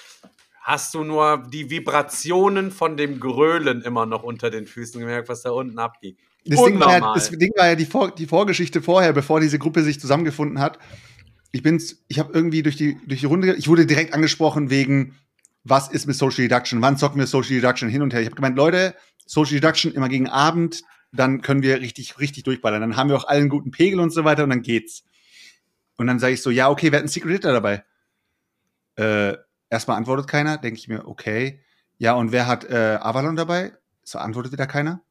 [0.62, 5.41] hast du nur die Vibrationen von dem Grölen immer noch unter den Füßen gemerkt, was
[5.41, 6.18] da unten abgeht.
[6.45, 9.60] Das Ding, war ja, das Ding war ja die, Vor die Vorgeschichte vorher, bevor diese
[9.60, 10.80] Gruppe sich zusammengefunden hat.
[11.52, 15.16] Ich bin's, ich habe irgendwie durch die, durch die Runde, ich wurde direkt angesprochen wegen,
[15.64, 16.82] was ist mit Social Deduction?
[16.82, 18.22] Wann zocken wir Social Deduction hin und her?
[18.22, 18.95] Ich habe gemeint, Leute,
[19.26, 22.82] Social Deduction immer gegen Abend, dann können wir richtig, richtig durchballern.
[22.82, 25.04] Dann haben wir auch allen guten Pegel und so weiter und dann geht's.
[25.97, 27.84] Und dann sage ich so, ja, okay, wer hat einen Secret Hitler dabei?
[28.95, 29.36] Äh,
[29.70, 31.62] erstmal antwortet keiner, denke ich mir, okay.
[31.97, 33.74] Ja, und wer hat äh, Avalon dabei?
[34.04, 35.04] So antwortet wieder keiner.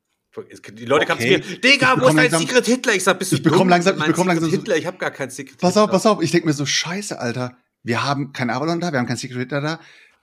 [0.72, 1.40] Die Leute kamen Okay.
[1.42, 2.94] zu mir, Digga, Ich wo ist dein langsam- Secret Hitler?
[2.94, 3.68] Ich sag, bist du Ich bekomm dumm?
[3.70, 5.92] langsam- ich Mein bekomm Secret langsam Hitler, ich habe gar keinen Secret Pass auf, Hitler.
[5.92, 6.22] pass auf.
[6.22, 7.56] Ich denke mir so, scheiße, Alter.
[7.82, 9.80] Wir haben kein Avalon da, wir haben kein Secret Hitler da.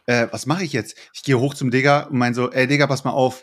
[0.07, 0.95] Äh, was mache ich jetzt?
[1.13, 3.41] Ich gehe hoch zum Digger und mein so, ey Digga, pass mal auf.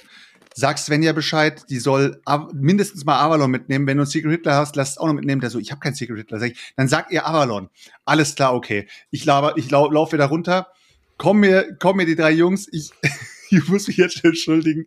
[0.55, 2.21] Sag Svenja Bescheid, die soll
[2.53, 3.87] mindestens mal Avalon mitnehmen.
[3.87, 5.41] Wenn du einen Secret Hitler hast, lass es auch noch mitnehmen.
[5.41, 6.39] Der so, ich habe keinen Secret Hitler.
[6.41, 7.71] Sag ich, dann sag ihr Avalon.
[8.05, 8.87] Alles klar, okay.
[9.11, 10.69] Ich, laber, ich lau, lauf wieder runter.
[11.17, 12.69] Komm mir, komm mir die drei Jungs.
[12.71, 12.91] Ich,
[13.51, 14.85] ich muss mich jetzt entschuldigen.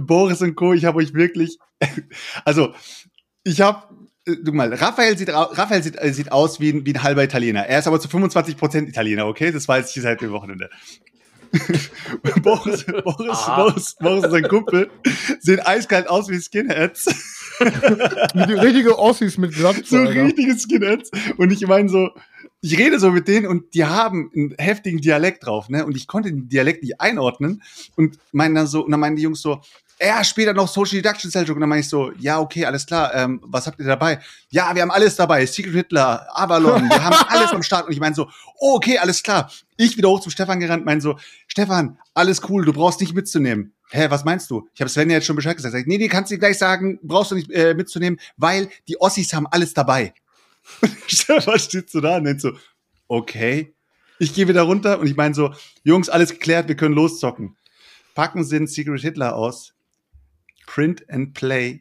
[0.00, 1.58] Boris und Co., ich habe euch wirklich,
[2.44, 2.74] also,
[3.44, 3.82] ich habe,
[4.26, 7.66] du mal, Raphael sieht, Raphael sieht, äh, sieht aus wie ein, wie ein halber Italiener.
[7.66, 9.52] Er ist aber zu 25% Italiener, okay?
[9.52, 10.70] Das weiß ich seit dem Wochenende.
[12.42, 13.46] Boris, Boris.
[13.46, 14.90] Boris, Boris und sein Kumpel
[15.40, 17.06] sehen eiskalt aus wie Skinheads.
[18.34, 20.24] Mit die richtige Ossis mit Glatze, so Alter.
[20.24, 21.10] richtige Skinheads.
[21.38, 22.10] Und ich meine so,
[22.60, 25.84] ich rede so mit denen und die haben einen heftigen Dialekt drauf, ne?
[25.84, 27.62] Und ich konnte den Dialekt nicht einordnen
[27.96, 29.60] und meinen dann so, und dann meinen die Jungs so,
[30.00, 31.56] ja, später noch Social Deduction Seljuk.
[31.56, 34.20] Und dann meine ich so, ja, okay, alles klar, ähm, was habt ihr dabei?
[34.50, 37.86] Ja, wir haben alles dabei, Secret Hitler, Avalon, wir haben alles am Start.
[37.86, 38.28] Und ich meine so,
[38.58, 39.50] oh, okay, alles klar.
[39.76, 41.18] Ich wieder hoch zum Stefan gerannt, mein so,
[41.48, 43.72] Stefan, alles cool, du brauchst nicht mitzunehmen.
[43.90, 44.68] Hä, was meinst du?
[44.74, 45.72] Ich habe Sven ja jetzt schon Bescheid gesagt.
[45.72, 49.32] Sag nee, nee, kannst du gleich sagen, brauchst du nicht äh, mitzunehmen, weil die Ossis
[49.32, 50.12] haben alles dabei.
[51.06, 52.52] Stefan steht so da und denkt so,
[53.08, 53.74] okay.
[54.20, 57.56] Ich gehe wieder runter und ich meine so, Jungs, alles geklärt, wir können loszocken.
[58.14, 59.74] Packen sie den Secret Hitler aus.
[60.68, 61.80] Print and Play.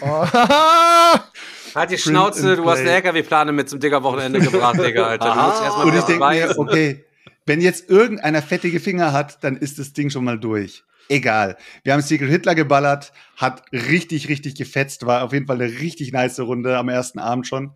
[0.00, 0.24] Oh.
[1.74, 2.88] Halt die Print Schnauze, du hast play.
[2.88, 5.34] eine LKW-Plane mit zum Digger-Wochenende gebracht, Digga, Alter.
[5.34, 7.04] Du musst erstmal Und ich denke mir, okay,
[7.46, 10.84] wenn jetzt irgendeiner fettige Finger hat, dann ist das Ding schon mal durch.
[11.08, 11.56] Egal.
[11.82, 16.12] Wir haben Secret Hitler geballert, hat richtig, richtig gefetzt, war auf jeden Fall eine richtig
[16.12, 17.74] nice Runde am ersten Abend schon.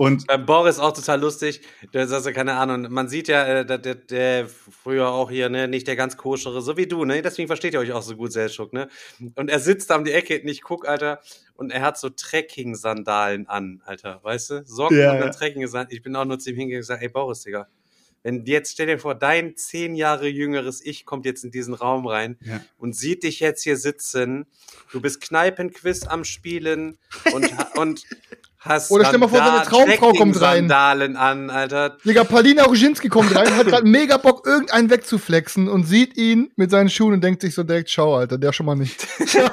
[0.00, 1.60] Und Beim Boris auch total lustig.
[1.92, 2.90] Sagt ja, keine Ahnung.
[2.90, 6.62] Man sieht ja, äh, der, der, der früher auch hier, ne, nicht der ganz koschere,
[6.62, 7.20] so wie du, ne?
[7.20, 8.88] Deswegen versteht ihr euch auch so gut, Selchuk, ne?
[9.34, 11.20] Und er sitzt da um die Ecke und ich guck, Alter,
[11.52, 14.64] und er hat so Trekking-Sandalen an, Alter, weißt du?
[14.64, 15.28] Socken Ja, und ja.
[15.28, 15.94] Trekking-Sandalen.
[15.94, 17.68] Ich bin auch nur zu ihm hingegangen und gesagt, ey, Boris, Digga.
[18.22, 22.06] Wenn jetzt, stell dir vor, dein zehn Jahre jüngeres Ich kommt jetzt in diesen Raum
[22.06, 22.60] rein Ja.
[22.78, 24.46] und sieht dich jetzt hier sitzen.
[24.92, 26.98] Du bist Kneipenquiz am Spielen
[27.34, 28.02] und, und
[28.60, 30.68] hast Oder stell mal vor, seine Sandal- Traumfrau kommt rein.
[30.68, 31.96] Sandalen an, Alter.
[32.04, 36.70] Digga, Palina Ruzinski kommt rein, hat gerade mega Bock, irgendeinen wegzuflexen und sieht ihn mit
[36.70, 39.06] seinen Schuhen und denkt sich so direkt, schau, Alter, der schon mal nicht.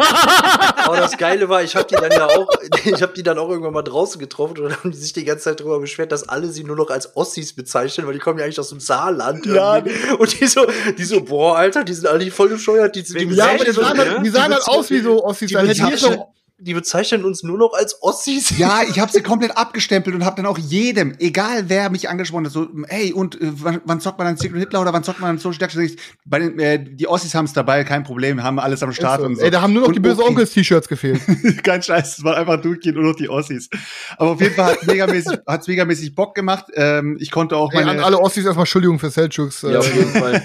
[0.77, 2.47] Aber das Geile war, ich habe die dann ja auch,
[2.85, 5.23] ich habe die dann auch irgendwann mal draußen getroffen und dann haben die sich die
[5.25, 8.39] ganze Zeit darüber beschwert, dass alle sie nur noch als Ossis bezeichnen, weil die kommen
[8.39, 9.45] ja eigentlich aus dem Saarland.
[9.45, 9.77] Ja.
[9.77, 10.11] irgendwie.
[10.17, 10.65] Und die so,
[10.97, 12.95] die so, boah, Alter, die sind alle voll bescheuert.
[12.95, 13.87] Die, die, Wegen Ja, aber die ne?
[13.87, 15.49] halt, die sahen halt aus wie so Ossis.
[15.49, 18.57] die, die so, die bezeichnen uns nur noch als Ossis.
[18.57, 22.45] Ja, ich habe sie komplett abgestempelt und habe dann auch jedem, egal wer mich angesprochen
[22.45, 25.19] hat, so, hey, und äh, wann, wann zockt man dann Secret Hitler oder wann zockt
[25.19, 25.95] man dann Social Deduction?
[26.25, 29.35] Bei den, äh, die Ossis haben es dabei, kein Problem, haben alles am Start und
[29.35, 29.43] so.
[29.43, 30.29] Ey, da haben nur noch Und die böse okay.
[30.29, 31.21] Onkels-T-Shirts gefehlt.
[31.63, 33.69] Kein Scheiß, es war einfach durchgehend nur noch die Ossis.
[34.17, 36.65] Aber auf jeden Fall hat megamäßig, hat's megamäßig Bock gemacht.
[36.73, 39.63] Ähm, ich konnte auch Ey, meine, an alle Ossis erstmal Entschuldigung für Selchuks.
[39.63, 40.43] Äh, Ja, auf jeden Fall.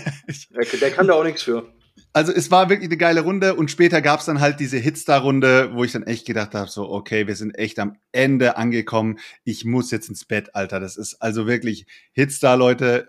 [0.55, 1.64] Der, der kann da auch nichts für.
[2.12, 5.84] Also es war wirklich eine geile Runde und später gab's dann halt diese Hitstar-Runde, wo
[5.84, 9.18] ich dann echt gedacht habe, so, okay, wir sind echt am Ende angekommen.
[9.44, 10.80] Ich muss jetzt ins Bett, Alter.
[10.80, 13.09] Das ist also wirklich Hitstar, Leute.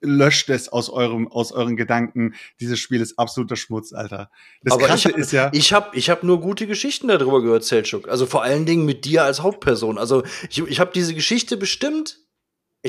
[0.00, 2.34] löscht es aus eurem, aus euren Gedanken.
[2.60, 4.30] Dieses Spiel ist absoluter Schmutz, Alter.
[4.62, 7.64] Das Aber Krasse hab, ist ja, ich habe ich hab nur gute Geschichten darüber gehört,
[7.64, 8.08] Selchuk.
[8.08, 9.98] Also vor allen Dingen mit dir als Hauptperson.
[9.98, 12.20] Also ich, ich habe diese Geschichte bestimmt.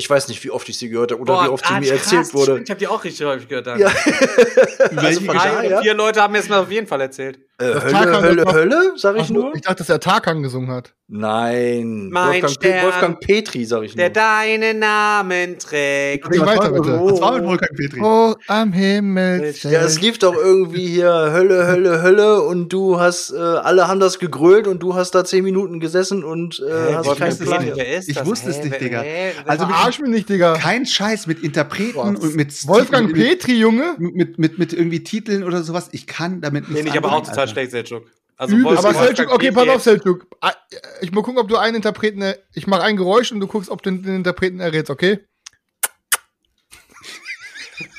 [0.00, 1.78] Ich weiß nicht, wie oft ich sie gehört habe oder Boah, wie oft sie ah,
[1.78, 2.52] mir krass, erzählt wurde.
[2.52, 3.66] stimmt, Ich habe die auch richtig häufig gehört.
[3.66, 3.78] Dann.
[3.78, 3.88] Ja.
[4.96, 7.38] also von daher, oder vier Leute haben mir das mal auf jeden Fall erzählt.
[7.60, 9.54] Äh, Hölle, Tarkan Hölle, doch- Hölle, sag ich Ach nur.
[9.54, 10.94] Ich dachte, dass der Tarkan gesungen hat.
[11.12, 12.08] Nein.
[12.10, 13.98] Mein Wolfgang, Pe Stern, Wolfgang Petri, sag ich nur.
[13.98, 16.30] Der deinen Namen trägt.
[16.30, 17.00] Ring weiter, bitte.
[17.02, 18.00] was war mit Wolfgang Petri?
[18.00, 19.52] Oh, am Himmel.
[19.62, 23.98] Ja, es lief doch irgendwie hier Hölle, Hölle, Hölle und du hast, äh, alle haben
[23.98, 27.72] das gegrölt und du hast da zehn Minuten gesessen und äh, hast keinen Plan.
[28.06, 29.04] Ich wusste es nicht, Digga.
[29.46, 30.54] Also Verarsch mich nicht, Digga.
[30.54, 33.96] Kein Scheiß mit Interpreten Boah, und mit Wolfgang Petri, Junge.
[33.98, 35.88] mit, mit, mit irgendwie Titeln oder sowas.
[35.90, 38.04] Ich kann damit Nee, nichts ich aber auch total Schlecht, Selchuk.
[38.36, 38.76] Also Übel.
[38.78, 40.26] Aber Selchuk, Wolfgang okay, pass auf, Selchuk.
[40.40, 40.54] Ah,
[41.02, 43.68] Ich muss gucken, ob du einen Interpreten, er- ich mache ein Geräusch und du guckst,
[43.70, 45.20] ob du den Interpreten errätst, okay?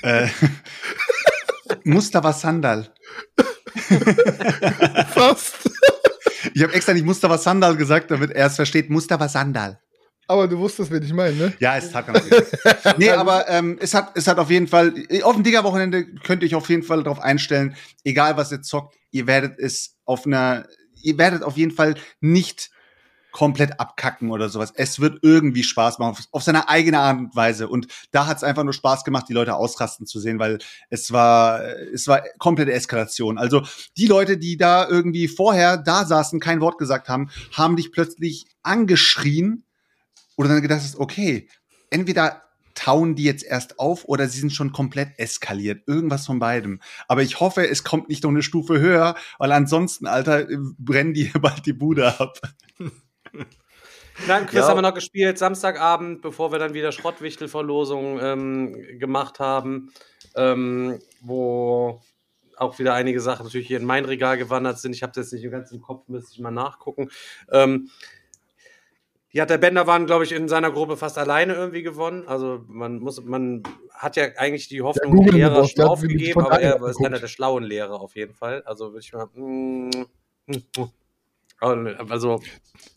[0.03, 0.27] Äh,
[1.83, 2.91] Mustafa Sandal.
[5.13, 5.69] Fast.
[6.53, 8.89] Ich habe extra nicht Mustafa Sandal gesagt, damit er es versteht.
[8.89, 9.79] Mustafa Sandal.
[10.31, 11.53] Aber du wusstest, wen ich meine, ne?
[11.59, 12.23] Ja, es hat ganz
[12.97, 14.93] Nee, aber ähm, es hat es hat auf jeden Fall
[15.23, 17.75] auf dem Digger Wochenende könnt ihr euch auf jeden Fall darauf einstellen,
[18.05, 20.67] egal was ihr zockt, ihr werdet es auf einer
[21.01, 22.69] ihr werdet auf jeden Fall nicht
[23.33, 24.71] komplett abkacken oder sowas.
[24.73, 27.67] Es wird irgendwie Spaß machen, auf, auf seine eigene Art und Weise.
[27.67, 30.59] Und da hat es einfach nur Spaß gemacht, die Leute ausrasten zu sehen, weil
[30.89, 31.61] es war,
[31.93, 33.37] es war komplette Eskalation.
[33.37, 33.63] Also
[33.97, 38.45] die Leute, die da irgendwie vorher da saßen, kein Wort gesagt haben, haben dich plötzlich
[38.63, 39.65] angeschrien
[40.41, 41.47] oder dann gedacht hast, okay,
[41.91, 42.41] entweder
[42.73, 45.84] tauen die jetzt erst auf oder sie sind schon komplett eskaliert.
[45.88, 46.80] Irgendwas von beidem.
[47.07, 50.47] Aber ich hoffe, es kommt nicht noch eine Stufe höher, weil ansonsten, Alter,
[50.80, 52.39] brennen die bald die Bude ab.
[54.27, 54.69] Nein, Quiz Ja.
[54.69, 59.91] haben wir noch gespielt, Samstagabend, bevor wir dann wieder Schrottwichtelverlosung ähm, gemacht haben,
[60.35, 62.01] ähm, wo
[62.57, 64.95] auch wieder einige Sachen natürlich hier in mein Regal gewandert sind.
[64.95, 67.09] Ich habe das jetzt nicht ganz im Kopf, müsste ich mal nachgucken.
[67.51, 67.89] Ähm,
[69.33, 72.27] die hat der Bänderwahn, glaube ich, in seiner Gruppe fast alleine irgendwie gewonnen.
[72.27, 73.63] Also man muss, man
[73.93, 77.19] hat ja eigentlich die Hoffnung, die Lehrer Boss, schon der aufgegeben, aber er ist einer
[77.19, 78.61] der schlauen Lehrer auf jeden Fall.
[78.65, 79.27] Also würde ich mal.
[79.33, 79.91] mm,
[82.09, 82.37] Also,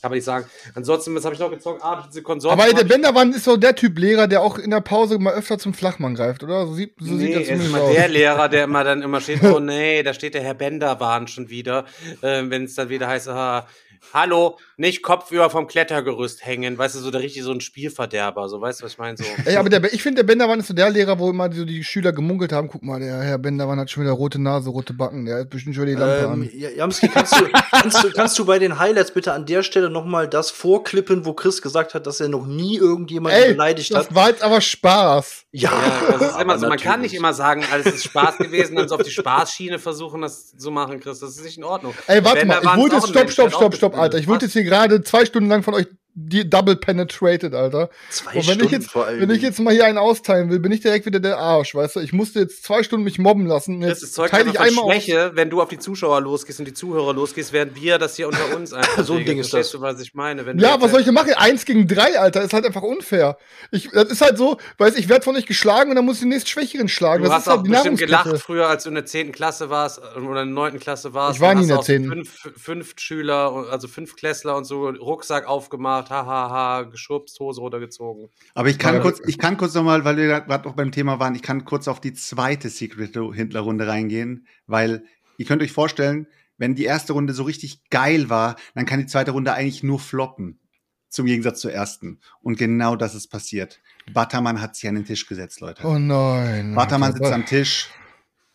[0.01, 0.47] kann man nicht sagen.
[0.74, 1.85] Ansonsten, was habe ich noch gezockt?
[1.85, 2.59] Ah, diese Konsorten.
[2.59, 5.59] Aber der Benderwand ist so der Typ Lehrer, der auch in der Pause mal öfter
[5.59, 6.66] zum Flachmann greift, oder?
[6.66, 7.93] So sieht, so nee, sieht das ist zumindest immer aus.
[7.94, 11.51] der Lehrer, der immer dann immer steht, oh nee, da steht der Herr Benderwahn schon
[11.51, 11.85] wieder.
[12.23, 13.69] Ähm, Wenn es dann wieder heißt, ah,
[14.12, 18.60] hallo, nicht kopfüber vom Klettergerüst hängen, weißt du, so der richtig so ein Spielverderber, so
[18.60, 19.16] weißt du, was ich meine?
[19.16, 19.24] So.
[19.44, 21.85] Ey, aber der, ich finde, der Benderwand ist so der Lehrer, wo immer so die
[21.85, 25.24] Schüler gemunkelt haben, guck mal, der Herr Benderwand hat schon wieder rote Nase, rote Backen,
[25.26, 26.51] der hat bestimmt schon die Lampe Ähm, an.
[26.52, 29.90] ja, Jamski, kannst du, kannst, du, kannst du bei den Highlights bitte an der Stelle
[29.90, 33.94] noch mal das vorklippen, wo Chris gesagt hat, dass er noch nie irgendjemanden Ey, beleidigt
[33.94, 34.06] hat?
[34.09, 35.44] das war jetzt aber Spaß.
[35.52, 36.68] Ja, Ja, das ist immer so.
[36.68, 40.22] Man kann nicht immer sagen, alles ist Spaß gewesen, dann so auf die Spaßschiene versuchen,
[40.22, 41.20] das zu machen, Chris.
[41.20, 41.94] Das ist nicht in Ordnung.
[42.09, 44.19] Ey, warte mal, ich ein stopp, Mensch, stopp, stopp, stopp, Alter.
[44.19, 44.47] Ich was.
[44.47, 47.91] jetzt hier gerade zwei Stunden lang von euch die double penetrated, Alter.
[48.11, 49.20] Zwei Und wenn Stunden ich jetzt, vor allem.
[49.20, 51.97] wenn ich jetzt mal hier einen austeilen will, bin ich direkt wieder der Arsch, weißt
[51.97, 52.01] du?
[52.01, 53.81] Ich musste jetzt zwei Stunden mich mobben lassen.
[53.81, 54.93] Das Jetzt ist Zeug teile ich einmal.
[54.93, 58.28] Schwäche, wenn du auf die Zuschauer losgehst und die Zuhörer losgehst, während wir das hier
[58.28, 59.24] unter uns einfach So ein.
[59.24, 59.70] Ding ist das.
[59.73, 60.47] du, was ich meine?
[60.47, 61.35] Wenn du Ja, was soll ich halt- denn machen?
[61.35, 63.36] Eins gegen drei, Alter, ist halt einfach unfair.
[63.73, 66.20] Ich, das ist halt so, weißt ich werde von euch geschlagen und dann muss ich
[66.20, 67.24] den nächsten Schwächeren schlagen.
[67.24, 69.32] Du das hast ist halt auch die bestimmt gelacht früher, als du in der 10.
[69.32, 70.78] Klasse warst äh, oder in der 9.
[70.78, 71.36] Klasse warst.
[71.36, 72.09] Ich war nie in der du 10..
[72.09, 78.28] Fünf, fünf Schüler, also fünf Klässler und so, Rucksack aufgemacht, hahaha, geschubst, Hose runtergezogen.
[78.55, 81.18] Aber ich kann Ja, kurz, ich kann kurz nochmal, weil wir gerade noch beim Thema
[81.18, 85.05] waren, ich kann kurz auf die zweite Secret-Hindler-Runde reingehen, weil
[85.39, 86.26] ihr könnt euch vorstellen,
[86.56, 89.98] wenn die erste Runde so richtig geil war, dann kann die zweite Runde eigentlich nur
[89.98, 90.60] floppen.
[91.09, 92.20] Zum Gegensatz zur ersten.
[92.40, 93.81] Und genau das ist passiert.
[94.12, 95.86] Battermann hat sich an den Tisch gesetzt, Leute.
[95.86, 96.74] Oh nein.
[96.74, 97.24] Battermann Alter.
[97.24, 97.90] sitzt am Tisch,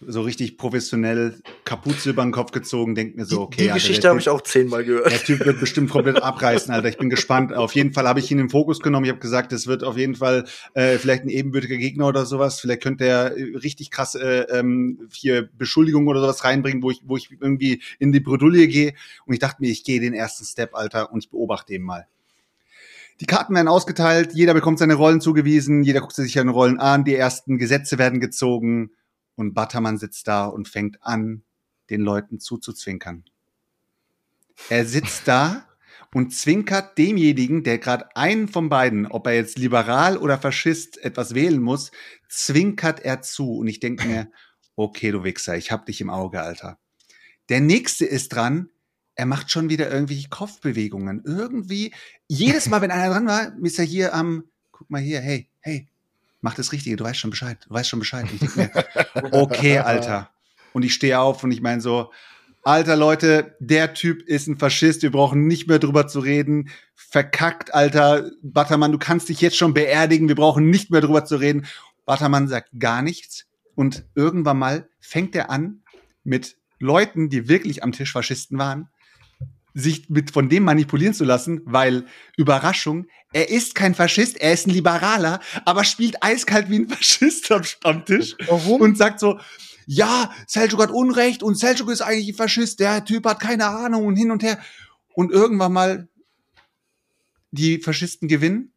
[0.01, 3.57] so richtig professionell, Kapuze über den Kopf gezogen, denkt mir so, die, okay.
[3.57, 5.11] die Alter, Geschichte habe ich auch zehnmal gehört.
[5.11, 6.87] der Typ wird bestimmt komplett abreißen, Alter.
[6.87, 7.53] Ich bin gespannt.
[7.53, 9.05] Auf jeden Fall habe ich ihn im Fokus genommen.
[9.05, 12.61] Ich habe gesagt, es wird auf jeden Fall äh, vielleicht ein ebenbürtiger Gegner oder sowas.
[12.61, 17.01] Vielleicht könnte er äh, richtig krass äh, ähm, hier Beschuldigungen oder sowas reinbringen, wo ich,
[17.03, 18.93] wo ich irgendwie in die Bredouille gehe.
[19.25, 22.07] Und ich dachte mir, ich gehe den ersten Step, Alter, und ich beobachte ihn mal.
[23.19, 27.03] Die Karten werden ausgeteilt, jeder bekommt seine Rollen zugewiesen, jeder guckt sich seine Rollen an,
[27.03, 28.91] die ersten Gesetze werden gezogen
[29.39, 31.43] und Battermann sitzt da und fängt an,
[31.89, 33.23] den Leuten zuzuzwinkern.
[34.67, 35.65] Er sitzt da
[36.13, 41.35] und zwinkert demjenigen, der gerade einen von beiden, ob er jetzt liberal oder Faschist etwas
[41.35, 41.91] wählen muss,
[42.27, 43.55] zwinkert er zu.
[43.55, 44.29] Und ich denke mir,
[44.75, 46.77] okay, du Wichser, ich hab dich im Auge, Alter.
[47.47, 48.69] Der nächste ist dran,
[49.15, 51.23] er macht schon wieder irgendwelche Kopfbewegungen.
[51.25, 51.93] Irgendwie,
[52.27, 55.87] jedes Mal, wenn einer dran war, ist er hier am, guck mal hier, hey, hey,
[56.41, 58.25] mach das Richtige, du weißt schon Bescheid, du weißt schon Bescheid.
[58.31, 58.71] Ich denk mir,
[59.31, 60.29] okay, Alter.
[60.73, 62.11] Und ich stehe auf und ich meine so,
[62.63, 66.69] Alter Leute, der Typ ist ein Faschist, wir brauchen nicht mehr drüber zu reden.
[66.93, 68.29] Verkackt, Alter.
[68.41, 71.65] Battermann, du kannst dich jetzt schon beerdigen, wir brauchen nicht mehr drüber zu reden.
[72.05, 73.45] Battermann sagt gar nichts.
[73.75, 75.83] Und irgendwann mal fängt er an,
[76.23, 78.89] mit Leuten, die wirklich am Tisch Faschisten waren,
[79.73, 82.05] sich mit von dem manipulieren zu lassen, weil
[82.37, 87.51] Überraschung, er ist kein Faschist, er ist ein Liberaler, aber spielt eiskalt wie ein Faschist
[87.51, 88.81] am, am Tisch Warum?
[88.81, 89.39] und sagt so,
[89.85, 94.05] ja, Seljuk hat Unrecht und Seljuk ist eigentlich ein Faschist, der Typ hat keine Ahnung
[94.05, 94.59] und hin und her.
[95.13, 96.07] Und irgendwann mal
[97.51, 98.71] die Faschisten gewinnen.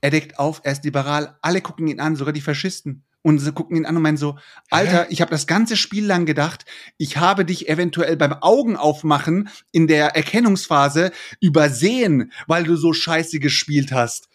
[0.00, 3.04] Er deckt auf, er ist liberal, alle gucken ihn an, sogar die Faschisten.
[3.22, 4.36] Und sie gucken ihn an und meinen so,
[4.68, 6.64] Alter, ich habe das ganze Spiel lang gedacht,
[6.98, 13.92] ich habe dich eventuell beim Augenaufmachen in der Erkennungsphase übersehen, weil du so scheiße gespielt
[13.92, 14.28] hast.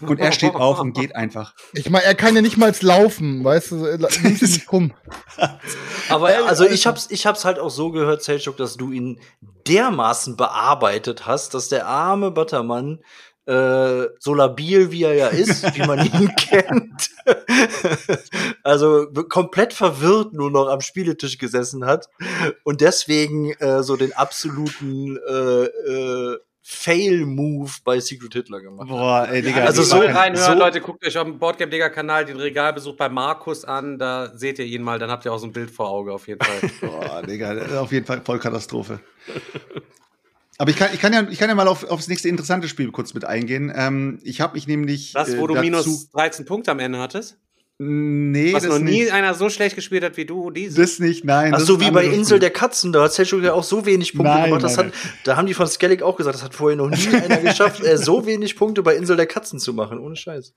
[0.00, 1.54] Und er steht auf und geht einfach.
[1.74, 3.84] Ich meine, er kann ja nicht mal laufen, weißt du?
[3.84, 4.92] Er sich nicht rum.
[6.08, 9.20] Aber also ich hab's, ich hab's halt auch so gehört, Selchuk, dass du ihn
[9.68, 12.98] dermaßen bearbeitet hast, dass der arme Buttermann
[13.52, 17.10] äh, so labil wie er ja ist, wie man ihn kennt,
[18.62, 22.08] also komplett verwirrt nur noch am Spieletisch gesessen hat
[22.64, 28.88] und deswegen äh, so den absoluten äh, äh, Fail-Move bei Secret Hitler gemacht.
[28.88, 29.64] Boah, ey, Digga.
[29.64, 32.96] Also so- waren- reinhören, so- Leute, guckt euch auf dem Boardgame Digger Kanal den Regalbesuch
[32.96, 35.72] bei Markus an, da seht ihr ihn mal, dann habt ihr auch so ein Bild
[35.72, 36.70] vor Auge auf jeden Fall.
[36.80, 39.00] Boah, Digga, auf jeden Fall Vollkatastrophe.
[40.62, 42.92] Aber ich kann, ich kann ja, ich kann ja mal auf, aufs nächste interessante Spiel
[42.92, 43.72] kurz mit eingehen.
[43.74, 45.12] Ähm, ich habe mich nämlich.
[45.12, 47.36] Das, wo äh, du dazu- minus 13 Punkte am Ende hattest?
[47.78, 49.12] Nee, Was das noch nie nicht.
[49.12, 50.80] einer so schlecht gespielt hat wie du, diese.
[50.80, 51.52] Das nicht, nein.
[51.52, 52.38] Ach so, wie bei Insel Spiel.
[52.38, 54.62] der Katzen, da hat Selchuk ja auch so wenig Punkte Nein, gemacht.
[54.62, 54.92] Das nein, hat,
[55.24, 57.98] da haben die von Skellig auch gesagt, das hat vorher noch nie einer geschafft, äh,
[57.98, 59.98] so wenig Punkte bei Insel der Katzen zu machen.
[59.98, 60.54] Ohne Scheiß.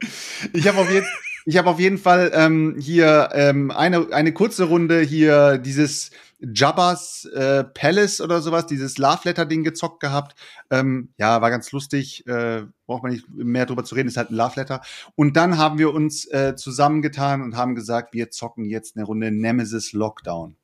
[0.53, 1.07] Ich habe auf, jeden-
[1.47, 6.11] ich hab auf jeden Fall ähm, hier ähm, eine, eine kurze Runde hier dieses
[6.53, 10.35] Jabba's äh, Palace oder sowas, dieses Love Letter Ding gezockt gehabt.
[10.69, 12.25] Ähm, ja, war ganz lustig.
[12.27, 14.81] Äh, braucht man nicht mehr drüber zu reden, ist halt ein Love Letter.
[15.15, 19.31] Und dann haben wir uns äh, zusammengetan und haben gesagt, wir zocken jetzt eine Runde
[19.31, 20.55] Nemesis Lockdown.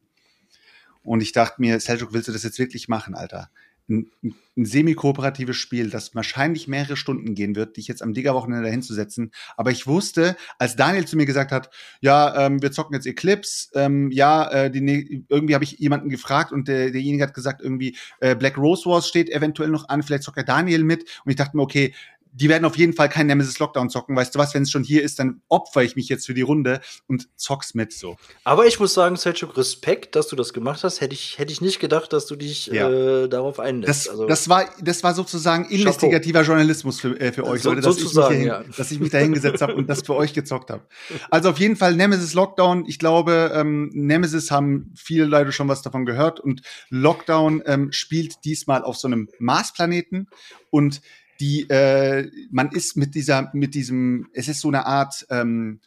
[1.03, 3.49] Und ich dachte mir, Seljuk, willst du das jetzt wirklich machen, Alter?
[3.91, 4.11] Ein,
[4.55, 9.31] semi-kooperatives Spiel, das wahrscheinlich mehrere Stunden gehen wird, dich jetzt am Digger-Wochenende dahin zu setzen.
[9.55, 11.69] Aber ich wusste, als Daniel zu mir gesagt hat,
[12.01, 16.09] ja, ähm, wir zocken jetzt Eclipse, ähm, ja, äh, die, ne- irgendwie habe ich jemanden
[16.09, 20.03] gefragt und der, derjenige hat gesagt, irgendwie äh, Black Rose Wars steht eventuell noch an,
[20.03, 21.03] vielleicht zockt ja Daniel mit.
[21.23, 21.93] Und ich dachte mir, okay,
[22.33, 24.15] die werden auf jeden Fall kein Nemesis Lockdown zocken.
[24.15, 26.41] Weißt du was, wenn es schon hier ist, dann opfer ich mich jetzt für die
[26.41, 28.17] Runde und zock's mit so.
[28.43, 31.01] Aber ich muss sagen, Selchuk, Respekt, dass du das gemacht hast.
[31.01, 32.89] Hätte ich, hätte ich nicht gedacht, dass du dich Ja.
[32.89, 34.05] äh, darauf einlässt.
[34.05, 37.81] Das, also, das, war, das war sozusagen investigativer Journalismus für, äh, für euch, So- Leute,
[37.81, 38.63] dass, ich dahin, ja.
[38.77, 40.83] dass ich mich da hingesetzt habe und das für euch gezockt habe.
[41.29, 42.85] Also auf jeden Fall Nemesis Lockdown.
[42.87, 48.45] Ich glaube, ähm, Nemesis haben viele Leute schon was davon gehört und Lockdown ähm, spielt
[48.45, 50.27] diesmal auf so einem Marsplaneten
[50.69, 51.01] und
[51.41, 55.81] die, äh, man ist mit dieser, mit diesem, es ist so eine Art, ähm,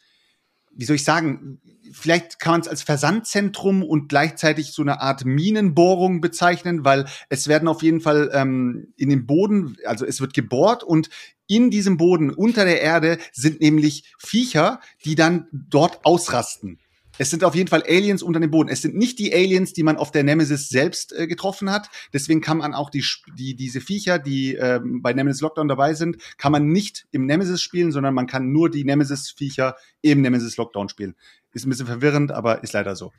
[0.71, 1.61] wie soll ich sagen,
[1.93, 7.47] vielleicht kann man es als Versandzentrum und gleichzeitig so eine Art Minenbohrung bezeichnen, weil es
[7.47, 11.09] werden auf jeden Fall ähm, in den Boden, also es wird gebohrt und
[11.47, 16.79] in diesem Boden unter der Erde sind nämlich Viecher, die dann dort ausrasten.
[17.17, 18.69] Es sind auf jeden Fall Aliens unter dem Boden.
[18.69, 21.89] Es sind nicht die Aliens, die man auf der Nemesis selbst äh, getroffen hat.
[22.13, 23.05] Deswegen kann man auch die,
[23.37, 27.61] die diese Viecher, die ähm, bei Nemesis Lockdown dabei sind, kann man nicht im Nemesis
[27.61, 31.15] spielen, sondern man kann nur die Nemesis-Viecher im Nemesis Lockdown spielen.
[31.53, 33.13] Ist ein bisschen verwirrend, aber ist leider so.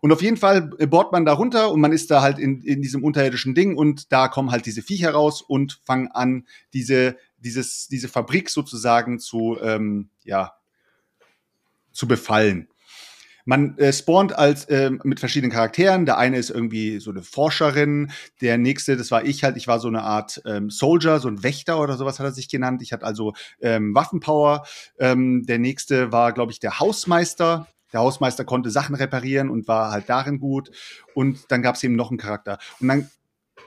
[0.00, 2.62] Und auf jeden Fall äh, bohrt man da runter und man ist da halt in,
[2.62, 7.18] in diesem unterirdischen Ding und da kommen halt diese Viecher raus und fangen an, diese,
[7.36, 10.54] dieses, diese Fabrik sozusagen zu, ähm, ja,
[11.92, 12.68] zu befallen.
[13.44, 16.06] Man äh, spawnt als ähm, mit verschiedenen Charakteren.
[16.06, 18.10] Der eine ist irgendwie so eine Forscherin,
[18.40, 21.42] der nächste, das war ich halt, ich war so eine Art ähm, Soldier, so ein
[21.42, 22.82] Wächter oder sowas hat er sich genannt.
[22.82, 24.64] Ich hatte also ähm, Waffenpower.
[24.98, 27.68] Ähm, der nächste war, glaube ich, der Hausmeister.
[27.92, 30.70] Der Hausmeister konnte Sachen reparieren und war halt darin gut.
[31.14, 32.58] Und dann gab es eben noch einen Charakter.
[32.80, 33.10] Und dann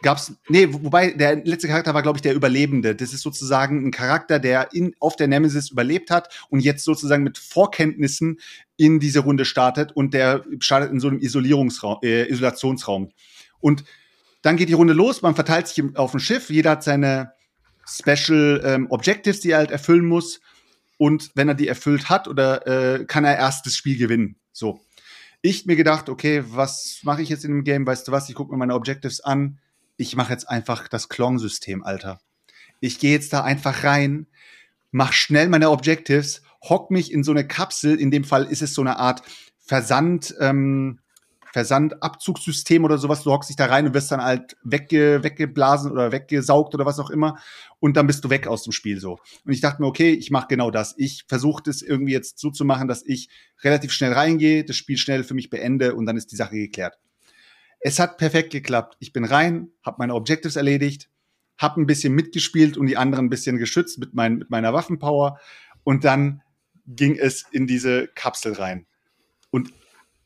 [0.01, 2.95] gab's nee, wo- wobei der letzte Charakter war glaube ich der Überlebende.
[2.95, 7.23] Das ist sozusagen ein Charakter, der in auf der Nemesis überlebt hat und jetzt sozusagen
[7.23, 8.39] mit Vorkenntnissen
[8.77, 13.09] in diese Runde startet und der startet in so einem Isolierungsraum äh, Isolationsraum.
[13.59, 13.83] Und
[14.43, 17.33] dann geht die Runde los, man verteilt sich auf dem Schiff, jeder hat seine
[17.87, 20.41] Special ähm, Objectives, die er halt erfüllen muss
[20.97, 24.35] und wenn er die erfüllt hat oder äh, kann er erst das Spiel gewinnen.
[24.51, 24.79] So.
[25.41, 27.85] Ich mir gedacht, okay, was mache ich jetzt in dem Game?
[27.85, 28.27] Weißt du was?
[28.27, 29.59] Ich gucke mir meine Objectives an.
[29.97, 32.19] Ich mache jetzt einfach das Klon-System, Alter.
[32.79, 34.27] Ich gehe jetzt da einfach rein,
[34.91, 37.99] mach schnell meine Objectives, hock mich in so eine Kapsel.
[37.99, 39.23] In dem Fall ist es so eine Art
[39.57, 40.99] Versand, ähm,
[41.51, 43.23] Versandabzugssystem oder sowas.
[43.23, 46.99] Du hockst dich da rein und wirst dann halt wegge weggeblasen oder weggesaugt oder was
[46.99, 47.39] auch immer.
[47.79, 49.19] Und dann bist du weg aus dem Spiel so.
[49.45, 50.93] Und ich dachte mir, okay, ich mache genau das.
[50.97, 53.29] Ich versuche das irgendwie jetzt so zu machen, dass ich
[53.63, 56.99] relativ schnell reingehe, das Spiel schnell für mich beende und dann ist die Sache geklärt.
[57.87, 58.97] Es hat perfekt geklappt.
[58.99, 61.09] Ich bin rein, habe meine Objectives erledigt,
[61.57, 65.39] habe ein bisschen mitgespielt und die anderen ein bisschen geschützt mit, mein, mit meiner Waffenpower.
[65.85, 66.41] Und dann
[66.85, 68.87] ging es in diese Kapsel rein.
[69.51, 69.71] Und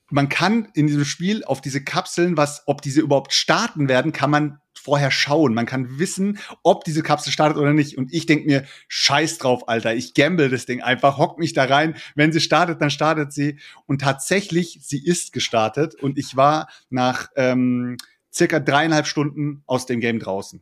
[0.09, 4.31] man kann in diesem Spiel auf diese Kapseln, was, ob diese überhaupt starten werden, kann
[4.31, 5.53] man vorher schauen.
[5.53, 7.97] Man kann wissen, ob diese Kapsel startet oder nicht.
[7.97, 9.93] Und ich denk mir, scheiß drauf, Alter.
[9.95, 11.95] Ich gamble das Ding einfach, hock mich da rein.
[12.15, 13.57] Wenn sie startet, dann startet sie.
[13.85, 15.95] Und tatsächlich, sie ist gestartet.
[15.95, 17.97] Und ich war nach ähm,
[18.33, 20.61] circa dreieinhalb Stunden aus dem Game draußen.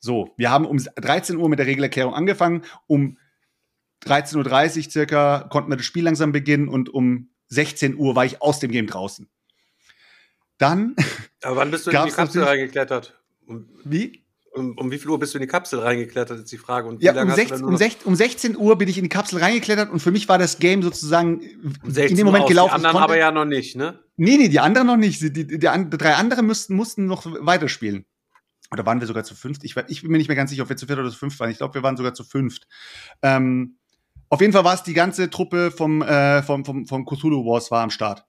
[0.00, 2.62] So, wir haben um 13 Uhr mit der Regelerklärung angefangen.
[2.86, 3.16] Um
[4.04, 8.42] 13.30 Uhr circa konnten wir das Spiel langsam beginnen und um 16 Uhr war ich
[8.42, 9.28] aus dem Game draußen.
[10.58, 10.94] Dann.
[11.42, 13.18] Aber wann bist du in die Kapsel reingeklettert?
[13.46, 14.24] Um, wie?
[14.52, 16.88] Um, um, wie viel Uhr bist du in die Kapsel reingeklettert, ist die Frage.
[16.88, 19.90] Und ja, um, 16, um, 16, um, 16, Uhr bin ich in die Kapsel reingeklettert
[19.90, 22.80] und für mich war das Game sozusagen in dem Moment gelaufen.
[22.80, 23.98] Die anderen aber ja noch nicht, ne?
[24.16, 25.20] Nee, nee, die anderen noch nicht.
[25.20, 28.06] Die, die, die, die drei anderen müssten, mussten noch weiterspielen.
[28.70, 29.64] Oder waren wir sogar zu fünft?
[29.64, 31.38] Ich, ich bin mir nicht mehr ganz sicher, ob wir zu viert oder zu fünft
[31.40, 31.50] waren.
[31.50, 32.66] Ich glaube, wir waren sogar zu fünft.
[33.22, 33.78] Ähm,
[34.28, 37.70] auf jeden Fall war es die ganze Truppe vom, äh, vom, vom, vom Cthulhu Wars
[37.70, 38.24] war am Start.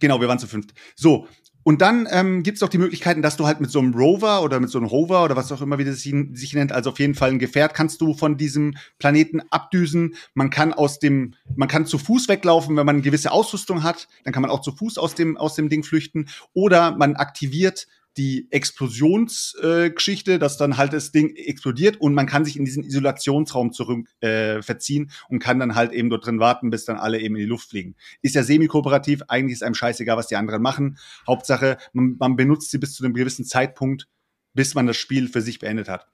[0.00, 0.74] Genau, wir waren zu fünft.
[0.96, 1.26] So,
[1.68, 4.42] und dann ähm, gibt es auch die Möglichkeiten, dass du halt mit so einem Rover
[4.42, 6.98] oder mit so einem Hover oder was auch immer, wie das sich nennt, also auf
[6.98, 10.14] jeden Fall ein Gefährt, kannst du von diesem Planeten abdüsen.
[10.32, 14.08] Man kann aus dem, man kann zu Fuß weglaufen, wenn man eine gewisse Ausrüstung hat.
[14.24, 16.30] Dann kann man auch zu Fuß aus dem, aus dem Ding flüchten.
[16.54, 22.44] Oder man aktiviert die Explosionsgeschichte, äh, dass dann halt das Ding explodiert und man kann
[22.44, 26.70] sich in diesen Isolationsraum zurück äh, verziehen und kann dann halt eben dort drin warten,
[26.70, 27.94] bis dann alle eben in die Luft fliegen.
[28.22, 30.98] Ist ja semi-kooperativ, eigentlich ist einem scheißegal, was die anderen machen.
[31.26, 34.08] Hauptsache, man, man benutzt sie bis zu einem gewissen Zeitpunkt,
[34.54, 36.08] bis man das Spiel für sich beendet hat.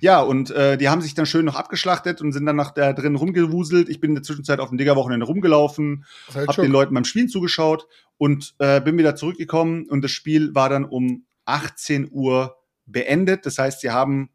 [0.00, 2.92] Ja, und äh, die haben sich dann schön noch abgeschlachtet und sind dann noch da
[2.92, 3.88] drin rumgewuselt.
[3.88, 6.04] Ich bin in der Zwischenzeit auf dem Digger-Wochenende rumgelaufen,
[6.34, 7.86] hab den Leuten beim Spielen zugeschaut
[8.22, 13.46] und äh, bin wieder zurückgekommen und das Spiel war dann um 18 Uhr beendet.
[13.46, 14.30] Das heißt, sie haben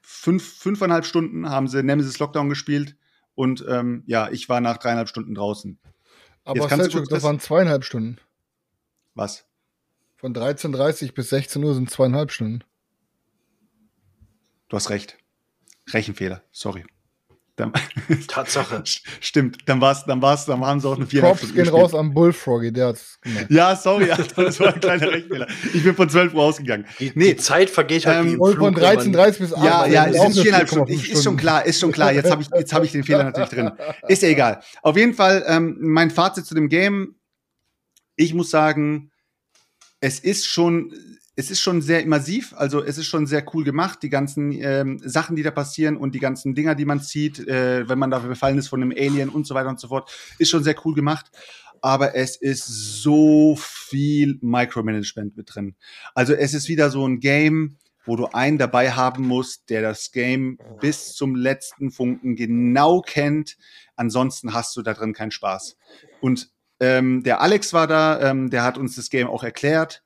[0.00, 2.96] fünf, fünfeinhalb Stunden haben sie Nemesis Lockdown gespielt
[3.34, 5.78] und ähm, ja, ich war nach dreieinhalb Stunden draußen.
[6.44, 8.16] Aber Selchuk, das waren zweieinhalb Stunden.
[9.14, 9.44] Was?
[10.16, 12.64] Von 13.30 bis 16 Uhr sind zweieinhalb Stunden.
[14.70, 15.18] Du hast recht.
[15.92, 16.86] Rechenfehler, sorry.
[17.56, 17.70] Dann,
[18.28, 18.82] Tatsache.
[19.20, 21.72] Stimmt, dann war's, dann war's, dann waren sie auch eine vier Props gehen gespielt.
[21.72, 23.46] raus am Bullfroggy, der hat's gemacht.
[23.50, 25.46] Ja, sorry, Alter, das war ein kleiner Rechenfehler.
[25.74, 26.86] Ich bin von 12 Uhr ausgegangen.
[26.98, 29.64] Die, nee, die Zeit vergeht halt ähm, wie von 13.30 bis 8.
[29.64, 30.92] Ja, ja, es sind viereinhalb Stunden.
[30.92, 32.12] Ist schon klar, ist schon klar.
[32.12, 33.70] Jetzt habe ich, jetzt habe ich den Fehler natürlich drin.
[34.08, 34.60] Ist ja egal.
[34.82, 37.16] Auf jeden Fall, ähm, mein Fazit zu dem Game.
[38.16, 39.10] Ich muss sagen,
[40.00, 40.92] es ist schon
[41.34, 45.00] es ist schon sehr immersiv, also es ist schon sehr cool gemacht, die ganzen ähm,
[45.02, 48.18] Sachen, die da passieren und die ganzen Dinger, die man sieht, äh, wenn man da
[48.18, 50.94] befallen ist von einem Alien und so weiter und so fort, ist schon sehr cool
[50.94, 51.30] gemacht.
[51.80, 55.74] Aber es ist so viel Micromanagement mit drin.
[56.14, 60.12] Also es ist wieder so ein Game, wo du einen dabei haben musst, der das
[60.12, 63.56] Game bis zum letzten Funken genau kennt.
[63.96, 65.76] Ansonsten hast du da drin keinen Spaß.
[66.20, 70.01] Und ähm, der Alex war da, ähm, der hat uns das Game auch erklärt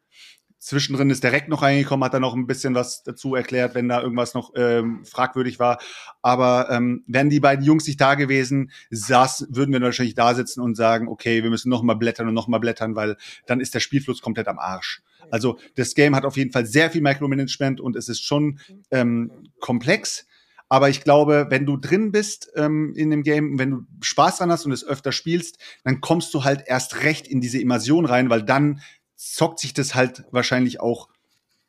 [0.67, 4.03] Zwischendrin ist direkt noch reingekommen, hat dann noch ein bisschen was dazu erklärt, wenn da
[4.03, 5.79] irgendwas noch ähm, fragwürdig war.
[6.23, 10.61] Aber ähm, wären die beiden Jungs nicht da gewesen, saß, würden wir wahrscheinlich da sitzen
[10.61, 13.17] und sagen, okay, wir müssen noch mal blättern und noch mal blättern, weil
[13.47, 15.03] dann ist der Spielfluss komplett am Arsch.
[15.31, 18.59] Also das Game hat auf jeden Fall sehr viel Micromanagement und es ist schon
[18.91, 19.31] ähm,
[19.61, 20.27] komplex.
[20.69, 24.51] Aber ich glaube, wenn du drin bist ähm, in dem Game, wenn du Spaß dran
[24.51, 28.31] hast und es öfter spielst, dann kommst du halt erst recht in diese Immersion rein,
[28.31, 28.81] weil dann
[29.17, 31.09] zockt sich das halt wahrscheinlich auch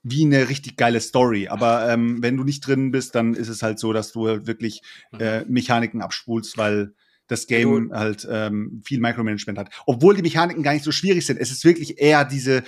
[0.03, 1.47] wie eine richtig geile Story.
[1.47, 4.47] Aber ähm, wenn du nicht drin bist, dann ist es halt so, dass du halt
[4.47, 5.19] wirklich mhm.
[5.19, 6.93] äh, Mechaniken abspulst, weil
[7.27, 9.69] das Game halt ähm, viel Micromanagement hat.
[9.85, 11.39] Obwohl die Mechaniken gar nicht so schwierig sind.
[11.39, 12.63] Es ist wirklich eher diese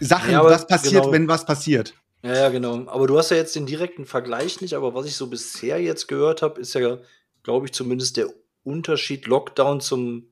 [0.00, 1.12] Sachen, ja, was passiert, genau.
[1.12, 1.94] wenn was passiert.
[2.22, 2.86] Ja, ja, genau.
[2.88, 6.08] Aber du hast ja jetzt den direkten Vergleich nicht, aber was ich so bisher jetzt
[6.08, 6.98] gehört habe, ist ja,
[7.42, 8.28] glaube ich, zumindest der
[8.64, 10.29] Unterschied Lockdown zum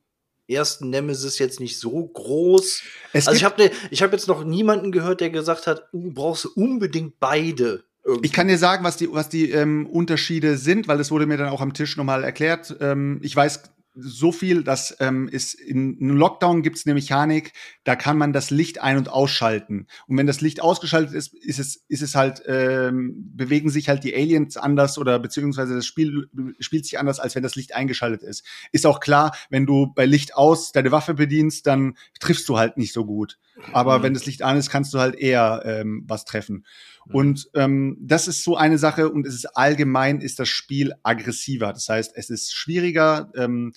[0.49, 2.83] ersten Nemesis jetzt nicht so groß.
[3.12, 6.12] Es also ich habe ne, ich hab jetzt noch niemanden gehört, der gesagt hat, du
[6.12, 7.85] brauchst unbedingt beide.
[8.05, 8.27] Irgendwie.
[8.27, 11.37] Ich kann dir sagen, was die, was die ähm, Unterschiede sind, weil das wurde mir
[11.37, 12.75] dann auch am Tisch nochmal erklärt.
[12.81, 13.62] Ähm, ich weiß
[14.01, 17.53] so viel, dass ähm, ist in einem Lockdown gibt es eine Mechanik,
[17.85, 19.87] da kann man das Licht ein- und ausschalten.
[20.07, 24.05] Und wenn das Licht ausgeschaltet ist, ist es, ist es halt, ähm, bewegen sich halt
[24.05, 26.29] die Aliens anders oder beziehungsweise das Spiel
[26.61, 28.45] spielt sich anders, als wenn das Licht eingeschaltet ist.
[28.73, 32.77] Ist auch klar, wenn du bei Licht aus deine Waffe bedienst, dann triffst du halt
[32.77, 33.39] nicht so gut.
[33.73, 34.03] Aber Mhm.
[34.05, 36.65] wenn das Licht an ist, kannst du halt eher ähm, was treffen.
[37.12, 41.72] Und ähm, das ist so eine Sache und es ist allgemein ist das Spiel aggressiver.
[41.72, 43.30] Das heißt, es ist schwieriger.
[43.35, 43.72] Ähm,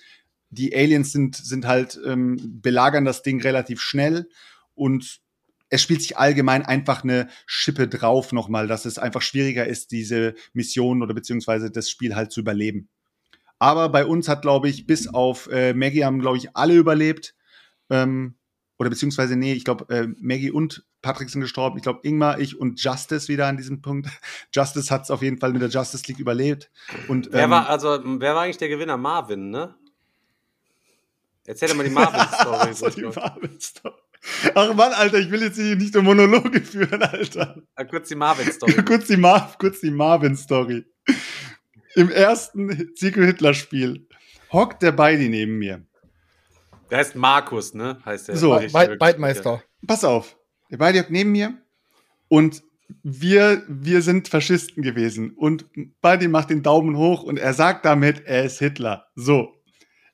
[0.50, 4.28] die Aliens sind, sind halt, ähm, belagern das Ding relativ schnell
[4.76, 5.22] und
[5.70, 10.36] es spielt sich allgemein einfach eine Schippe drauf nochmal, dass es einfach schwieriger ist, diese
[10.52, 12.90] Mission oder beziehungsweise das Spiel halt zu überleben.
[13.58, 17.36] Aber bei uns hat, glaube ich, bis auf äh, Maggie haben, glaube ich, alle überlebt.
[17.90, 18.36] Ähm,
[18.80, 21.78] oder beziehungsweise, nee, ich glaube, äh, Maggie und Patrick sind gestorben.
[21.78, 24.08] Ich glaube, Ingmar, ich und Justice wieder an diesem Punkt.
[24.54, 26.70] Justice hat es auf jeden Fall mit der Justice League überlebt.
[27.08, 28.98] Und, Wer ähm, war, also, wer war eigentlich der Gewinner?
[28.98, 29.76] Marvin, ne?
[31.46, 32.92] Erzähl doch mal die Marvin-Story.
[32.96, 33.96] Die Marvin-Story.
[34.54, 37.62] Ach Mann, Alter, ich will jetzt hier nicht nur Monologe führen, Alter.
[37.76, 38.86] Ah, kurz die Marvin-Story.
[38.86, 40.86] kurz die, Mar kurz die Marvin-Story.
[41.96, 44.08] Im ersten Secret Hitler-Spiel
[44.52, 45.84] hockt der Beidi neben mir.
[46.92, 47.98] Der heißt Markus, ne?
[48.06, 48.38] Heißt der.
[48.38, 49.00] So, Be wirklich.
[49.00, 49.64] Beitmeister.
[49.88, 50.38] Pass auf,
[50.72, 51.54] der Beidi hockt neben mir
[52.28, 52.64] und
[53.04, 55.32] wir, wir sind Faschisten gewesen.
[55.32, 55.66] Und
[56.02, 59.08] Beidi macht den Daumen hoch und er sagt damit, er ist Hitler.
[59.16, 59.56] So.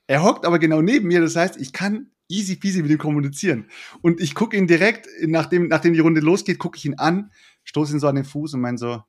[0.08, 3.70] Er hockt aber genau neben mir, das heißt, ich kann easy peasy mit ihm kommunizieren.
[4.02, 7.32] Und ich gucke ihn direkt, nachdem, nachdem die Runde losgeht, gucke ich ihn an,
[7.64, 9.04] stoße ihn so an den Fuß und meine so,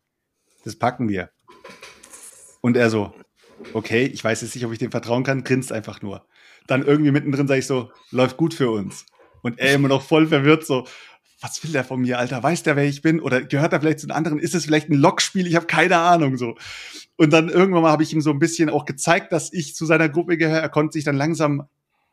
[0.64, 1.30] das packen wir.
[2.60, 3.14] Und er so,
[3.72, 6.26] okay, ich weiß jetzt nicht, ob ich dem vertrauen kann, grinst einfach nur.
[6.66, 9.06] Dann irgendwie mittendrin sage ich so, läuft gut für uns.
[9.42, 10.86] Und er immer noch voll verwirrt so,
[11.40, 12.42] was will der von mir, Alter?
[12.42, 13.20] Weiß der, wer ich bin?
[13.20, 14.38] Oder gehört er vielleicht zu den anderen?
[14.38, 15.46] Ist es vielleicht ein Lockspiel?
[15.46, 16.56] Ich habe keine Ahnung so.
[17.16, 19.86] Und dann irgendwann mal habe ich ihm so ein bisschen auch gezeigt, dass ich zu
[19.86, 20.60] seiner Gruppe gehöre.
[20.60, 21.68] Er konnte sich dann langsam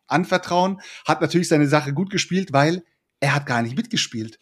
[0.07, 2.83] anvertrauen, hat natürlich seine Sache gut gespielt, weil
[3.19, 4.39] er hat gar nicht mitgespielt.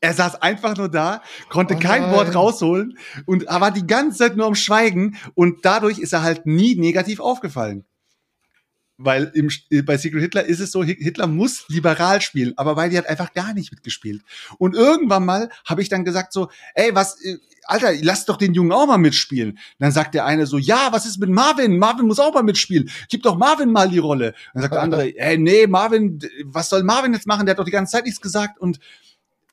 [0.00, 2.10] Er saß einfach nur da, konnte Oh kein.
[2.10, 6.44] Wort rausholen und war die ganze Zeit nur am Schweigen und dadurch ist er halt
[6.46, 7.84] nie negativ aufgefallen.
[9.04, 9.50] Weil im,
[9.84, 13.32] bei Secret Hitler ist es so, Hi- Hitler muss liberal spielen, aber die hat einfach
[13.32, 14.22] gar nicht mitgespielt.
[14.58, 18.54] Und irgendwann mal habe ich dann gesagt so, ey, was, äh, Alter, lass doch den
[18.54, 19.58] Jungen auch mal mitspielen.
[19.78, 21.78] dann sagt der eine so, ja, was ist mit Marvin?
[21.78, 22.90] Marvin muss auch mal mitspielen.
[23.08, 24.34] Gib doch Marvin mal die Rolle.
[24.52, 27.46] Dann sagt der andere, ey, nee, Marvin, was soll Marvin jetzt machen?
[27.46, 28.58] Der hat doch die ganze Zeit nichts gesagt.
[28.58, 28.78] Und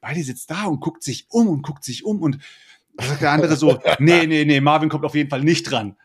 [0.01, 2.37] Beide sitzt da und guckt sich um und guckt sich um und
[2.95, 5.97] dann sagt der andere so, nee, nee, nee, Marvin kommt auf jeden Fall nicht dran.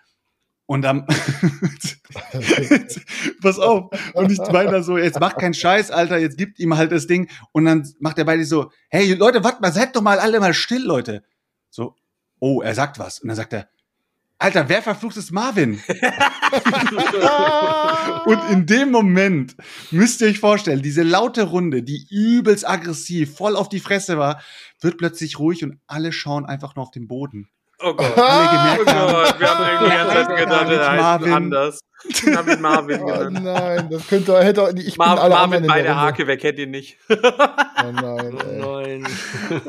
[0.67, 1.07] Und dann,
[3.43, 3.91] pass auf.
[4.15, 7.07] Und ich meine da so, jetzt macht keinen Scheiß, Alter, jetzt gibt ihm halt das
[7.07, 7.29] Ding.
[7.53, 10.55] Und dann macht er beide so, hey, Leute, warte mal, seid doch mal alle mal
[10.55, 11.23] still, Leute.
[11.69, 11.97] So,
[12.41, 13.19] oh, er sagt was.
[13.19, 13.69] Und dann sagt er,
[14.39, 15.81] Alter, wer verflucht ist Marvin?
[18.27, 19.57] Und in dem Moment
[19.91, 24.43] müsst ihr euch vorstellen, diese laute Runde, die übelst aggressiv, voll auf die Fresse war,
[24.81, 27.49] wird plötzlich ruhig und alle schauen einfach nur auf den Boden.
[27.87, 28.17] Oh Gott.
[28.19, 31.33] Alle Oh Gott, wir haben irgendwie die ganze Zeit gedacht, der heißt Marvin.
[31.33, 31.81] anders.
[32.23, 33.43] Wir haben ihn Marvin Oh genannt.
[33.45, 35.99] nein, das könnte, hätte, ich bin Mar alle Marvin bei der.
[35.99, 36.99] Hake, wer kennt ihn nicht?
[37.09, 37.15] Oh
[37.93, 38.59] nein, ey.
[38.59, 39.07] Nein.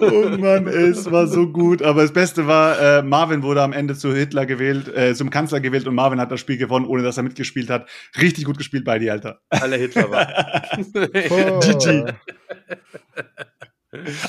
[0.01, 1.81] Oh Mann, ey, es war so gut.
[1.81, 5.61] Aber das Beste war, äh, Marvin wurde am Ende zu Hitler gewählt, äh, zum Kanzler
[5.61, 7.87] gewählt und Marvin hat das Spiel gewonnen, ohne dass er mitgespielt hat.
[8.21, 9.39] Richtig gut gespielt bei dir, Alter.
[9.49, 10.27] Alle Hitler war.
[11.29, 11.59] Oh.
[11.59, 12.05] GG.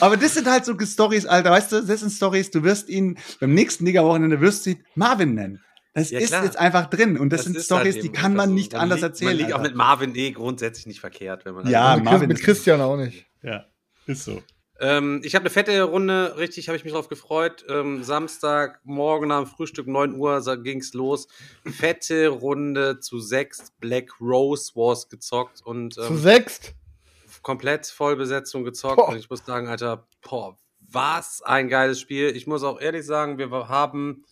[0.01, 3.19] Aber das sind halt so Stories, Alter, weißt du, das sind Stories, du wirst ihn
[3.41, 5.63] beim nächsten Liga-Wochenende wirst du ihn Marvin nennen.
[5.95, 6.45] Das Ja, ist klar.
[6.45, 8.55] jetzt einfach drin und das, sind ist Stories, halt die kann man so.
[8.55, 9.29] nicht Man anders liegt- erzählen.
[9.31, 12.39] Man liegt auch mit Marvin eh grundsätzlich nicht verkehrt, wenn man Ja, mit, Marvin mit
[12.39, 13.27] ist- Christian auch nicht.
[13.43, 13.65] Ja,
[14.07, 14.43] ist so.
[14.79, 17.65] Ähm, ich habe eine fette Runde, richtig, habe ich mich drauf gefreut.
[17.71, 21.29] Ähm, Samstag, morgen am Frühstück, 9 Uhr, so ging's los.
[21.65, 26.75] Fette Runde zu sechs Black Rose Wars gezockt und Zu ähm, sechst.
[27.47, 28.97] Komplett Vollbesetzung gezockt.
[28.97, 29.11] Boah.
[29.11, 32.35] Und ich muss sagen, Alter, boah, was ein geiles Spiel.
[32.35, 34.25] Ich muss auch ehrlich sagen, wir haben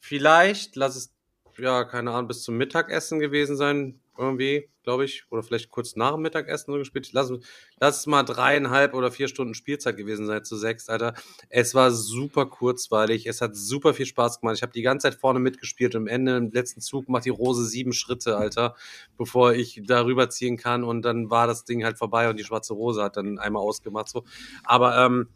[0.00, 1.14] vielleicht, lass es,
[1.56, 6.12] ja, keine Ahnung, bis zum Mittagessen gewesen sein, irgendwie, glaube ich, oder vielleicht kurz nach
[6.12, 7.10] dem Mittagessen so gespielt.
[7.12, 7.32] Lass,
[7.78, 11.14] lass es mal dreieinhalb oder vier Stunden Spielzeit gewesen sein zu sechs, Alter.
[11.48, 14.56] Es war super kurzweilig, es hat super viel Spaß gemacht.
[14.56, 17.30] Ich habe die ganze Zeit vorne mitgespielt und am Ende im letzten Zug macht die
[17.30, 18.74] Rose sieben Schritte, Alter,
[19.16, 22.74] bevor ich darüber ziehen kann und dann war das Ding halt vorbei und die schwarze
[22.74, 24.24] Rose hat dann einmal ausgemacht, so.
[24.64, 25.28] Aber, ähm,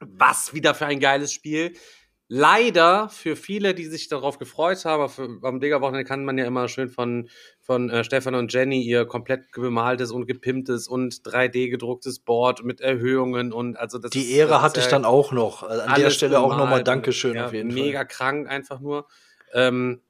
[0.00, 1.74] was wieder für ein geiles Spiel.
[2.32, 6.68] Leider für viele, die sich darauf gefreut haben, für, am Digga-Wochenende kann man ja immer
[6.68, 7.28] schön von,
[7.60, 12.80] von äh, Stefan und Jenny ihr komplett bemaltes und gepimptes und 3D gedrucktes Board mit
[12.80, 15.64] Erhöhungen und also das Die ist- Ehre das hatte ich dann auch noch.
[15.64, 18.06] Also an der Stelle auch nochmal Dankeschön ja, auf jeden Mega Fall.
[18.06, 19.08] krank einfach nur.
[19.52, 20.00] Ähm,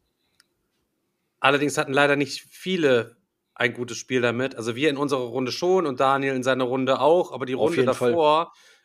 [1.41, 3.17] Allerdings hatten leider nicht viele
[3.55, 4.57] ein gutes Spiel damit.
[4.57, 7.79] Also wir in unserer Runde schon und Daniel in seiner Runde auch, aber die Runde
[7.79, 8.13] jeden Fall.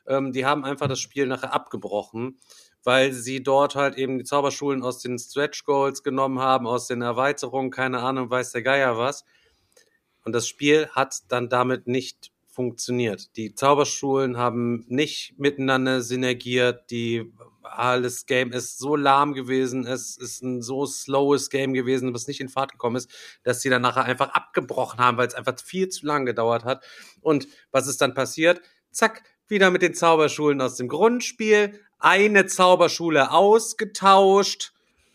[0.07, 2.39] Ähm, die haben einfach das Spiel nachher abgebrochen,
[2.83, 7.01] weil sie dort halt eben die Zauberschulen aus den Stretch Goals genommen haben, aus den
[7.01, 9.25] Erweiterungen, keine Ahnung, weiß der Geier was.
[10.23, 13.35] Und das Spiel hat dann damit nicht funktioniert.
[13.35, 17.31] Die Zauberschulen haben nicht miteinander synergiert, die
[17.63, 22.39] alles Game ist so lahm gewesen, es ist ein so slowes Game gewesen, was nicht
[22.39, 23.09] in Fahrt gekommen ist,
[23.43, 26.85] dass sie dann nachher einfach abgebrochen haben, weil es einfach viel zu lang gedauert hat.
[27.21, 28.61] Und was ist dann passiert?
[28.91, 34.73] Zack, wieder mit den Zauberschulen aus dem Grundspiel, eine Zauberschule ausgetauscht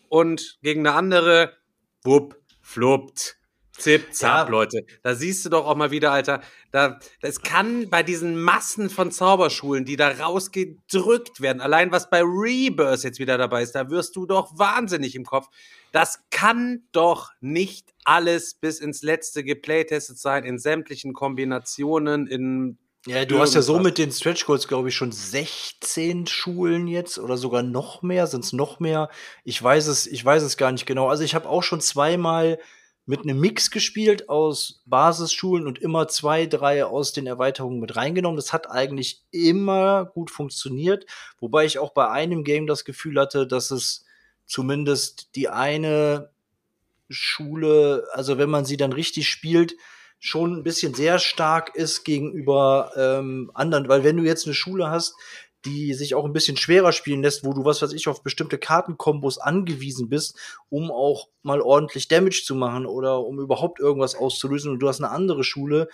[0.08, 1.56] und gegen eine andere,
[2.02, 3.36] wupp, fluppt.
[3.80, 4.50] Zip, zap, Ja.
[4.50, 4.84] Leute.
[5.02, 6.42] Da siehst du doch auch mal wieder, Alter.
[6.70, 12.20] Da, das kann bei diesen Massen von Zauberschulen, die da rausgedrückt werden, allein was bei
[12.22, 15.48] Rebirth jetzt wieder dabei ist, da wirst du doch wahnsinnig im Kopf.
[15.92, 23.24] Das kann doch nicht alles bis ins letzte geplaytestet sein, in sämtlichen Kombinationen, in Ja,
[23.24, 27.38] du hast ja so mit den Stretch Goals, glaube ich, schon 16 Schulen jetzt oder
[27.38, 28.26] sogar noch mehr.
[28.26, 29.08] Sind es noch mehr?
[29.42, 31.08] Ich weiß es, ich weiß es gar nicht genau.
[31.08, 32.58] Also ich habe auch schon zweimal
[33.06, 38.36] mit einem Mix gespielt aus Basisschulen und immer zwei, drei aus den Erweiterungen mit reingenommen.
[38.36, 41.06] Das hat eigentlich immer gut funktioniert,
[41.40, 44.04] wobei ich auch bei einem Game das Gefühl hatte, dass es
[44.44, 46.30] zumindest die eine
[47.08, 49.74] Schule, also wenn man sie dann richtig spielt,
[50.20, 54.90] schon ein bisschen sehr stark ist gegenüber ähm, anderen, weil wenn du jetzt eine Schule
[54.90, 55.14] hast,
[55.64, 58.58] die sich auch ein bisschen schwerer spielen lässt, wo du, was weiß ich, auf bestimmte
[58.58, 60.38] Kartenkombos angewiesen bist,
[60.70, 64.72] um auch mal ordentlich Damage zu machen oder um überhaupt irgendwas auszulösen.
[64.72, 65.88] Und du hast eine andere Schule,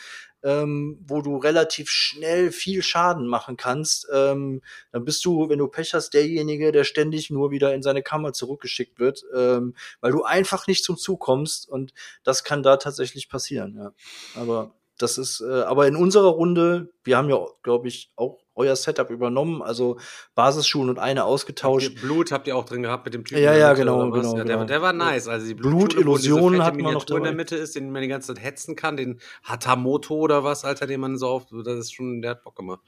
[0.47, 4.07] ähm, wo du relativ schnell viel Schaden machen kannst.
[4.15, 4.63] Ähm,
[4.93, 8.33] dann bist du, wenn du Pech hast, derjenige, der ständig nur wieder in seine Kammer
[8.33, 11.69] zurückgeschickt wird, ähm, weil du einfach nicht zum Zug kommst.
[11.69, 11.93] Und
[12.23, 13.93] das kann da tatsächlich passieren, ja.
[14.41, 18.75] Aber das ist, äh, aber in unserer Runde, wir haben ja, glaube ich, auch euer
[18.75, 19.99] Setup übernommen, also
[20.35, 21.91] Basisschulen und eine ausgetauscht.
[21.95, 23.43] Ihr Blut habt ihr auch drin gehabt mit dem Typen.
[23.43, 24.65] Ja, ja, genau, genau, Ja, der, genau.
[24.67, 25.29] der war nice.
[25.29, 27.37] Also die Blutillusion Blutschule, wo diese fette hatten wir noch Miniatur in der dabei.
[27.37, 31.01] Mitte ist, den man die ganze Zeit hetzen kann, den Hatamoto oder was, Alter, den
[31.01, 32.81] man so auf, das ist schon, der hat Bock gemacht.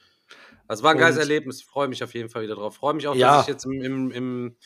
[0.66, 1.62] Das war ein geiles Und- Erlebnis.
[1.62, 2.76] Freue mich auf jeden Fall wieder drauf.
[2.76, 3.36] Freue mich auch, Ja.
[3.38, 4.56] dass ich jetzt im, im, im,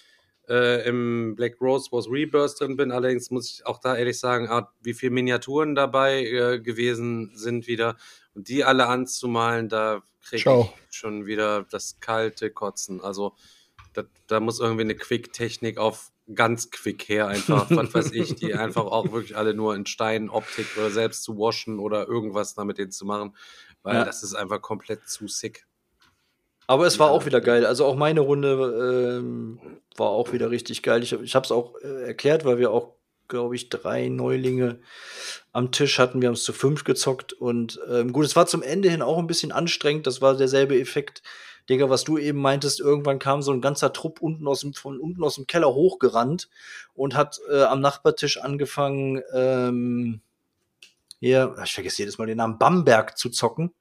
[0.49, 2.91] äh, im Black Rose Wars Rebirth drin bin.
[2.91, 7.67] Allerdings muss ich auch da ehrlich sagen, ah, wie viele Miniaturen dabei äh, gewesen sind
[7.69, 7.97] wieder.
[8.35, 13.01] Und die alle anzumalen, da kriege ich schon wieder das kalte Kotzen.
[13.01, 13.35] Also
[13.93, 18.55] da, da muss irgendwie eine Quick-Technik auf ganz quick her einfach, was weiß ich, die
[18.55, 22.93] einfach auch wirklich alle nur in Steinoptik oder selbst zu waschen oder irgendwas damit denen
[22.93, 23.37] zu machen,
[23.83, 24.05] weil Ja.
[24.05, 25.67] das ist einfach komplett zu sick.
[26.69, 27.67] Aber es war auch wieder geil.
[27.67, 29.61] Also auch meine Runde ähm,
[29.97, 31.03] war auch wieder richtig geil.
[31.03, 32.95] Ich, ich habe es auch äh, erklärt, weil wir auch,
[33.33, 34.79] glaube ich, drei Neulinge
[35.53, 36.21] am Tisch hatten.
[36.21, 37.33] Wir haben es zu fünf gezockt.
[37.33, 40.07] Und ähm, gut, es war zum Ende hin auch ein bisschen anstrengend.
[40.07, 41.23] Das war derselbe Effekt,
[41.69, 42.79] Digga, was du eben meintest.
[42.79, 46.49] Irgendwann kam so ein ganzer Trupp unten aus dem, von unten aus dem Keller hochgerannt
[46.95, 50.21] und hat äh, am Nachbartisch angefangen, ähm,
[51.19, 53.73] hier, ich vergesse jedes Mal den Namen, Bamberg zu zocken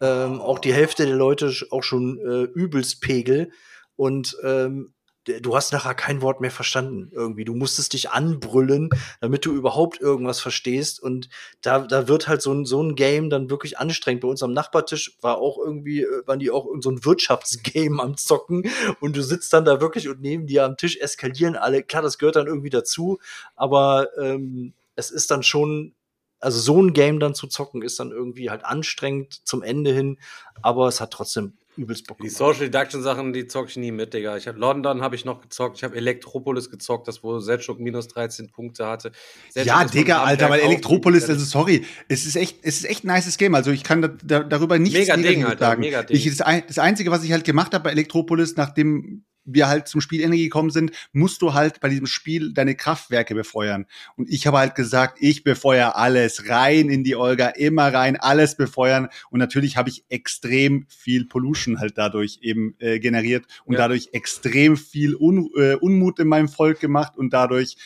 [0.00, 3.50] ähm, auch die Hälfte der Leute auch schon äh, übelst Pegel
[3.96, 4.92] und ähm,
[5.26, 7.44] du hast nachher kein Wort mehr verstanden irgendwie.
[7.44, 8.90] Du musstest dich anbrüllen,
[9.20, 11.28] damit du überhaupt irgendwas verstehst und
[11.62, 14.22] da, da wird halt so ein, so ein Game dann wirklich anstrengend.
[14.22, 18.16] Bei uns am Nachbartisch war auch irgendwie, äh, waren die auch so ein Wirtschaftsgame am
[18.16, 18.70] Zocken
[19.00, 21.82] und du sitzt dann da wirklich und neben dir am Tisch eskalieren alle.
[21.82, 23.18] Klar, das gehört dann irgendwie dazu,
[23.56, 25.94] aber ähm, es ist dann schon
[26.38, 30.18] also so ein Game dann zu zocken, ist dann irgendwie halt anstrengend zum Ende hin,
[30.62, 32.36] aber es hat trotzdem übelst Bock Die gemacht.
[32.36, 34.36] Social Deduction Sachen, die zocke ich nie mit, Digga.
[34.36, 38.08] Ich habe London habe ich noch gezockt, ich habe Elektropolis gezockt, das wo Selchuk minus
[38.08, 39.12] 13 Punkte hatte.
[39.50, 43.14] Selchuk Ja, Digga, Alter, weil Elektropolis, also sorry, es ist echt, es ist echt ein
[43.14, 43.54] nices Game.
[43.54, 45.80] Also ich kann da, da, darüber nichts Mega Ding, Alter, sagen.
[45.80, 46.16] mega Ding.
[46.16, 50.00] Ich, das, das Einzige, was ich halt gemacht habe bei Elektropolis, nachdem wir halt zum
[50.00, 53.86] Spielende gekommen sind, musst du halt bei diesem Spiel deine Kraftwerke befeuern.
[54.16, 58.56] Und ich habe halt gesagt, ich befeuere alles rein in die Olga, immer rein, alles
[58.56, 59.08] befeuern.
[59.30, 63.80] Und natürlich habe ich extrem viel Pollution halt dadurch eben äh, generiert und Ja.
[63.80, 67.76] dadurch extrem viel Un, äh, Unmut in meinem Volk gemacht und dadurch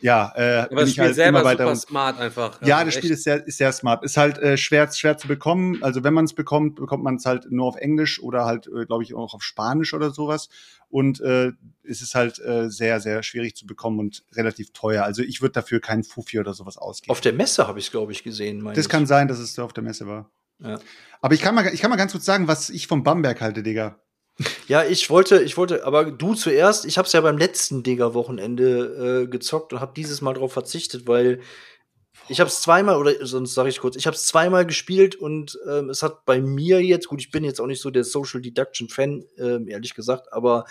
[0.00, 2.60] ja, äh, Aber bin das ich Spiel halt selber immer weiter super smart einfach.
[2.62, 3.18] ja, Also das Spiel echt.
[3.18, 4.04] ist sehr, ist sehr smart.
[4.04, 5.82] Ist halt äh, schwer, schwer zu bekommen.
[5.82, 8.84] Also wenn man es bekommt, bekommt man es halt nur auf Englisch oder halt, äh,
[8.84, 10.48] glaube ich, auch auf Spanisch oder sowas.
[10.88, 11.52] Und äh,
[11.82, 15.04] es ist halt äh, sehr, sehr schwierig zu bekommen und relativ teuer.
[15.04, 17.10] Also ich würde dafür keinen Fuffi oder sowas ausgeben.
[17.10, 18.64] Auf der Messe habe ich es, glaube ich, gesehen.
[18.64, 18.88] das ich.
[18.88, 20.30] kann sein, dass es da auf der Messe war.
[20.58, 20.78] Ja.
[21.20, 23.62] Aber ich kann, mal, ich kann mal ganz kurz sagen, was ich vom Bamberg halte,
[23.62, 23.98] Digga.
[24.68, 26.84] Ja, ich wollte, ich wollte, aber du zuerst.
[26.84, 31.06] Ich habe es ja beim letzten Digger-Wochenende äh, gezockt und habe dieses Mal darauf verzichtet,
[31.06, 31.40] weil
[32.28, 35.58] ich habe es zweimal oder sonst sage ich kurz, ich habe es zweimal gespielt und
[35.68, 38.40] ähm, es hat bei mir jetzt, gut, ich bin jetzt auch nicht so der Social
[38.40, 40.64] Deduction Fan, ähm, ehrlich gesagt, aber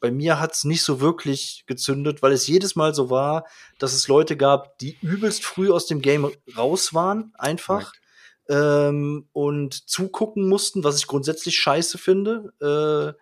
[0.00, 3.46] bei mir hat es nicht so wirklich gezündet, weil es jedes Mal so war,
[3.78, 7.92] dass es Leute gab, die übelst früh aus dem Game raus waren, einfach.
[8.48, 12.52] Ähm, und zugucken mussten, was ich grundsätzlich scheiße finde.
[12.60, 13.20] Äh,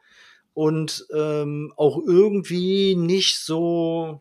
[0.54, 4.20] und ähm, auch irgendwie nicht so,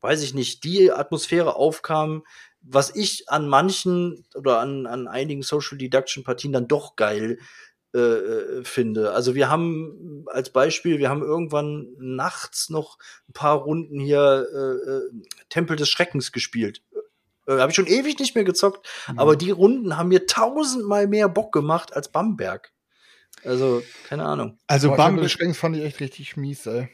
[0.00, 2.22] weiß ich nicht, die Atmosphäre aufkam,
[2.62, 7.38] was ich an manchen oder an, an einigen Social Deduction Partien dann doch geil
[7.92, 9.12] äh, äh, finde.
[9.12, 12.98] Also wir haben als Beispiel, wir haben irgendwann nachts noch
[13.28, 15.10] ein paar Runden hier äh, äh
[15.48, 16.82] Tempel des Schreckens gespielt.
[17.50, 19.18] Äh, Habe ich schon ewig nicht mehr gezockt, mhm.
[19.18, 22.72] aber die Runden haben mir tausendmal mehr Bock gemacht als Bamberg.
[23.44, 24.58] Also, keine Ahnung.
[24.66, 26.88] Also Bamberg fand ich echt richtig mies, ey.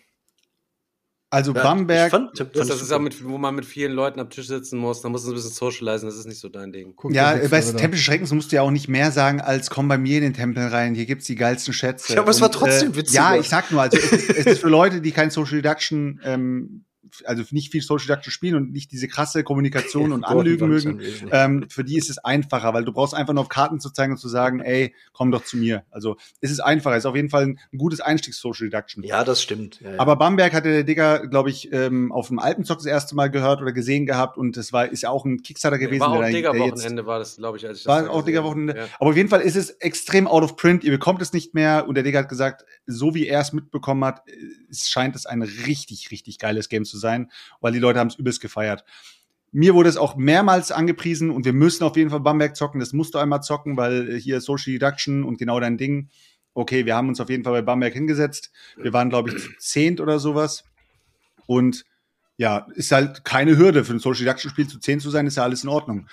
[1.29, 2.11] Also ja, Bamberg.
[2.11, 5.03] Fand, das, das ist ja mit, wo man mit vielen Leuten am Tisch sitzen muss,
[5.03, 6.95] da muss man ein bisschen socialisen, das ist nicht so dein Ding.
[6.95, 9.99] Guck, ja, bei Tempel Schreckens musst du ja auch nicht mehr sagen, als komm bei
[9.99, 12.15] mir in den Tempel rein, hier gibt's die geilsten Schätze.
[12.15, 13.17] Ja, aber es war trotzdem äh, witzig.
[13.17, 16.21] Ja, ich sag nur, also es ist, es ist für Leute, die kein Social Deduction
[16.23, 16.85] ähm,
[17.25, 21.67] also nicht viel Social Deduction spielen und nicht diese krasse Kommunikation und Anlügen mögen, ähm,
[21.69, 24.19] für die ist es einfacher, weil du brauchst einfach nur auf Karten zu zeigen und
[24.19, 25.85] zu sagen, ey, komm doch zu mir.
[25.91, 29.03] Also es ist einfacher, ist auf jeden Fall ein, ein gutes Einstiegs-Social Deduction.
[29.05, 29.81] Ja, das stimmt.
[29.81, 30.01] Ja, ja.
[30.01, 33.61] Aber Bamberg hatte der Digger, glaube ich, ähm, auf dem Alpenzock das erste Mal gehört
[33.63, 36.01] oder gesehen gehabt und es war ist ja auch ein Kickstarter gewesen.
[36.01, 38.77] War auch Digger-Wochenende war das, glaube ich, als ich das War auch Digger-Wochenende.
[38.77, 38.85] Ja.
[38.99, 40.85] Aber auf jeden Fall ist es extrem out of print.
[40.85, 44.05] Ihr bekommt es nicht mehr und der Digger hat gesagt, so wie er es mitbekommen
[44.05, 44.23] hat,
[44.71, 47.06] es scheint es ein richtig, richtig geiles Game zu sein,
[47.61, 48.85] weil die Leute haben es übelst gefeiert.
[49.53, 52.81] Mir wurde es auch mehrmals angepriesen und wir müssen auf jeden Fall Bamberg zocken.
[52.81, 56.09] Das musst du einmal zocken, weil hier Social Deduction und genau dein Ding.
[56.53, 58.51] Okay, wir haben uns auf jeden Fall bei Bamberg hingesetzt.
[58.77, 60.65] Wir waren, glaube ich, zehnt oder sowas.
[61.47, 61.85] Und
[62.37, 65.37] ja, ist halt keine Hürde für ein Social Deduction Spiel zu zehn zu sein, ist
[65.37, 66.09] ja alles in Ordnung.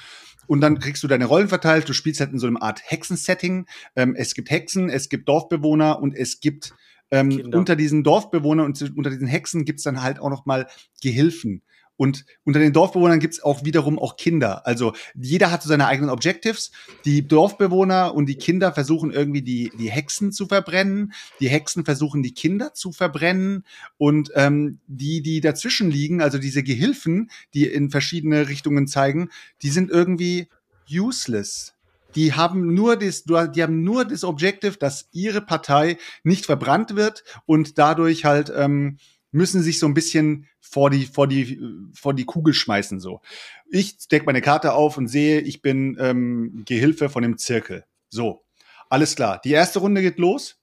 [0.48, 1.88] Und dann kriegst du deine Rollen verteilt.
[1.88, 3.66] Du spielst halt in so einem Art Hexensetting.
[3.96, 6.74] Ähm, es gibt Hexen, es gibt Dorfbewohner und es gibt
[7.14, 10.68] ähm, unter diesen Dorfbewohnern und unter diesen Hexen gibt's dann halt auch noch mal
[11.02, 11.62] Gehilfen.
[11.96, 14.66] Und unter den Dorfbewohnern gibt's auch wiederum auch Kinder.
[14.66, 16.72] Also jeder hat so seine eigenen Objectives.
[17.06, 21.14] Die Dorfbewohner und die Kinder versuchen irgendwie die, die Hexen zu verbrennen.
[21.40, 23.64] Die Hexen versuchen die Kinder zu verbrennen.
[23.98, 29.30] Und ähm, die, die dazwischen liegen, also diese Gehilfen, die in verschiedene Richtungen zeigen,
[29.62, 30.48] die sind irgendwie
[30.90, 31.73] useless
[32.16, 37.24] die haben nur das, die haben nur das Objective, dass ihre Partei nicht verbrannt wird
[37.46, 38.98] und dadurch halt ähm,
[39.32, 41.60] müssen sich so ein bisschen vor die vor die
[41.94, 43.22] vor die Kugel schmeißen so.
[43.70, 47.86] Ich decke meine Karte auf und sehe, ich bin ähm, Gehilfe von dem Zirkel.
[48.10, 48.44] So,
[48.90, 49.42] alles klar.
[49.44, 50.58] Die erste Runde geht los.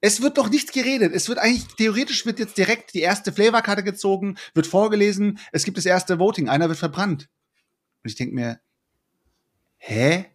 [0.00, 1.12] Es wird doch nichts geredet.
[1.12, 5.76] Es wird eigentlich, theoretisch wird jetzt direkt die erste Flavorkarte gezogen, wird vorgelesen, es gibt
[5.76, 7.28] das erste Voting, einer wird verbrannt.
[8.04, 8.60] Und ich denke mir,
[9.78, 10.26] hä?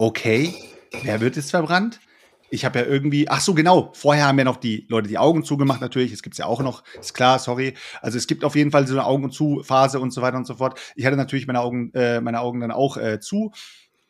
[0.00, 0.54] Okay,
[1.02, 2.00] wer wird jetzt verbrannt?
[2.48, 5.44] Ich habe ja irgendwie, ach so, genau, vorher haben ja noch die Leute die Augen
[5.44, 7.74] zugemacht, natürlich, es gibt's ja auch noch, ist klar, sorry.
[8.00, 10.46] Also es gibt auf jeden Fall so eine Augen zu Phase und so weiter und
[10.46, 10.80] so fort.
[10.96, 13.52] Ich hatte natürlich meine Augen, äh, meine Augen dann auch äh, zu.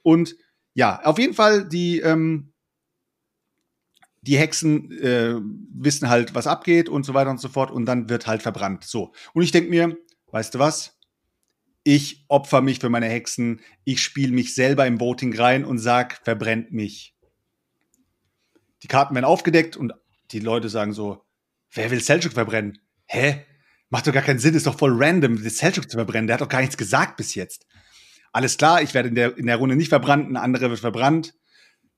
[0.03, 0.37] Und
[0.75, 2.53] ja, auf jeden Fall, die, ähm,
[4.23, 5.35] die Hexen äh,
[5.75, 8.85] wissen halt, was abgeht und so weiter und so fort und dann wird halt verbrannt.
[8.85, 9.13] So.
[9.35, 9.97] Und ich denke mir,
[10.31, 11.00] weißt du was?
[11.83, 16.21] Ich opfer mich für meine Hexen, ich spiele mich selber im Voting rein und sag,
[16.25, 17.15] verbrennt mich.
[18.83, 19.93] Die Karten werden aufgedeckt und
[20.33, 21.25] die Leute sagen so,
[21.73, 22.79] wer will Selchuk verbrennen?
[23.07, 23.47] Hä?
[23.89, 26.27] Macht doch gar keinen Sinn, ist doch voll random, den Selchuk zu verbrennen.
[26.27, 27.67] Der hat doch gar nichts gesagt bis jetzt.
[28.33, 31.35] Alles klar, ich werde in der, in der Runde nicht verbrannt, ein anderer wird verbrannt.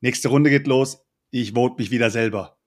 [0.00, 2.61] Nächste Runde geht los, ich vote mich wieder selber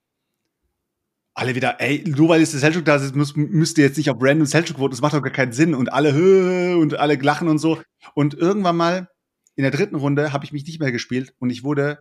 [1.35, 4.09] alle wieder, ey, nur weil es der Selchuk da ist, müsst, müsst ihr jetzt nicht
[4.09, 7.15] auf random Selchuk voten, das macht doch gar keinen Sinn und alle Hö und alle
[7.15, 7.81] lachen und so.
[8.13, 9.09] Und irgendwann mal
[9.55, 11.99] in der dritten Runde habe ich mich nicht mehr gespielt und ich wurde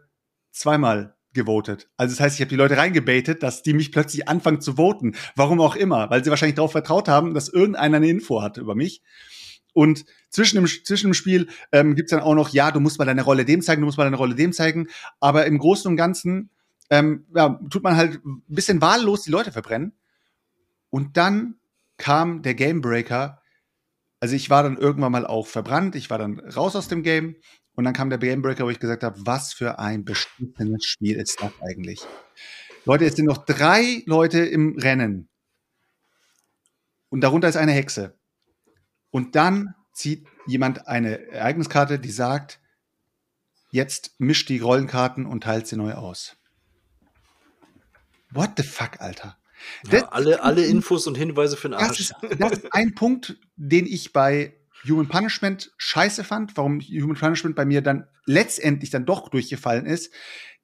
[0.53, 1.91] zweimal gewotet.
[1.97, 5.17] Also das heißt, ich habe die Leute reingebaitet, dass die mich plötzlich anfangen zu voten.
[5.35, 8.77] Warum auch immer, weil sie wahrscheinlich darauf vertraut haben, dass irgendeiner eine Info hat über
[8.77, 9.03] mich.
[9.73, 13.05] Und zwischen dem, zwischen dem Spiel ähm, gibt dann auch noch, ja, du musst mal
[13.05, 14.87] deine Rolle dem zeigen, du musst mal deine Rolle dem zeigen.
[15.19, 16.51] Aber im Großen und Ganzen
[16.91, 19.93] ähm, ja, tut man halt ein bisschen wahllos die Leute verbrennen.
[20.91, 21.57] Und dann
[21.97, 23.41] kam der Gamebreaker.
[24.21, 27.37] Also ich war dann irgendwann mal auch verbrannt, ich war dann raus aus dem Game
[27.75, 31.43] und dann kam der Gamebreaker, wo ich gesagt habe, was für ein bestimmtes Spiel ist
[31.43, 32.01] das eigentlich?
[32.85, 35.29] Leute, es sind noch drei Leute im Rennen.
[37.09, 38.19] Und darunter ist eine Hexe.
[39.11, 42.61] Und dann zieht jemand eine Ereigniskarte, die sagt,
[43.71, 46.37] jetzt mischt die Rollenkarten und teilt sie neu aus
[48.35, 49.37] what the fuck, Alter?
[49.91, 52.01] Ja, alle, alle Infos und Hinweise für den Das Arsch.
[52.01, 54.55] ist, das ist ein Punkt, den ich bei
[54.87, 60.13] Human Punishment scheiße fand, warum Human Punishment bei mir dann letztendlich dann doch durchgefallen ist.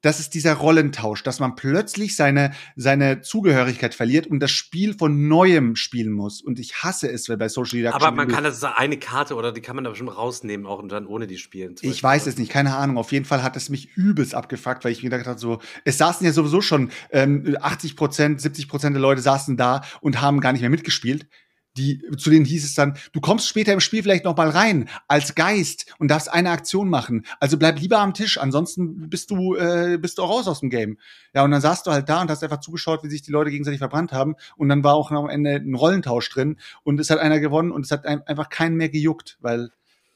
[0.03, 5.29] Das ist dieser Rollentausch, dass man plötzlich seine, seine Zugehörigkeit verliert und das Spiel von
[5.29, 6.41] neuem spielen muss.
[6.41, 8.03] Und ich hasse es, wenn bei Social Deduction.
[8.03, 10.91] Aber man kann das eine Karte oder die kann man da bestimmt rausnehmen auch und
[10.91, 11.75] dann ohne die spielen.
[11.81, 12.03] Ich Beispiel.
[12.03, 12.99] weiß es nicht, keine Ahnung.
[12.99, 15.99] Auf jeden Fall hat es mich übelst abgefuckt, weil ich mir gedacht habe, so, es
[15.99, 20.41] saßen ja sowieso schon ähm, 80 Prozent, 70 Prozent der Leute saßen da und haben
[20.41, 21.27] gar nicht mehr mitgespielt.
[21.77, 24.89] Die, zu denen hieß es dann, du kommst später im Spiel vielleicht noch mal rein
[25.07, 27.25] als Geist und darfst eine Aktion machen.
[27.39, 30.71] Also bleib lieber am Tisch, ansonsten bist du äh, bist du auch raus aus dem
[30.71, 30.99] Game.
[31.33, 33.51] Ja, und dann saßt du halt da und hast einfach zugeschaut, wie sich die Leute
[33.51, 34.35] gegenseitig verbrannt haben.
[34.57, 37.85] Und dann war auch am Ende ein Rollentausch drin und es hat einer gewonnen und
[37.85, 39.71] es hat ein, einfach keinen mehr gejuckt, weil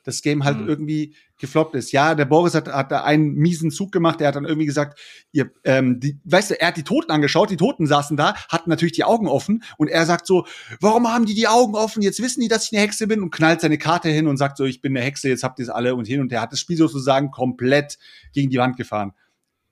[0.04, 0.68] das Game halt Mhm.
[0.68, 1.90] irgendwie gefloppt ist.
[1.92, 4.20] Ja, der Boris hat, hat da einen miesen Zug gemacht.
[4.20, 5.00] Der hat dann irgendwie gesagt,
[5.32, 7.50] ihr, ähm, die, weißt du, er hat die Toten angeschaut.
[7.50, 10.46] Die Toten saßen da, hatten natürlich die Augen offen und er sagt so,
[10.80, 12.02] warum haben die die Augen offen?
[12.02, 14.56] Jetzt wissen die, dass ich eine Hexe bin und knallt seine Karte hin und sagt
[14.56, 16.52] so, ich bin eine Hexe, jetzt habt ihr es alle und hin und her hat
[16.52, 17.98] das Spiel sozusagen komplett
[18.32, 19.12] gegen die Wand gefahren.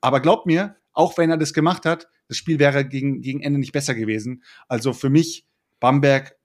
[0.00, 3.60] Aber glaubt mir, auch wenn er das gemacht hat, das Spiel wäre gegen, gegen Ende
[3.60, 4.42] nicht besser gewesen.
[4.66, 5.46] Also für mich
[5.80, 6.36] Bamberg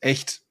[0.00, 0.43] echt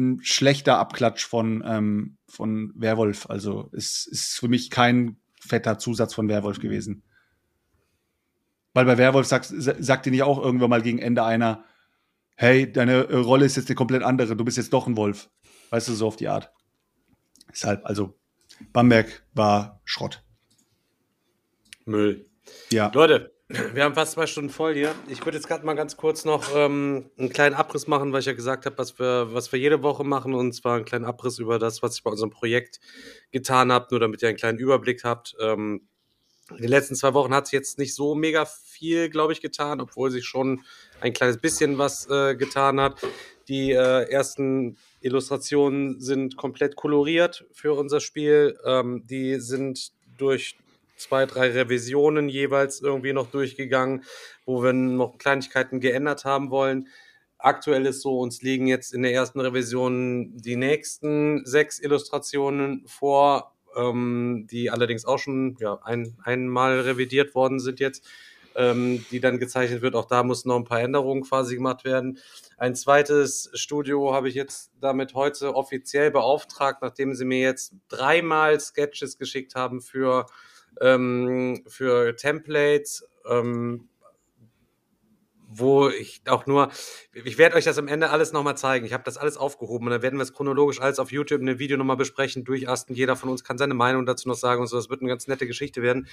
[0.00, 3.28] ein schlechter Abklatsch von, ähm, von Werwolf.
[3.28, 7.02] Also es ist für mich kein fetter Zusatz von Werwolf gewesen.
[8.72, 11.64] Weil bei Werwolf sagt, sagt dir nicht auch irgendwann mal gegen Ende einer,
[12.36, 15.28] hey, deine äh, Rolle ist jetzt eine komplett andere, du bist jetzt doch ein Wolf.
[15.70, 16.52] Weißt du, so auf die Art.
[17.50, 18.18] Deshalb, also
[18.72, 20.24] Bamberg war Schrott.
[21.84, 22.30] Müll.
[22.70, 22.90] Ja.
[22.94, 23.34] Leute,
[23.72, 24.94] wir haben fast zwei Stunden voll hier.
[25.08, 28.26] Ich würde jetzt gerade mal ganz kurz noch ähm, einen kleinen Abriss machen, weil ich
[28.26, 30.34] ja gesagt habe, was wir, was wir jede Woche machen.
[30.34, 32.78] Und zwar einen kleinen Abriss über das, was ich bei unserem Projekt
[33.32, 35.34] getan habe, nur damit ihr einen kleinen Überblick habt.
[35.40, 35.88] Ähm,
[36.50, 39.80] in den letzten zwei Wochen hat sich jetzt nicht so mega viel, glaube ich, getan,
[39.80, 40.62] obwohl sich schon
[41.00, 43.00] ein kleines bisschen was äh, getan hat.
[43.48, 48.56] Die äh, ersten Illustrationen sind komplett koloriert für unser Spiel.
[48.64, 50.56] Ähm, die sind durch
[51.00, 54.04] zwei, drei Revisionen jeweils irgendwie noch durchgegangen,
[54.44, 56.88] wo wir noch Kleinigkeiten geändert haben wollen.
[57.38, 63.56] Aktuell ist so, uns liegen jetzt in der ersten Revision die nächsten sechs Illustrationen vor,
[63.74, 68.06] ähm, die allerdings auch schon ja, ein, einmal revidiert worden sind jetzt,
[68.56, 69.94] ähm, die dann gezeichnet wird.
[69.94, 72.18] Auch da mussten noch ein paar Änderungen quasi gemacht werden.
[72.58, 78.60] Ein zweites Studio habe ich jetzt damit heute offiziell beauftragt, nachdem sie mir jetzt dreimal
[78.60, 80.26] Sketches geschickt haben für
[80.80, 83.88] ähm, für Templates, ähm,
[85.52, 86.70] wo ich auch nur,
[87.12, 88.86] ich werde euch das am Ende alles nochmal zeigen.
[88.86, 91.48] Ich habe das alles aufgehoben und dann werden wir es chronologisch alles auf YouTube in
[91.48, 92.94] einem Video nochmal besprechen, durchasten.
[92.94, 94.76] Jeder von uns kann seine Meinung dazu noch sagen und so.
[94.76, 96.06] Das wird eine ganz nette Geschichte werden.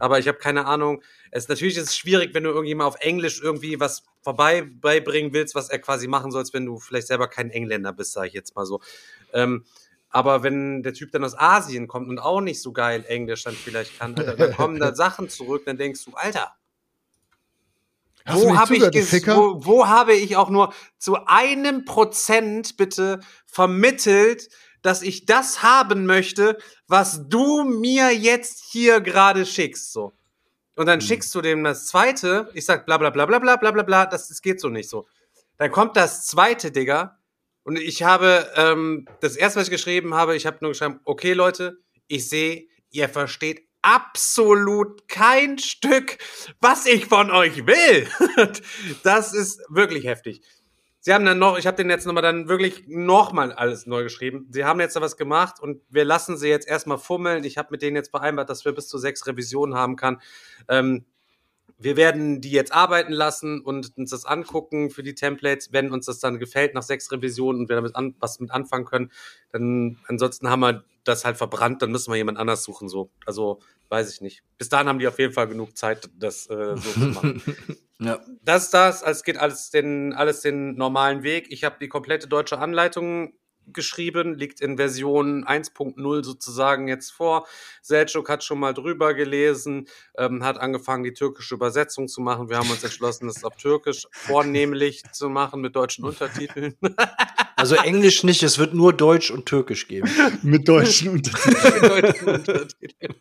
[0.00, 1.00] Aber ich habe keine Ahnung.
[1.30, 5.54] Es natürlich ist es schwierig, wenn du irgendjemand auf Englisch irgendwie was vorbei beibringen willst,
[5.54, 8.56] was er quasi machen sollst, wenn du vielleicht selber kein Engländer bist, sage ich jetzt
[8.56, 8.80] mal so.
[9.32, 9.64] Ähm,
[10.12, 13.54] aber wenn der Typ dann aus Asien kommt und auch nicht so geil Englisch dann
[13.54, 16.54] vielleicht kann, Alter, dann kommen da Sachen zurück, dann denkst du, Alter,
[18.24, 24.48] Hast wo habe ich, wo, wo habe ich auch nur zu einem Prozent bitte vermittelt,
[24.82, 30.12] dass ich das haben möchte, was du mir jetzt hier gerade schickst, so.
[30.74, 30.86] Und Hm.
[30.86, 33.82] dann schickst du dem das zweite, ich sag bla bla bla bla bla bla bla
[33.82, 35.06] bla, das, das geht so nicht so.
[35.56, 37.18] Dann kommt das zweite, Digga,
[37.64, 41.32] und ich habe, ähm, das erste, was ich geschrieben habe, ich habe nur geschrieben, okay
[41.32, 41.78] Leute,
[42.08, 46.18] ich sehe, ihr versteht absolut kein Stück,
[46.60, 48.08] was ich von euch will.
[49.02, 50.42] das ist wirklich heftig.
[51.00, 54.46] Sie haben dann noch, ich habe den jetzt nochmal dann wirklich nochmal alles neu geschrieben.
[54.50, 57.42] Sie haben jetzt da was gemacht und wir lassen sie jetzt erstmal fummeln.
[57.42, 60.20] Ich habe mit denen jetzt vereinbart, dass wir bis zu sechs Revisionen haben kann.
[60.68, 61.04] Ähm,
[61.78, 65.72] wir werden die jetzt arbeiten lassen und uns das angucken für die Templates.
[65.72, 68.84] Wenn uns das dann gefällt nach sechs Revisionen und wir damit an, was mit anfangen
[68.84, 69.10] können,
[69.50, 72.88] dann ansonsten haben wir das halt verbrannt, dann müssen wir jemand anders suchen.
[72.88, 73.10] So.
[73.26, 73.58] Also
[73.88, 74.42] weiß ich nicht.
[74.58, 77.42] Bis dahin haben die auf jeden Fall genug Zeit, das äh, so zu machen.
[78.04, 78.18] Ja.
[78.42, 81.46] Das ist das, es geht alles den, alles den normalen Weg.
[81.50, 83.32] Ich habe die komplette deutsche Anleitung
[83.66, 87.46] geschrieben, liegt in Version 1.0 sozusagen jetzt vor.
[87.82, 92.48] Selçuk hat schon mal drüber gelesen, ähm, hat angefangen, die türkische Übersetzung zu machen.
[92.48, 96.76] Wir haben uns entschlossen, das auf Türkisch vornehmlich zu machen mit deutschen Untertiteln.
[97.54, 100.10] Also Englisch nicht, es wird nur Deutsch und Türkisch geben.
[100.42, 101.74] Mit deutschen Untertiteln.
[101.74, 103.14] mit deutschen Untertiteln.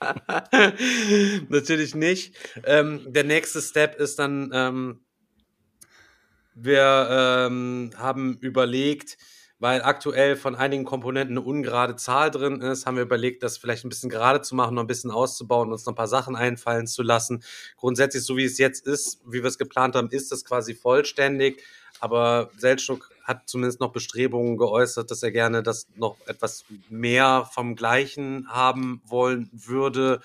[1.50, 2.34] Natürlich nicht.
[2.64, 5.00] Ähm, der nächste Step ist dann, ähm,
[6.54, 9.18] wir ähm, haben überlegt,
[9.60, 13.84] weil aktuell von einigen Komponenten eine ungerade Zahl drin ist, haben wir überlegt, das vielleicht
[13.84, 16.86] ein bisschen gerade zu machen, noch ein bisschen auszubauen, uns noch ein paar Sachen einfallen
[16.86, 17.44] zu lassen.
[17.76, 21.62] Grundsätzlich, so wie es jetzt ist, wie wir es geplant haben, ist das quasi vollständig.
[22.00, 27.76] Aber Seltschuk hat zumindest noch Bestrebungen geäußert, dass er gerne das noch etwas mehr vom
[27.76, 30.22] Gleichen haben wollen würde,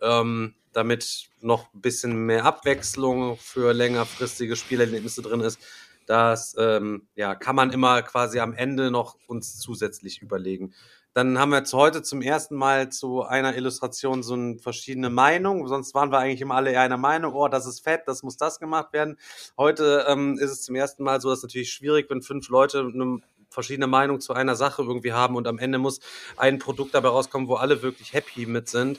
[0.00, 5.60] ähm, damit noch ein bisschen mehr Abwechslung für längerfristige Spielerlebnisse drin ist.
[6.08, 10.72] Das ähm, ja, kann man immer quasi am Ende noch uns zusätzlich überlegen.
[11.12, 15.68] Dann haben wir jetzt heute zum ersten Mal zu einer Illustration so eine verschiedene Meinung.
[15.68, 18.38] Sonst waren wir eigentlich immer alle eher einer Meinung, oh, das ist fett, das muss
[18.38, 19.18] das gemacht werden.
[19.58, 23.18] Heute ähm, ist es zum ersten Mal so, dass natürlich schwierig, wenn fünf Leute eine
[23.50, 26.00] verschiedene Meinung zu einer Sache irgendwie haben und am Ende muss
[26.38, 28.98] ein Produkt dabei rauskommen, wo alle wirklich happy mit sind.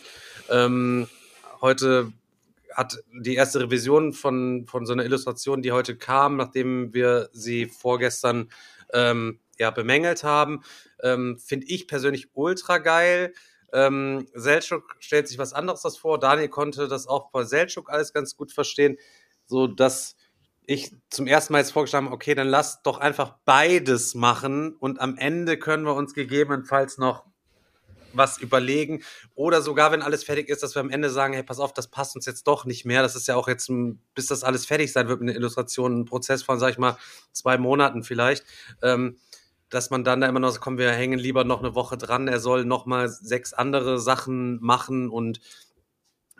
[0.51, 1.07] Ähm,
[1.59, 2.11] heute
[2.73, 7.65] hat die erste Revision von, von so einer Illustration, die heute kam, nachdem wir sie
[7.65, 8.49] vorgestern
[8.93, 10.63] ähm, ja, bemängelt haben,
[11.03, 13.33] ähm, finde ich persönlich ultra geil.
[13.73, 16.19] Ähm, Selchuk stellt sich was anderes das vor.
[16.19, 18.97] Daniel konnte das auch bei Selchuk alles ganz gut verstehen,
[19.45, 20.15] so dass
[20.65, 25.01] ich zum ersten Mal jetzt vorgeschlagen habe, okay, dann lass doch einfach beides machen und
[25.01, 27.25] am Ende können wir uns gegebenenfalls noch
[28.13, 29.03] was überlegen
[29.35, 31.87] oder sogar, wenn alles fertig ist, dass wir am Ende sagen, hey, pass auf, das
[31.87, 33.01] passt uns jetzt doch nicht mehr.
[33.01, 33.71] Das ist ja auch jetzt,
[34.13, 36.97] bis das alles fertig sein wird mit der Illustration, ein Prozess von, sag ich mal,
[37.31, 38.45] zwei Monaten vielleicht.
[38.81, 39.17] Ähm,
[39.69, 42.27] dass man dann da immer noch so, komm, wir hängen lieber noch eine Woche dran,
[42.27, 45.39] er soll noch mal sechs andere Sachen machen und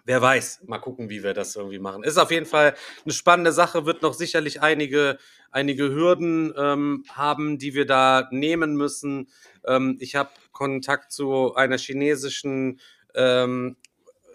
[0.10, 2.04] wer weiß, mal gucken, wie wir das irgendwie machen.
[2.04, 2.74] Ist auf jeden Fall
[3.06, 5.20] eine spannende Sache, wird noch sicherlich einige,
[5.52, 9.30] einige Hürden ähm, haben, die wir da nehmen müssen.
[9.68, 12.80] Ähm, ich habe Kontakt zu einer chinesischen
[13.14, 13.78] ähm,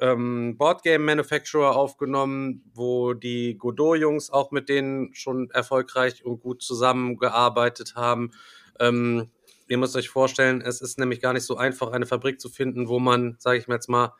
[0.01, 7.97] ähm, Boardgame Manufacturer aufgenommen, wo die Godot-Jungs auch mit denen schon erfolgreich und gut zusammengearbeitet
[7.97, 8.31] haben.
[8.79, 9.29] Ähm,
[9.67, 12.87] ihr müsst euch vorstellen, es ist nämlich gar nicht so einfach, eine Fabrik zu finden,
[12.87, 14.13] wo man, sage ich mir jetzt mal,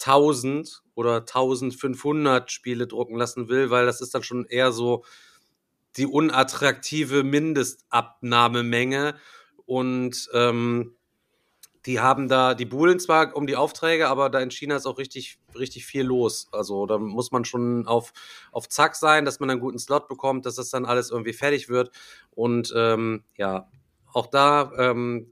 [0.00, 5.04] 1000 oder 1500 Spiele drucken lassen will, weil das ist dann schon eher so
[5.96, 9.14] die unattraktive Mindestabnahmemenge
[9.64, 10.96] und ähm,
[11.86, 14.98] die haben da, die buhlen zwar um die Aufträge, aber da in China ist auch
[14.98, 16.48] richtig, richtig viel los.
[16.50, 18.12] Also da muss man schon auf,
[18.50, 21.68] auf Zack sein, dass man einen guten Slot bekommt, dass das dann alles irgendwie fertig
[21.68, 21.92] wird.
[22.32, 23.68] Und ähm, ja,
[24.12, 25.30] auch da ähm,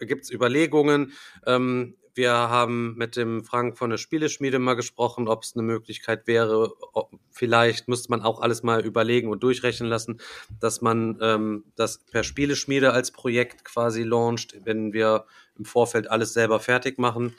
[0.00, 1.12] gibt es Überlegungen.
[1.46, 6.26] Ähm, wir haben mit dem Frank von der Spieleschmiede mal gesprochen, ob es eine Möglichkeit
[6.26, 10.18] wäre, ob, vielleicht müsste man auch alles mal überlegen und durchrechnen lassen,
[10.58, 15.26] dass man ähm, das per Spieleschmiede als Projekt quasi launcht, wenn wir
[15.58, 17.34] im Vorfeld alles selber fertig machen,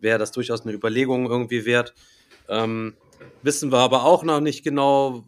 [0.00, 1.94] wäre das durchaus eine Überlegung irgendwie wert.
[2.48, 2.94] Ähm,
[3.42, 5.24] wissen wir aber auch noch nicht genau,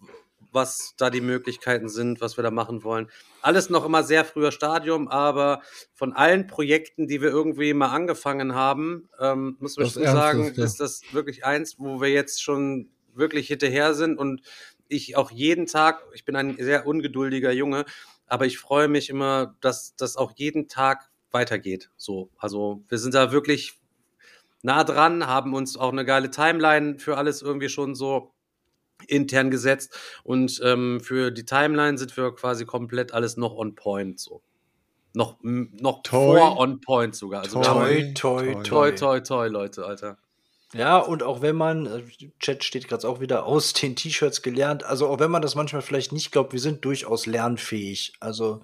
[0.53, 3.09] was da die Möglichkeiten sind, was wir da machen wollen.
[3.43, 5.63] Alles noch immer sehr früher Stadium, aber
[5.95, 10.57] von allen Projekten, die wir irgendwie mal angefangen haben, ähm, muss man schon sagen, ist,
[10.59, 10.65] ja.
[10.65, 14.43] ist das wirklich eins, wo wir jetzt schon wirklich hinterher sind und
[14.89, 17.85] ich auch jeden Tag, ich bin ein sehr ungeduldiger Junge,
[18.27, 21.91] aber ich freue mich immer, dass das auch jeden Tag weitergeht.
[21.97, 23.79] So, also wir sind da wirklich
[24.63, 28.33] nah dran, haben uns auch eine geile Timeline für alles irgendwie schon so
[29.07, 34.21] intern gesetzt und ähm, für die Timeline sind wir quasi komplett alles noch on point
[34.21, 34.43] so.
[35.13, 36.39] Noch, noch toi.
[36.39, 37.43] vor on point sogar.
[37.43, 40.19] Also toi, toi, toi, toi, toi, toi, Leute, Alter.
[40.73, 42.03] Ja, und auch wenn man, äh,
[42.39, 45.83] Chat steht gerade auch wieder aus den T-Shirts gelernt, also auch wenn man das manchmal
[45.83, 48.13] vielleicht nicht glaubt, wir sind durchaus lernfähig.
[48.21, 48.63] Also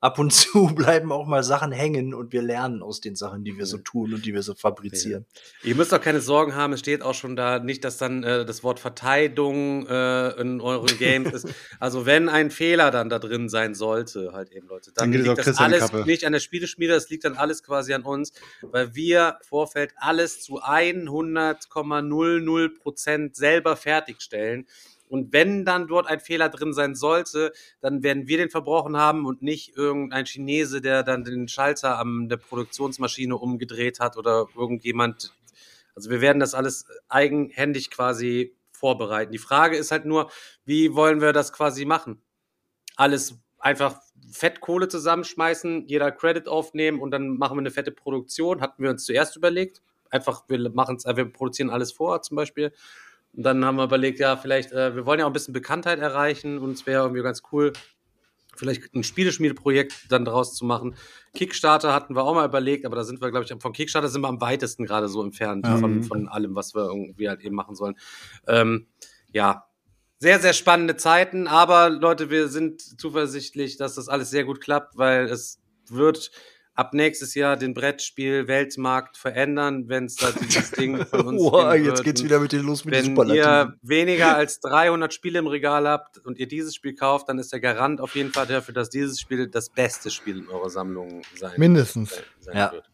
[0.00, 3.58] ab und zu bleiben auch mal Sachen hängen und wir lernen aus den Sachen, die
[3.58, 5.26] wir so tun und die wir so fabrizieren.
[5.62, 8.44] Ihr müsst auch keine Sorgen haben, es steht auch schon da nicht, dass dann äh,
[8.44, 11.48] das Wort Verteidigung äh, in euren Games ist.
[11.80, 15.38] Also wenn ein Fehler dann da drin sein sollte, halt eben Leute, dann, dann liegt
[15.38, 18.32] das alles nicht an der Spieleschmiede, das liegt dann alles quasi an uns,
[18.62, 24.66] weil wir Vorfeld alles zu 100,00 Prozent selber fertigstellen
[25.08, 29.26] und wenn dann dort ein Fehler drin sein sollte, dann werden wir den verbrochen haben
[29.26, 35.32] und nicht irgendein Chinese, der dann den Schalter an der Produktionsmaschine umgedreht hat oder irgendjemand.
[35.94, 39.32] Also wir werden das alles eigenhändig quasi vorbereiten.
[39.32, 40.30] Die Frage ist halt nur,
[40.64, 42.20] wie wollen wir das quasi machen?
[42.96, 44.00] Alles einfach
[44.30, 48.60] Fettkohle zusammenschmeißen, jeder Credit aufnehmen und dann machen wir eine fette Produktion.
[48.60, 49.82] Hatten wir uns zuerst überlegt.
[50.10, 52.72] Einfach, wir machen es, wir produzieren alles vor, zum Beispiel.
[53.36, 55.98] Und dann haben wir überlegt, ja, vielleicht, äh, wir wollen ja auch ein bisschen Bekanntheit
[55.98, 57.72] erreichen und es wäre irgendwie ganz cool,
[58.56, 60.96] vielleicht ein Spieleschmiedeprojekt dann daraus zu machen.
[61.34, 64.22] Kickstarter hatten wir auch mal überlegt, aber da sind wir, glaube ich, von Kickstarter sind
[64.22, 65.78] wir am weitesten gerade so entfernt mhm.
[65.78, 67.96] von, von allem, was wir irgendwie halt eben machen sollen.
[68.46, 68.86] Ähm,
[69.32, 69.66] ja,
[70.18, 74.96] sehr, sehr spannende Zeiten, aber Leute, wir sind zuversichtlich, dass das alles sehr gut klappt,
[74.96, 75.60] weil es
[75.90, 76.30] wird
[76.76, 81.86] ab nächstes Jahr den Brettspiel-Weltmarkt verändern, wenn es da dieses Ding von uns Boah, jetzt
[81.86, 82.04] wird.
[82.04, 86.18] geht's wieder mit den los mit Wenn ihr weniger als 300 Spiele im Regal habt
[86.18, 89.18] und ihr dieses Spiel kauft, dann ist der Garant auf jeden Fall dafür, dass dieses
[89.20, 92.10] Spiel das beste Spiel in eurer Sammlung sein, Mindestens.
[92.10, 92.72] sein, sein Ja.
[92.72, 92.90] wird.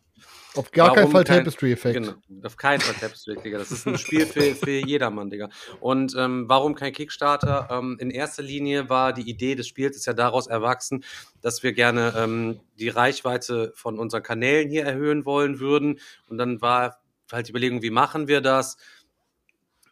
[0.54, 1.94] Auf gar keinen Warum Fall kein- Tapestry-Effekt.
[1.94, 2.12] Genau,
[2.44, 3.58] auf keinen Fall Tapestry, Digga.
[3.58, 5.48] Das ist ein Spiel für, für jedermann, Digga.
[5.80, 7.68] Und ähm, warum kein Kickstarter?
[7.70, 11.04] Ähm, in erster Linie war die Idee des Spiels ist ja daraus erwachsen,
[11.40, 15.98] dass wir gerne ähm, die Reichweite von unseren Kanälen hier erhöhen wollen würden.
[16.28, 17.00] Und dann war
[17.32, 18.76] halt die Überlegung, wie machen wir das?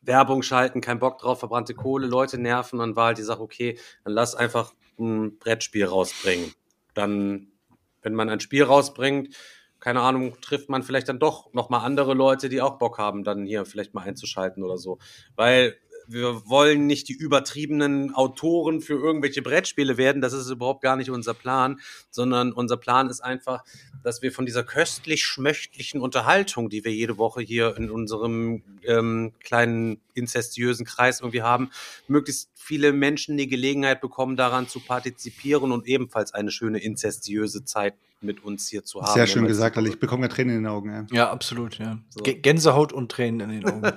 [0.03, 2.79] Werbung schalten, kein Bock drauf, verbrannte Kohle, Leute nerven.
[2.79, 6.53] Dann war halt die Sache, okay, dann lass einfach ein Brettspiel rausbringen.
[6.95, 7.49] Dann,
[8.03, 9.35] wenn man ein Spiel rausbringt,
[9.81, 13.47] keine Ahnung, trifft man vielleicht dann doch nochmal andere Leute, die auch Bock haben, dann
[13.47, 14.99] hier vielleicht mal einzuschalten oder so.
[15.37, 15.77] Weil
[16.11, 20.21] wir wollen nicht die übertriebenen Autoren für irgendwelche Brettspiele werden.
[20.21, 21.81] Das ist überhaupt gar nicht unser Plan,
[22.11, 23.63] sondern unser Plan ist einfach,
[24.03, 29.33] dass wir von dieser köstlich schmöchtlichen Unterhaltung, die wir jede Woche hier in unserem ähm,
[29.39, 31.71] kleinen inzestiösen Kreis irgendwie haben,
[32.09, 37.95] möglichst viele Menschen die Gelegenheit bekommen, daran zu partizipieren und ebenfalls eine schöne inzestiöse Zeit
[38.23, 39.15] mit uns hier zu haben.
[39.15, 40.91] Sehr schön gesagt, weil ich bekomme ja Tränen in den Augen.
[40.91, 41.07] Ja.
[41.11, 41.99] Ja, absolut, ja.
[42.11, 42.23] So.
[42.23, 43.83] Gänsehaut und Tränen in den Augen.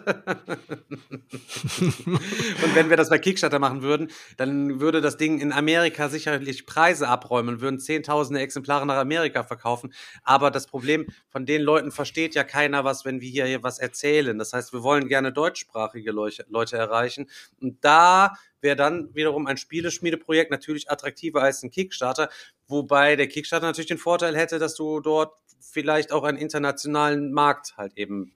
[2.05, 6.65] Und wenn wir das bei Kickstarter machen würden, dann würde das Ding in Amerika sicherlich
[6.65, 9.93] Preise abräumen, würden zehntausende Exemplare nach Amerika verkaufen.
[10.23, 13.79] Aber das Problem, von den Leuten versteht ja keiner was, wenn wir hier, hier was
[13.79, 14.37] erzählen.
[14.37, 17.29] Das heißt, wir wollen gerne deutschsprachige Leuche- Leute erreichen.
[17.59, 18.33] Und da
[18.63, 22.29] wäre dann wiederum ein Spieleschmiedeprojekt natürlich attraktiver als ein Kickstarter.
[22.67, 27.77] Wobei der Kickstarter natürlich den Vorteil hätte, dass du dort vielleicht auch einen internationalen Markt
[27.77, 28.33] halt eben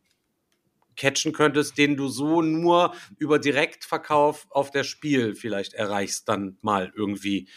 [0.96, 6.92] catchen könntest, den du so nur über Direktverkauf auf der Spiel vielleicht erreichst, dann mal
[6.96, 7.48] irgendwie.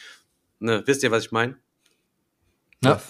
[0.59, 1.57] Ne, wisst ihr, was ich meine?
[2.85, 3.01] ja,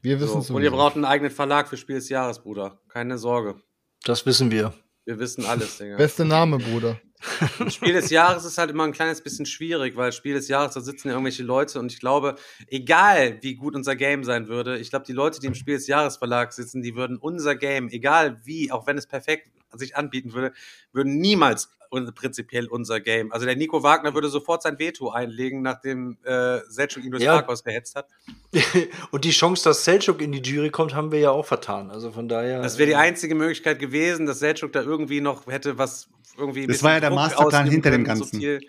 [0.00, 0.54] Wir wissen es So.
[0.54, 2.80] Und ihr braucht einen eigenen Verlag für Spiel des Jahres, Bruder.
[2.88, 3.60] Keine Sorge.
[4.04, 4.72] das wissen wir.
[5.04, 5.96] Wir wissen alles, Digga.
[5.96, 6.98] Beste Name, Bruder.
[7.68, 10.80] Spiel des Jahres ist halt immer ein kleines bisschen schwierig, weil Spiel des Jahres, da
[10.80, 12.36] sitzen ja irgendwelche Leute und ich glaube,
[12.68, 15.86] egal wie gut unser Game sein würde, ich glaube, die Leute, die im Spiel des
[15.86, 20.32] Jahres Verlag sitzen, die würden unser Game, egal wie, auch wenn es perfekt sich anbieten
[20.32, 20.52] würde,
[20.92, 21.70] würden niemals
[22.14, 23.32] prinzipiell unser Game.
[23.32, 27.34] Also der Nico Wagner würde sofort sein Veto einlegen, nachdem äh, Selchuk ihn durchs Ja.
[27.34, 28.08] Parkhaus gehetzt hat.
[29.10, 31.90] und die Chance, dass Selchuk in die Jury kommt, haben wir ja auch vertan.
[31.90, 32.62] Also von daher.
[32.62, 36.08] Das wäre die einzige Möglichkeit gewesen, dass Selchuk da irgendwie noch hätte was
[36.38, 36.66] irgendwie.
[36.66, 38.24] Das war ja der Druck Masterplan hinter dem Ganzen.
[38.24, 38.60] subtil.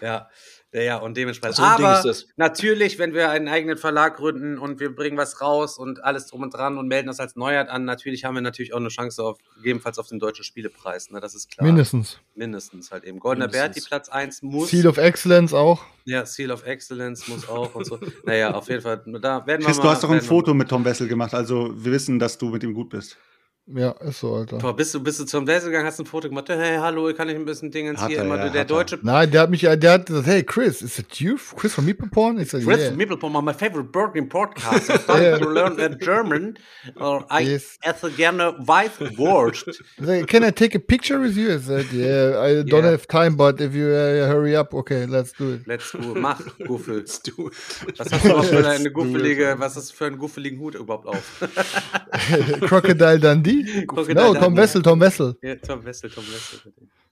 [0.00, 0.28] Ja,
[0.74, 1.54] ja, ja, und dementsprechend.
[1.54, 2.26] So ein Ding Aber ist das.
[2.34, 6.42] natürlich, wenn wir einen eigenen Verlag gründen und wir bringen was raus und alles drum
[6.42, 9.22] und dran und melden das als Neuheit an, natürlich haben wir natürlich auch eine Chance
[9.22, 11.12] auf, gegebenenfalls auf den deutschen Spielepreis.
[11.12, 11.64] Ne, das ist klar.
[11.64, 12.18] Mindestens.
[12.34, 13.20] Mindestens halt eben.
[13.20, 13.82] Goldener Bert, die.
[13.82, 14.70] Platz 1 muss.
[14.70, 15.80] Seal of Excellence auch.
[16.06, 18.00] ja, Seal of Excellence muss auch und so.
[18.24, 19.00] Naja, auf jeden Fall.
[19.20, 21.72] Da werden wir Chris, mal, du hast doch ein Foto mit Tom Wessel gemacht, also
[21.72, 23.16] wir wissen, dass du mit ihm gut bist.
[23.66, 24.58] Ja, ist so, Alter.
[24.58, 27.30] Boah, bist du, bist du zum Wessel gegangen, hast ein Foto gemacht, hey, hallo, kann
[27.30, 28.76] ich ein bisschen Dingens Hat hier er, immer, ja, der hat er.
[28.76, 31.36] deutsche Nein, der hat mich, der hat gesagt, hey Chris, is it you?
[31.56, 32.38] Chris from Meeple Porn?
[32.38, 32.90] Ich sag, Chris yeah.
[32.90, 34.90] Mippelpom, my favorite Burger podcast.
[34.90, 36.58] I started to learn uh, German.
[37.00, 37.78] Or I Yes.
[37.80, 39.82] esse gerne Weißwurst.
[40.28, 41.54] Can I take a picture with you?
[41.54, 42.90] I said, yeah, I don't Yeah.
[42.90, 45.66] have time, but if you uh, hurry up, okay, let's do it.
[45.66, 47.02] Let's go, mach, Guffel.
[47.04, 47.22] Was
[48.12, 51.40] hast du noch für eine guffelige, was hast du für einen guffeligen Hut überhaupt auf?
[52.60, 53.53] Crocodile Dundee?
[53.86, 54.60] Crocodile no, Tom Dundee.
[54.60, 55.34] Wessel, Tom Wessel.
[55.42, 56.60] ja, Tom Wessel, Tom Wessel.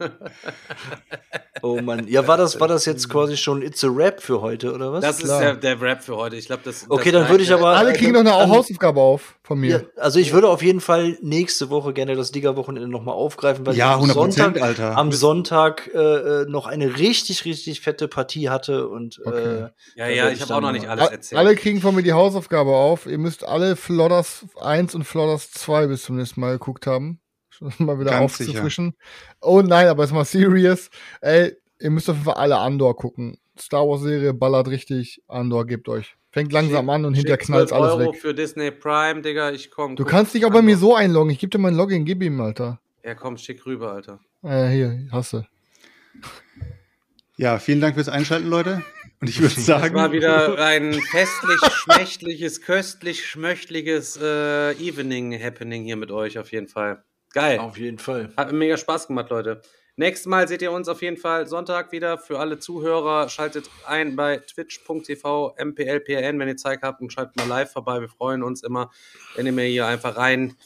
[1.65, 2.09] Oh Mann.
[2.09, 5.03] Ja, war das, war das jetzt quasi schon It's a Rap für heute, oder was?
[5.03, 5.41] Das ist klar.
[5.41, 6.35] der, der Rap für heute.
[6.35, 6.87] Ich glaube, das.
[6.89, 7.69] okay, das dann würde ich aber.
[7.69, 9.91] Alle kriegen noch eine dann- Hausaufgabe auf von Ja, mir.
[9.97, 13.91] also ich würde auf jeden Fall nächste Woche gerne das Digger-Wochenende nochmal aufgreifen, weil Ja,
[13.95, 14.97] ich am 100%, Sonntag, Alter.
[14.99, 19.39] am Sonntag äh, äh, noch eine richtig, richtig fette Partie hatte und Okay.
[19.65, 21.39] äh, Ja, ja, ich habe auch noch nicht alles erzählt.
[21.39, 23.07] Alle kriegen von mir die Hausaufgabe auf.
[23.07, 27.21] Ihr müsst alle Flodders 1 und Flodders 2 bis zum nächsten Mal geguckt haben.
[27.79, 28.95] Mal wieder Ganz aufzufrischen.
[29.41, 30.91] Oh nein, aber jetzt mal serious.
[31.21, 33.39] Ey, ihr müsst auf jeden Fall alle Andor gucken.
[33.59, 35.23] Star Wars Serie ballert richtig.
[35.29, 36.17] Andor gebt euch.
[36.31, 38.21] Fängt langsam an und hinterher Schick knallt 12 alles Euro weg.
[38.21, 39.51] für Disney Prime, Digga.
[39.51, 39.97] Ich komm.
[39.97, 41.31] Du kannst dich auch bei mir so einloggen.
[41.31, 42.81] Ich gebe dir mein Login, gib ihm, Alter.
[43.05, 44.21] Ja, komm, schick rüber, Alter.
[44.43, 45.47] Äh, hier, hasse.
[47.37, 48.83] Ja, vielen Dank fürs Einschalten, Leute.
[49.21, 55.97] Und ich würde Das sagen, war wieder ein festlich, schmächtliches, köstlich, schmöchtliches äh, Evening-Happening hier
[55.97, 57.03] mit euch auf jeden Fall.
[57.33, 57.59] Geil.
[57.59, 58.33] Auf jeden Fall.
[58.37, 59.63] Hat mir mega Spaß gemacht, Leute.
[59.97, 62.19] Nächstes Mal seht ihr uns auf jeden Fall Sonntag wieder.
[62.19, 67.47] Für alle Zuhörer schaltet ein bei twitch.tv mplprn, wenn ihr Zeit habt und schaltet mal
[67.47, 68.01] live vorbei.
[68.01, 68.91] Wir freuen uns immer,
[69.37, 70.57] wenn ihr mir hier einfach rein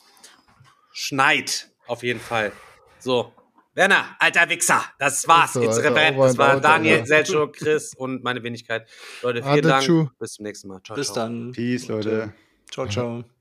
[0.92, 1.70] schneit.
[1.86, 2.52] Auf jeden Fall.
[2.98, 3.32] So.
[3.74, 5.52] Werner, alter Wichser, das war's.
[5.52, 7.06] So, It's over Das war Daniel, Alter.
[7.06, 8.88] Selchuk, Chris und meine Wenigkeit.
[9.20, 10.18] Leute, vielen Dank.
[10.18, 10.80] Bis zum nächsten Mal.
[10.82, 11.16] Ciao, Bis ciao.
[11.16, 11.52] dann.
[11.52, 12.32] Peace, Leute.
[12.70, 13.35] Ciao, ciao.